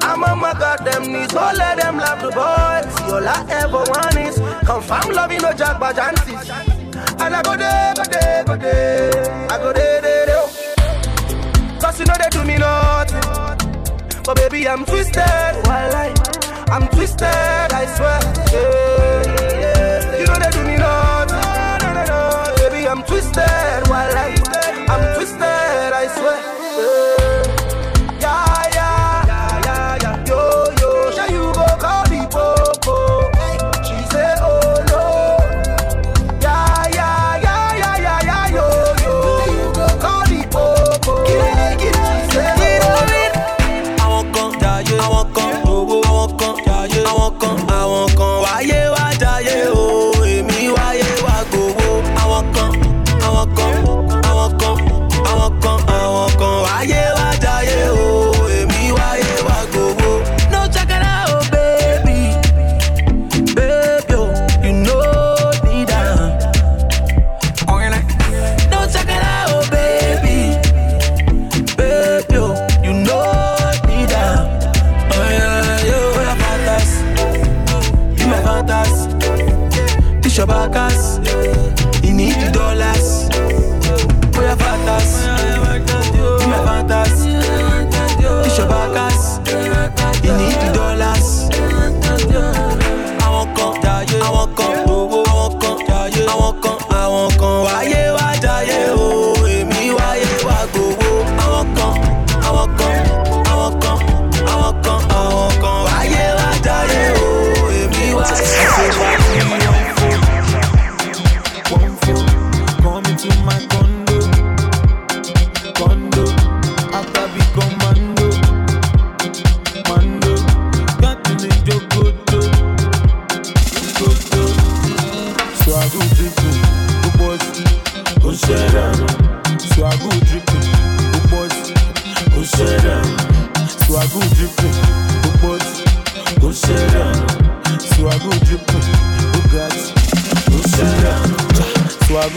I'm 0.01 0.23
on 0.23 0.39
my 0.39 0.53
goddamn 0.57 1.11
knees, 1.11 1.35
all 1.35 1.49
of 1.49 1.77
them 1.77 1.97
love 1.97 2.21
the 2.21 2.29
boys. 2.31 3.11
All 3.11 3.27
I 3.27 3.45
ever 3.49 3.83
want 3.91 4.15
is 4.15 4.37
confirm 4.65 5.31
in 5.31 5.41
no 5.41 5.51
jack 5.51 5.77
by. 5.81 5.89
And 5.89 7.35
I 7.35 7.41
go 7.43 7.57
there, 7.57 7.93
go 7.93 8.03
there, 8.05 8.43
go 8.45 8.55
there, 8.55 9.51
I 9.51 9.57
go 9.57 9.73
there, 9.73 10.01
there, 10.01 10.25
there. 10.27 11.81
Cause 11.81 11.99
you 11.99 12.05
know 12.05 12.15
they 12.17 12.29
do 12.29 12.45
me 12.45 12.55
nothing. 12.55 13.19
But 14.23 14.37
baby, 14.37 14.65
I'm 14.65 14.85
twisted, 14.85 15.67
while 15.67 16.13
I'm 16.69 16.87
twisted, 16.87 17.27
I 17.27 17.85
swear. 17.97 18.19
Yeah. 18.53 20.19
You 20.21 20.25
know 20.25 20.39
they 20.39 20.51
do 20.51 20.63
me 20.63 20.77
nothing. 20.77 21.35
Baby, 22.63 22.87
I'm 22.87 23.03
twisted, 23.03 23.89
while 23.89 24.36
I'm 24.89 25.15
twisted, 25.15 25.41
I 25.41 26.07
swear. 26.15 27.16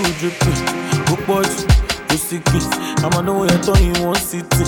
go 0.03 0.11
dripping, 0.21 0.61
go 1.07 1.15
pọ̀jù, 1.27 1.67
go 2.09 2.17
sikin. 2.17 2.65
Àmàdánwò 3.05 3.45
yẹn 3.51 3.61
tán 3.67 3.77
in 3.83 4.05
one 4.07 4.19
city. 4.21 4.65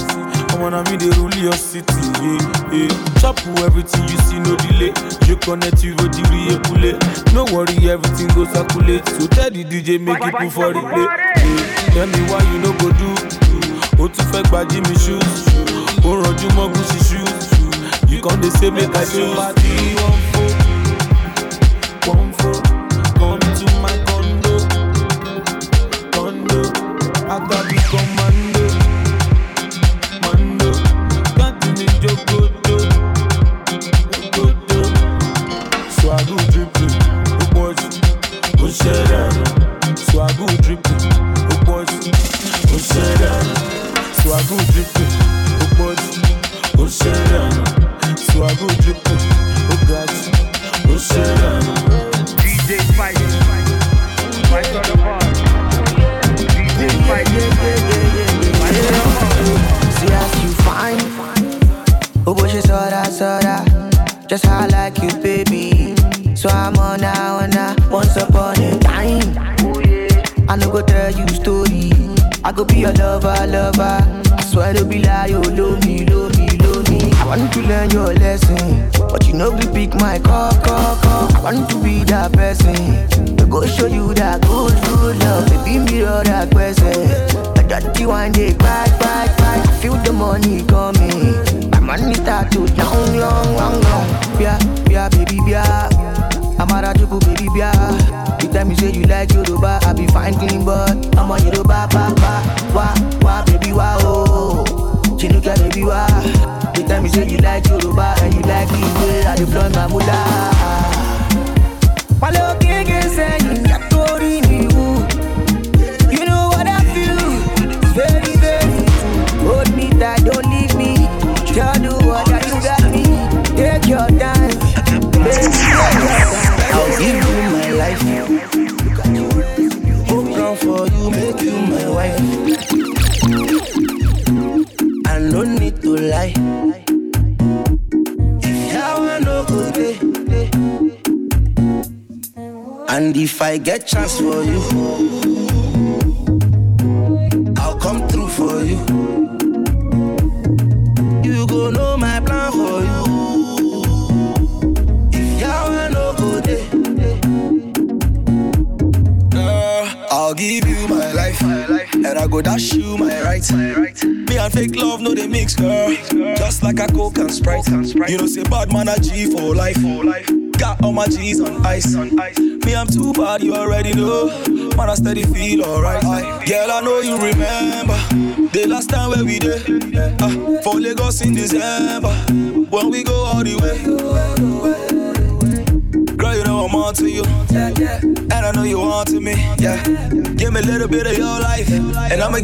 Ọmọ 0.55 0.71
náà 0.71 0.83
mi 0.91 0.97
dey 0.97 1.11
rule 1.17 1.37
your 1.43 1.57
city. 1.57 2.03
Yeah, 2.23 2.73
yeah. 2.73 3.21
Chop 3.21 3.39
everything 3.67 4.05
you 4.09 4.19
see, 4.27 4.39
no 4.39 4.57
delay. 4.57 4.93
You 5.29 5.37
connect 5.37 5.83
you 5.85 5.95
go 5.97 6.09
diri 6.09 6.55
ekule. 6.55 6.93
No 7.35 7.45
worry, 7.53 7.91
everything 7.91 8.29
go 8.35 8.45
circulate. 8.53 9.07
So 9.09 9.27
tell 9.27 9.51
the 9.51 9.65
DJ 9.65 9.99
make 10.01 10.23
it 10.23 10.35
move 10.41 10.53
for 10.53 10.73
the 10.73 10.81
play. 10.81 11.07
Tell 11.95 12.07
me 12.07 12.21
why 12.31 12.41
you 12.53 12.59
no 12.65 12.73
go 12.81 12.91
do. 13.01 13.11
O 14.03 14.09
tún 14.09 14.25
fẹ́ 14.33 14.43
gba 14.49 14.65
Jimmy 14.71 14.97
shoes. 14.99 15.45
Ó 16.05 16.17
ranjú 16.23 16.49
mọ́gùn 16.57 16.85
ṣíṣú. 16.91 17.21
You 18.11 18.21
come 18.21 18.41
dey 18.41 18.51
say 18.51 18.71
make 18.71 18.95
I 18.97 19.05
choose. 19.05 20.32
I 27.33 27.39
thought 27.47 27.72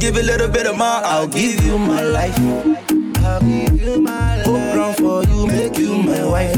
give 0.09 0.25
a 0.25 0.27
little 0.27 0.49
bit 0.49 0.67
of 0.67 0.77
mine. 0.79 1.03
I'll 1.05 1.27
give 1.27 1.63
you 1.67 1.77
my 1.77 2.03
life. 2.03 2.39
I'll 3.25 3.41
give 3.41 3.83
you 3.83 4.01
my 4.01 4.37
life. 4.37 4.47
Hope 4.47 4.73
ground 4.73 4.97
for 4.97 5.23
you, 5.25 5.47
make 5.47 5.77
you 5.77 6.03
my 6.03 6.25
wife. 6.25 6.57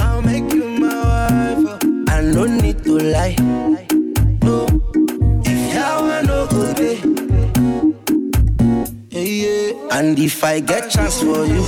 I'll 0.00 0.22
make 0.22 0.52
you 0.52 0.68
my 0.82 0.94
wife. 1.10 1.78
Oh. 1.84 2.04
I 2.08 2.20
no 2.20 2.46
need 2.46 2.82
to 2.82 2.98
lie. 2.98 3.36
No. 4.42 4.66
If 5.46 5.74
Yahweh 5.74 6.22
no 6.22 6.46
go 6.48 6.62
there. 6.72 6.98
Yeah, 9.10 9.20
yeah. 9.20 9.98
And 9.98 10.18
if 10.18 10.42
I 10.42 10.58
get 10.58 10.90
chance 10.90 11.22
for 11.22 11.46
you, 11.46 11.62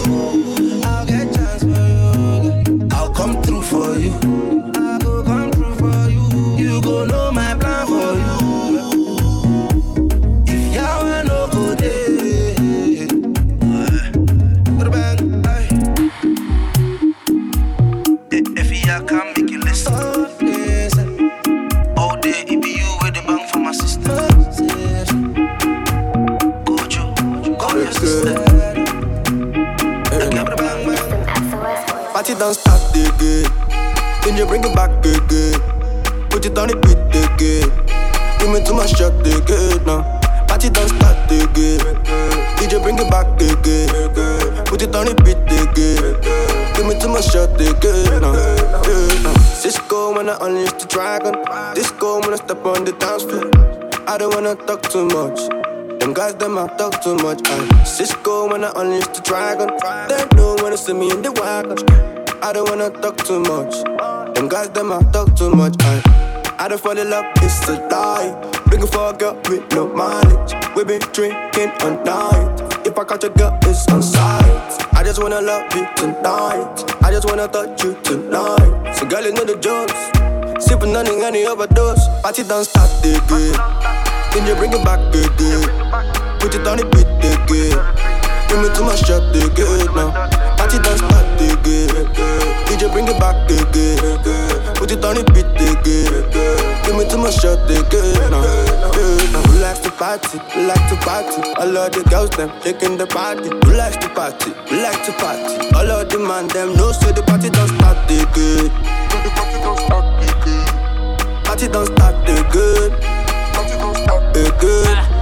too 57.07 57.15
much. 57.23 57.41
I 57.45 57.85
Cisco 57.85 58.51
when 58.51 58.65
I 58.65 58.73
unleash 58.75 59.07
the 59.15 59.21
dragon. 59.23 59.69
They 60.11 60.37
know 60.37 60.57
when 60.61 60.73
they 60.73 60.77
see 60.77 60.93
me 60.93 61.09
in 61.13 61.23
the 61.23 61.31
wagon. 61.39 61.79
I 62.43 62.53
don't 62.53 62.69
wanna 62.69 62.91
talk 62.91 63.17
too 63.19 63.39
much. 63.39 63.75
Them 64.35 64.49
guys, 64.49 64.71
them 64.71 64.91
I 64.91 65.01
talk 65.13 65.37
too 65.37 65.51
much. 65.51 65.77
I, 65.83 66.57
I 66.59 66.67
don't 66.67 66.81
fall 66.81 66.99
in 66.99 67.09
love, 67.09 67.27
it's 67.37 67.69
a 67.69 67.75
lie. 67.87 68.35
Looking 68.73 68.89
for 68.89 69.11
a 69.11 69.13
girl 69.13 69.39
with 69.49 69.71
no 69.71 69.87
mileage. 69.87 70.55
We 70.75 70.83
been 70.83 70.99
drinking 71.15 71.71
all 71.83 71.95
night. 72.03 72.59
If 72.85 72.99
I 72.99 73.05
catch 73.05 73.23
a 73.23 73.31
girl, 73.31 73.57
it's 73.63 73.87
on 73.87 74.03
sight. 74.03 74.93
I 74.93 75.05
just 75.05 75.23
wanna 75.23 75.41
love 75.41 75.73
you 75.77 75.87
tonight. 75.95 76.75
I 77.05 77.13
just 77.13 77.27
wanna 77.27 77.47
touch 77.47 77.85
you 77.85 77.95
tonight. 78.03 78.95
So 78.97 79.07
girl, 79.07 79.23
you 79.23 79.33
know 79.33 79.45
the 79.45 79.55
jokes. 79.63 79.95
Sipping 80.67 80.97
on 80.97 81.07
any 81.07 81.47
overdose. 81.47 82.03
Party 82.23 82.43
don't 82.43 82.65
start 82.65 82.91
again. 82.99 83.55
Then 84.33 84.47
you 84.49 84.57
bring 84.57 84.73
it 84.73 84.85
back 84.85 84.99
again. 85.15 86.06
Put 86.47 86.55
it 86.55 86.67
on 86.69 86.79
the 86.79 86.87
beat 86.95 87.11
again. 87.27 87.75
Give 88.47 88.63
me 88.63 88.71
too 88.71 88.87
much 88.87 89.03
shot 89.03 89.35
again 89.35 89.83
now. 89.99 90.15
Party 90.55 90.79
don't 90.79 90.95
start 90.95 91.27
again. 91.43 91.91
DJ 92.71 92.87
bring 92.87 93.11
it 93.11 93.19
back 93.19 93.35
again. 93.51 93.99
Put 94.79 94.95
it 94.95 95.03
on 95.03 95.19
the 95.19 95.27
beat 95.35 95.43
again. 95.59 96.23
Give 96.87 96.95
me 96.95 97.03
too 97.11 97.19
much 97.19 97.43
shot 97.43 97.67
again 97.67 98.31
now. 98.31 98.47
Now. 98.47 99.43
Who 99.43 99.59
likes 99.59 99.81
to 99.83 99.91
party? 99.91 100.39
Who 100.55 100.71
like 100.71 100.87
to 100.87 100.95
party? 101.03 101.43
All 101.59 101.77
of 101.77 101.91
the 101.91 102.07
girls 102.07 102.31
them 102.39 102.55
shaking 102.63 102.95
the 102.97 103.07
body. 103.11 103.51
Who 103.51 103.75
likes 103.75 103.99
to 103.99 104.09
party? 104.15 104.55
Who 104.71 104.79
like 104.79 105.03
to 105.03 105.13
party? 105.19 105.75
All 105.75 105.91
of 105.91 106.07
the 106.07 106.23
man 106.23 106.47
them 106.55 106.79
know 106.79 106.95
so 106.95 107.11
the 107.11 107.27
party 107.27 107.51
don't 107.51 107.75
start 107.75 108.07
again. 108.07 108.71
The 108.71 109.31
party 109.35 109.59
don't 109.67 109.83
start 109.83 110.07
again. 110.23 111.43
Party 111.43 111.67
don't 111.67 111.91
start 111.91 112.23
again. 112.23 112.95
Party 113.51 113.75
don't 113.83 113.99
start 113.99 114.31
again. 114.31 115.16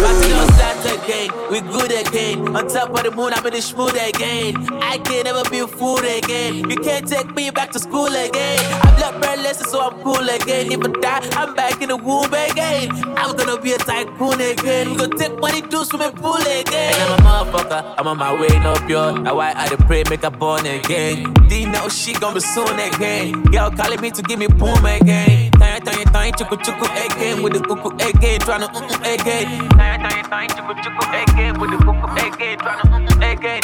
Party 0.00 0.30
start 0.54 1.02
again, 1.04 1.30
we 1.50 1.60
good 1.60 1.92
again. 1.92 2.56
On 2.56 2.66
top 2.68 2.90
of 2.90 3.02
the 3.02 3.10
moon, 3.10 3.32
I'm 3.34 3.46
in 3.46 3.52
the 3.52 3.60
smooth 3.62 3.94
again. 3.96 4.54
I 4.82 4.98
can 4.98 5.24
never 5.24 5.48
be 5.50 5.60
fooled 5.66 6.04
again. 6.04 6.68
You 6.70 6.76
can't 6.76 7.06
take 7.06 7.34
me 7.34 7.50
back 7.50 7.70
to 7.72 7.78
school 7.78 8.06
again. 8.06 8.58
I'm 8.82 9.20
not 9.20 9.20
lesson, 9.38 9.68
so 9.68 9.80
I'm 9.80 10.00
cool 10.02 10.28
again. 10.28 10.72
If 10.72 10.80
I 10.84 10.88
die, 11.00 11.28
I'm 11.40 11.54
back 11.54 11.82
in 11.82 11.88
the 11.88 11.96
womb 11.96 12.32
again. 12.32 12.90
I'm 13.16 13.36
gonna 13.36 13.60
be 13.60 13.72
a 13.72 13.78
tycoon 13.78 14.40
again. 14.40 14.90
We 14.90 14.96
gonna 14.96 15.16
take 15.16 15.38
money 15.38 15.62
to 15.62 15.84
swimming 15.84 16.12
pool 16.12 16.34
again. 16.36 16.94
And 16.94 17.22
I'm 17.24 17.44
a 17.44 17.50
motherfucker, 17.50 17.94
I'm 17.98 18.06
on 18.06 18.18
my 18.18 18.32
way, 18.40 18.48
no 18.60 18.74
pure. 18.86 19.18
Now 19.18 19.36
why 19.36 19.52
I 19.56 19.68
dey 19.68 19.76
pray, 19.76 20.02
make 20.08 20.22
her 20.22 20.30
born 20.30 20.66
again. 20.66 21.32
D 21.48 21.66
know 21.66 21.88
she 21.88 22.12
gonna 22.14 22.34
be 22.34 22.40
soon 22.40 22.78
again. 22.78 23.42
Girl 23.44 23.70
calling 23.70 24.00
me 24.00 24.10
to 24.12 24.22
give 24.22 24.38
me 24.38 24.46
boom 24.46 24.84
again. 24.84 25.50
Tanya, 25.52 25.80
tanya, 25.80 26.04
tanya, 26.06 26.32
chuku, 26.32 26.56
chuku 26.64 26.86
again. 27.06 27.42
With 27.42 27.54
the 27.54 27.60
cuckoo 27.60 27.90
again, 28.08 28.40
tryna 28.40 28.68
mm 28.68 28.88
mm 28.88 29.14
again. 29.20 29.68
Tanya, 29.90 30.06
tanya, 30.06 30.22
tanya, 30.30 30.54
chuku, 30.54 30.72
chuku 30.86 31.02
again. 31.18 31.58
With 31.58 31.74
the 31.74 31.78
cuckoo 31.82 32.14
again, 32.14 32.58
tryna. 32.62 33.58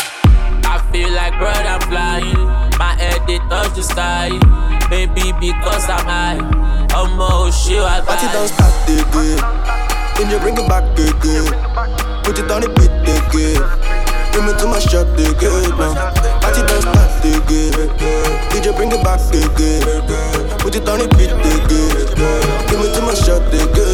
I 0.67 0.83
feel 0.91 1.07
like 1.15 1.39
bird 1.39 1.63
I'm 1.63 1.79
flying. 1.87 2.51
My 2.83 2.99
head 2.99 3.23
they 3.31 3.39
touch 3.47 3.79
the 3.79 3.87
sky. 3.87 4.35
Maybe 4.91 5.31
because 5.39 5.87
I'm 5.87 6.03
high. 6.03 6.43
I'm 6.91 7.15
oh 7.23 7.47
shit, 7.55 7.79
I 7.79 8.03
Party 8.03 8.27
don't 8.35 8.51
start 8.51 8.75
again. 8.91 9.39
Then 10.19 10.27
you 10.27 10.43
bring 10.43 10.59
it 10.59 10.67
back 10.67 10.83
again. 10.99 11.47
Put 12.27 12.43
it 12.43 12.51
on 12.51 12.67
the 12.67 12.75
beat 12.75 12.91
again. 13.07 13.63
Give 14.35 14.43
me 14.43 14.51
too 14.59 14.67
much 14.67 14.91
shot 14.91 15.07
again 15.15 15.79
now. 15.79 15.95
Party 16.43 16.67
don't 16.67 16.83
start 16.83 17.23
again. 17.23 17.71
DJ 18.51 18.75
bring 18.75 18.91
it 18.91 18.99
back 19.07 19.23
again. 19.31 19.79
Put 20.59 20.75
it 20.75 20.89
on 20.91 20.99
the 20.99 21.07
beat 21.15 21.31
again. 21.31 22.67
Give 22.67 22.83
me 22.83 22.91
too 22.91 23.07
much 23.07 23.23
shot 23.23 23.47
again 23.47 23.86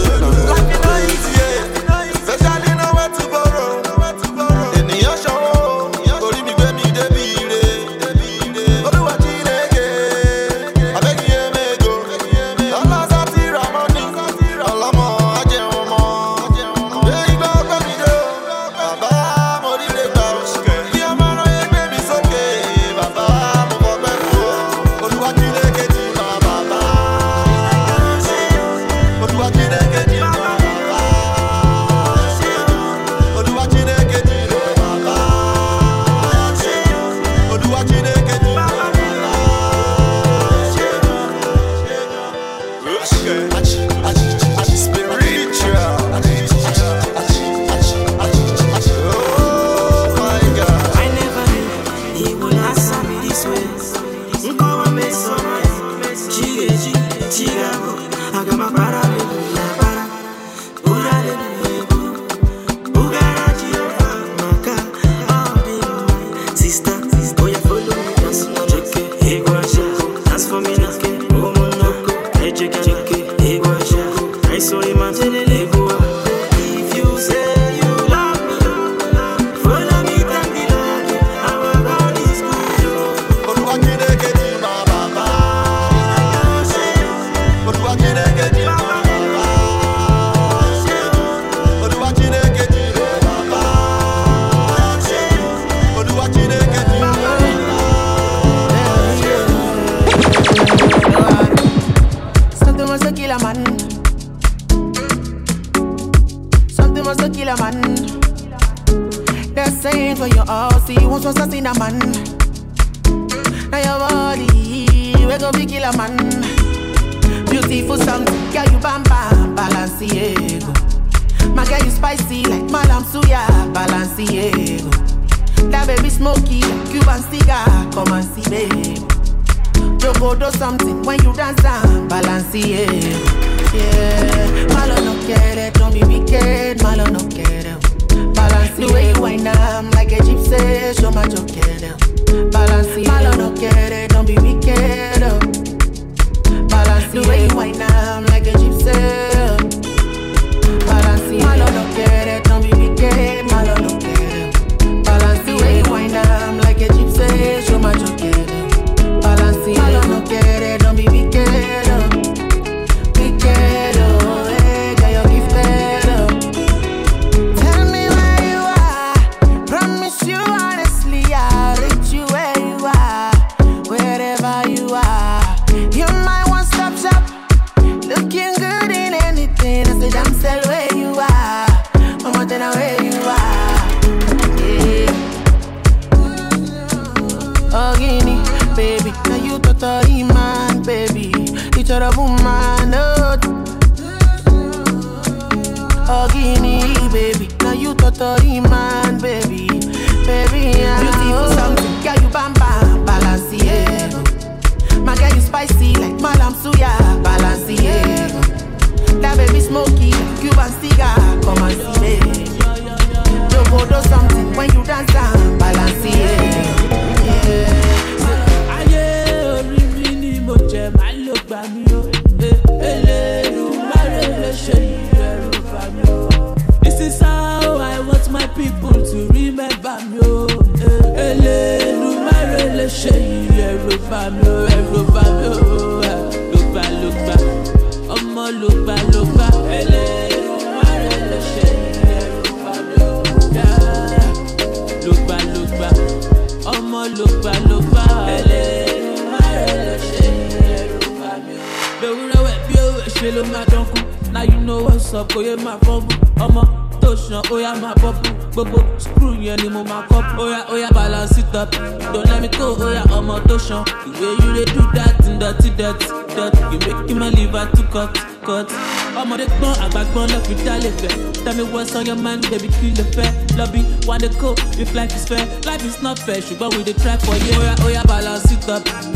Fresh, 276.14 276.52
but 276.52 276.76
we 276.76 276.82
the 276.82 276.92
trap 276.94 277.20
for 277.22 277.34
you. 277.36 277.52
Oh 277.54 277.62
yeah, 277.62 277.76
oh 277.80 277.88
yeah, 277.88 278.04
balance 278.04 278.52
it 278.52 278.68
up. 278.68 279.11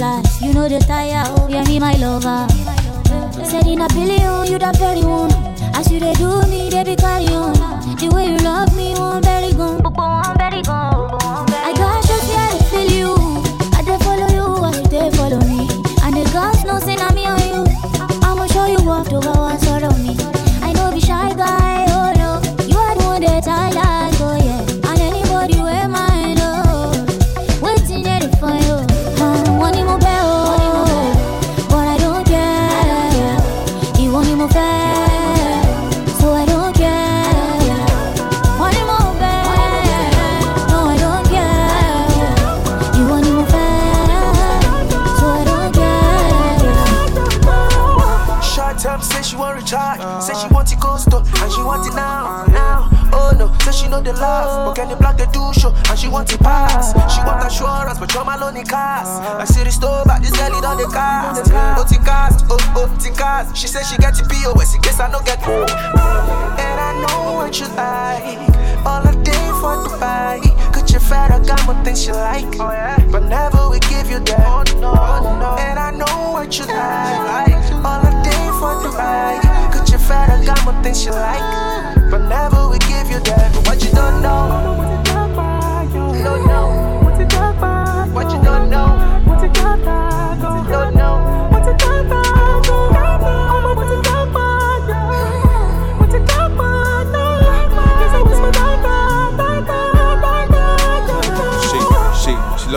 Give 0.00 0.40
you 0.40 0.54
know 0.54 0.66
the 0.68 0.78
tire. 0.78 1.24
Oh, 1.36 1.48
yeah, 1.48 1.64
me 1.64 1.78
my 1.78 1.94
lover. 1.96 2.46
Said 3.44 3.66
in 3.66 3.82
a 3.82 3.88
billion, 3.88 4.46
you 4.50 4.58
the 4.58 4.72
very 4.78 5.02
one. 5.04 5.30
As 5.74 5.92
you 5.92 6.00
they 6.00 6.14
do 6.14 6.42
me, 6.48 6.70
they 6.70 6.84
be 6.84 6.96
carry 6.96 7.26
on. 7.28 7.52
The 7.98 8.10
way 8.14 8.32
you 8.32 8.38
love 8.38 8.74
me, 8.74 8.94
one 8.94 9.22
very 9.22 9.52
gone. 9.52 9.82
One 9.82 10.38
very 10.38 10.62
gone. 10.62 10.89
She 56.00 56.08
want 56.08 56.32
it 56.32 56.40
pass. 56.40 56.96
She 57.12 57.20
want 57.20 57.44
assurance, 57.46 57.98
but 57.98 58.12
you're 58.14 58.24
my 58.24 58.36
lonely 58.36 58.64
cast. 58.64 59.20
I 59.20 59.44
see 59.44 59.62
the 59.62 59.70
store, 59.70 60.02
but 60.06 60.22
this 60.22 60.32
girl 60.32 60.64
on 60.64 60.78
the 60.78 60.88
cast. 60.88 61.52
Oh, 61.52 61.84
the 61.84 61.98
cast, 62.02 62.46
oh, 62.48 62.56
oh, 62.76 62.86
the 62.96 63.10
cast. 63.12 63.56
She 63.56 63.66
say 63.68 63.82
she 63.84 63.98
get 63.98 64.18
it 64.18 64.26
POS, 64.28 64.74
in 64.74 64.80
case 64.80 64.98
I 64.98 65.12
no 65.12 65.20
get 65.20 65.40
home. 65.42 65.68
And 66.56 66.80
I 66.80 66.96
know 67.04 67.36
what 67.36 67.60
you 67.60 67.68
like. 67.76 68.48
All 68.86 69.04
a 69.04 69.12
day 69.22 69.46
for 69.60 69.76
the 69.84 69.92
Dubai. 69.92 70.40
Could 70.72 70.90
you 70.90 71.00
fat, 71.00 71.30
I 71.32 71.38
got 71.44 71.66
more 71.66 71.76
things 71.84 72.06
you 72.06 72.14
like. 72.14 72.48
But 73.12 73.28
never 73.28 73.68
will 73.68 73.84
give 73.92 74.08
you 74.08 74.20
that. 74.20 74.72
Oh, 74.80 75.56
and 75.60 75.78
I 75.78 75.90
know 75.90 76.32
what 76.32 76.56
you 76.58 76.64
like. 76.64 77.60
All 77.84 78.00
a 78.00 78.12
day 78.24 78.46
for 78.56 78.72
Dubai. 78.80 79.36
Could 79.72 79.90
you 79.90 79.98
fat, 79.98 80.30
I 80.30 80.44
got 80.46 80.64
more 80.64 80.82
things 80.82 81.04
you 81.04 81.12
like. 81.12 81.44
But 82.10 82.26
never 82.28 82.70
we 82.70 82.78
give 82.88 83.10
you 83.12 83.20
that. 83.20 83.52
But 83.52 83.66
what 83.68 83.84
you 83.84 83.92
don't 83.92 84.22
know. 84.22 84.99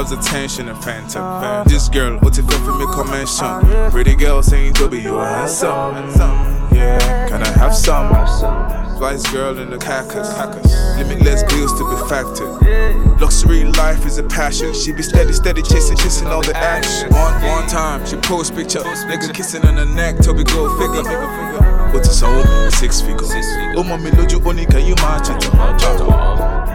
Loves 0.03 0.11
attention 0.11 0.67
and 0.67 0.83
phantom. 0.83 1.65
This 1.67 1.87
girl, 1.87 2.17
what 2.19 2.37
if 2.37 2.45
I 2.49 2.77
make 2.77 2.97
a 2.97 3.03
mention? 3.09 3.91
Pretty 3.91 4.15
girl 4.15 4.41
saying, 4.43 4.73
Toby, 4.73 4.99
you 4.99 5.15
are 5.15 5.25
handsome. 5.25 5.95
Yeah, 6.75 7.27
can 7.29 7.41
I 7.41 7.47
have 7.57 7.75
some? 7.75 8.62
Flies 8.97 9.23
girl 9.27 9.59
in 9.59 9.69
the 9.69 9.77
cactus. 9.77 10.29
Limitless 10.97 11.43
bills 11.43 11.73
to 11.73 11.83
be 11.89 11.97
factored. 12.07 13.19
Luxury 13.19 13.63
life 13.65 14.05
is 14.05 14.17
a 14.17 14.23
passion. 14.23 14.73
She 14.73 14.91
be 14.91 15.01
steady, 15.01 15.33
steady 15.33 15.61
chasing, 15.61 15.97
chasing 15.97 16.27
all 16.27 16.41
the 16.41 16.55
action. 16.55 17.09
One, 17.09 17.33
one 17.43 17.67
time, 17.67 18.05
she 18.05 18.15
post 18.17 18.55
picture. 18.55 18.79
Nigga 18.79 19.33
kissing 19.33 19.65
on 19.65 19.75
the 19.75 19.85
neck, 19.85 20.17
Toby 20.17 20.43
go 20.43 20.69
figure. 20.77 21.03
What 21.91 22.07
is 22.07 22.21
a 22.21 22.27
woman? 22.27 22.71
Six 22.71 23.01
figure. 23.01 23.27
Oh, 23.75 23.83
mommy, 23.83 24.11
loju 24.11 24.45
only 24.45 24.65
can 24.65 24.85
you 24.85 24.95
match 24.95 25.29
it? 25.29 25.53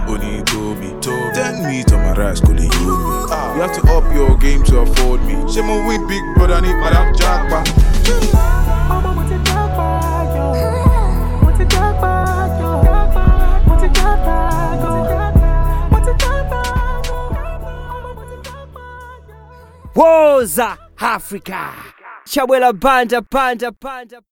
Only 0.09 0.43
told 0.45 0.79
me, 0.79 0.91
told 1.01 1.35
Thank 1.35 1.65
me 1.67 1.83
to 1.85 1.97
my 1.97 2.15
rise, 2.15 2.41
could 2.41 2.59
you 2.61 2.69
me? 2.69 2.75
You 2.75 3.63
have 3.63 3.73
to 3.75 3.83
up 3.93 4.13
your 4.15 4.37
game 4.37 4.63
to 4.65 4.81
afford 4.81 5.23
me. 5.25 5.35
She 5.53 5.61
my 5.61 5.87
win 5.87 6.07
big, 6.07 6.23
but 6.37 6.51
I 6.51 6.61
need 6.61 6.77
Madam 6.77 7.15
Jackpot. 7.17 8.68
Woza 19.99 20.79
Africa. 21.01 21.75
Chabwela 22.25 22.73
banda 22.73 23.21
banda 23.21 23.73
banda. 23.73 24.23